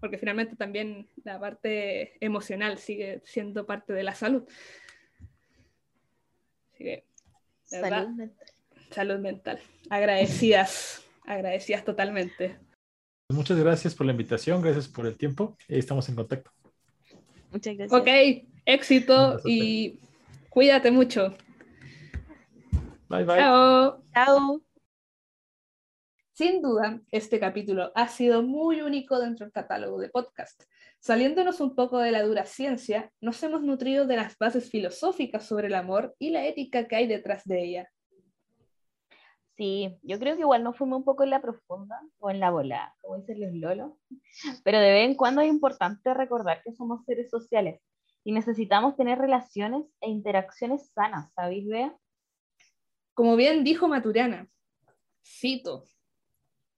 porque 0.00 0.18
finalmente 0.18 0.56
también 0.56 1.08
la 1.24 1.38
parte 1.38 2.24
emocional 2.24 2.78
sigue 2.78 3.20
siendo 3.24 3.66
parte 3.66 3.92
de 3.92 4.02
la 4.02 4.14
salud. 4.14 4.44
Así 6.72 6.84
que, 6.84 7.04
salud 7.64 8.08
mental. 8.08 8.52
Salud 8.90 9.18
mental. 9.18 9.60
Agradecidas 9.90 11.04
agradecidas 11.28 11.84
totalmente. 11.84 12.56
Muchas 13.28 13.58
gracias 13.58 13.94
por 13.94 14.06
la 14.06 14.12
invitación, 14.12 14.62
gracias 14.62 14.88
por 14.88 15.06
el 15.06 15.16
tiempo. 15.16 15.56
Estamos 15.68 16.08
en 16.08 16.14
contacto. 16.14 16.50
Muchas 17.52 17.76
gracias. 17.76 18.00
Ok, 18.00 18.08
éxito 18.64 19.38
y 19.44 20.00
cuídate 20.48 20.90
mucho. 20.90 21.36
Bye 23.08 23.24
bye. 23.24 23.36
Chao. 23.36 24.02
Chao. 24.14 24.67
Sin 26.38 26.62
duda, 26.62 27.02
este 27.10 27.40
capítulo 27.40 27.90
ha 27.96 28.06
sido 28.06 28.44
muy 28.44 28.80
único 28.80 29.18
dentro 29.18 29.44
del 29.44 29.52
catálogo 29.52 29.98
de 29.98 30.08
podcast. 30.08 30.62
Saliéndonos 31.00 31.60
un 31.60 31.74
poco 31.74 31.98
de 31.98 32.12
la 32.12 32.22
dura 32.22 32.44
ciencia, 32.44 33.10
nos 33.20 33.42
hemos 33.42 33.62
nutrido 33.62 34.06
de 34.06 34.14
las 34.14 34.38
bases 34.38 34.70
filosóficas 34.70 35.44
sobre 35.44 35.66
el 35.66 35.74
amor 35.74 36.14
y 36.20 36.30
la 36.30 36.46
ética 36.46 36.86
que 36.86 36.94
hay 36.94 37.08
detrás 37.08 37.44
de 37.44 37.64
ella. 37.64 37.90
Sí, 39.56 39.98
yo 40.04 40.20
creo 40.20 40.36
que 40.36 40.42
igual 40.42 40.62
nos 40.62 40.76
fuimos 40.76 40.98
un 40.98 41.04
poco 41.04 41.24
en 41.24 41.30
la 41.30 41.42
profunda 41.42 42.00
o 42.20 42.30
en 42.30 42.38
la 42.38 42.52
bola, 42.52 42.94
como 43.02 43.16
dicen 43.16 43.40
los 43.40 43.54
lolos, 43.54 43.92
pero 44.62 44.78
de 44.78 44.92
vez 44.92 45.08
en 45.08 45.16
cuando 45.16 45.40
es 45.40 45.48
importante 45.48 46.14
recordar 46.14 46.62
que 46.62 46.72
somos 46.72 47.04
seres 47.04 47.30
sociales 47.30 47.80
y 48.22 48.30
necesitamos 48.30 48.94
tener 48.94 49.18
relaciones 49.18 49.86
e 50.00 50.08
interacciones 50.08 50.88
sanas, 50.94 51.32
¿sabéis, 51.34 51.66
Bea? 51.66 51.98
Como 53.12 53.34
bien 53.34 53.64
dijo 53.64 53.88
Maturana, 53.88 54.48
cito, 55.24 55.82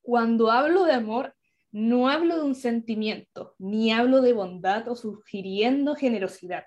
cuando 0.03 0.51
hablo 0.51 0.85
de 0.85 0.93
amor, 0.93 1.35
no 1.73 2.09
hablo 2.09 2.37
de 2.37 2.43
un 2.43 2.55
sentimiento, 2.55 3.55
ni 3.59 3.93
hablo 3.93 4.21
de 4.23 4.33
bondad 4.33 4.89
o 4.89 4.97
sugiriendo 4.97 5.95
generosidad 5.95 6.65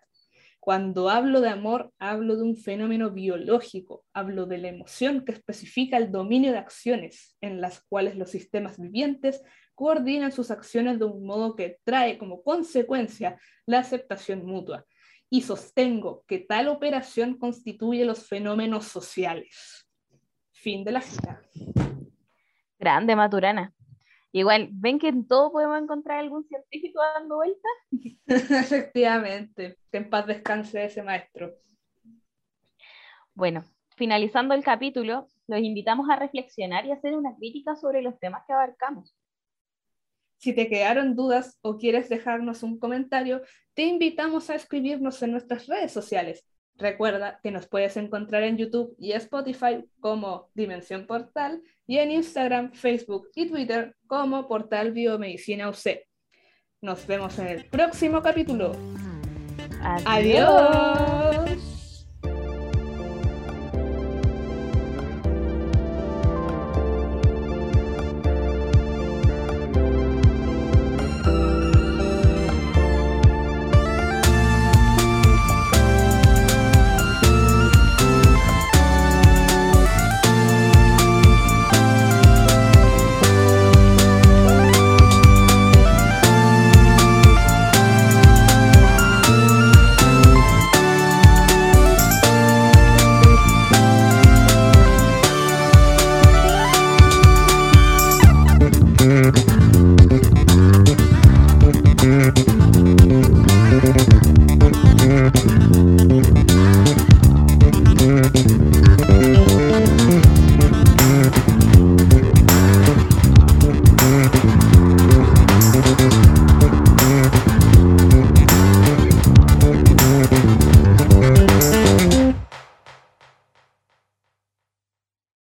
cuando 0.64 1.10
hablo 1.10 1.42
de 1.42 1.50
amor, 1.50 1.92
hablo 2.00 2.38
de 2.38 2.44
un 2.44 2.56
fenómeno 2.56 3.12
biológico, 3.12 4.06
hablo 4.14 4.46
de 4.46 4.60
la 4.60 4.70
emoción 4.70 5.26
que 5.26 5.34
especifica 5.34 5.98
el 5.98 6.10
dominio 6.10 6.54
de 6.54 6.58
acciones 6.58 7.36
en 7.42 7.60
las 7.60 7.84
cuales 7.84 8.16
los 8.16 8.32
sistemas 8.32 8.80
vivientes 8.80 9.44
coordinan 9.76 10.32
sus 10.32 10.52
acciones 10.52 11.00
de 11.00 11.06
un 11.06 11.26
modo 11.26 11.58
que 11.58 11.80
trae 11.84 12.18
como 12.18 12.44
consecuencia 12.44 13.38
la 13.66 13.80
aceptación 13.80 14.46
mutua. 14.46 14.86
Y 15.30 15.42
sostengo 15.42 16.24
que 16.30 16.40
tal 16.40 16.70
operación 16.70 17.38
constituye 17.38 18.06
los 18.06 18.26
fenómenos 18.30 18.86
sociales. 18.86 19.86
Fin 20.54 20.86
de 20.86 20.92
la 20.94 21.02
cita. 21.02 21.42
Grande, 22.84 23.16
Maturana. 23.16 23.74
Igual, 24.34 24.68
¿ven 24.74 25.00
que 25.00 25.08
en 25.08 25.26
todo 25.26 25.54
podemos 25.54 25.82
encontrar 25.82 26.20
algún 26.20 26.44
científico 26.44 27.00
dando 27.16 27.38
vueltas? 27.38 27.72
Efectivamente, 28.28 29.78
que 29.90 29.98
en 30.00 30.10
paz 30.10 30.28
descanse 30.28 30.84
ese 30.84 31.02
maestro. 31.02 31.54
Bueno, 33.34 33.64
finalizando 33.96 34.54
el 34.54 34.66
capítulo, 34.66 35.30
los 35.48 35.62
invitamos 35.62 36.10
a 36.10 36.18
reflexionar 36.18 36.86
y 36.86 36.92
hacer 36.92 37.16
una 37.16 37.34
crítica 37.38 37.78
sobre 37.78 38.02
los 38.02 38.20
temas 38.20 38.44
que 38.46 38.52
abarcamos. 38.52 39.16
Si 40.40 40.54
te 40.54 40.68
quedaron 40.68 41.16
dudas 41.16 41.58
o 41.62 41.78
quieres 41.78 42.10
dejarnos 42.10 42.64
un 42.64 42.78
comentario, 42.78 43.44
te 43.74 43.84
invitamos 43.84 44.50
a 44.50 44.56
escribirnos 44.56 45.24
en 45.24 45.32
nuestras 45.32 45.68
redes 45.68 45.94
sociales. 45.94 46.46
Recuerda 46.78 47.40
que 47.44 47.52
nos 47.52 47.68
puedes 47.68 47.96
encontrar 47.98 48.44
en 48.44 48.58
YouTube 48.58 48.96
y 48.98 49.12
Spotify 49.14 49.86
como 50.00 50.50
Dimensión 50.54 51.06
Portal 51.06 51.62
y 51.86 51.98
en 51.98 52.12
Instagram, 52.12 52.74
Facebook 52.74 53.30
y 53.36 53.48
Twitter 53.48 53.96
como 54.08 54.48
Portal 54.48 54.92
Biomedicina 54.92 55.70
UC. 55.70 56.08
Nos 56.82 57.06
vemos 57.08 57.38
en 57.40 57.48
el 57.48 57.66
próximo 57.66 58.22
capítulo. 58.22 58.74
Adiós. 60.06 61.33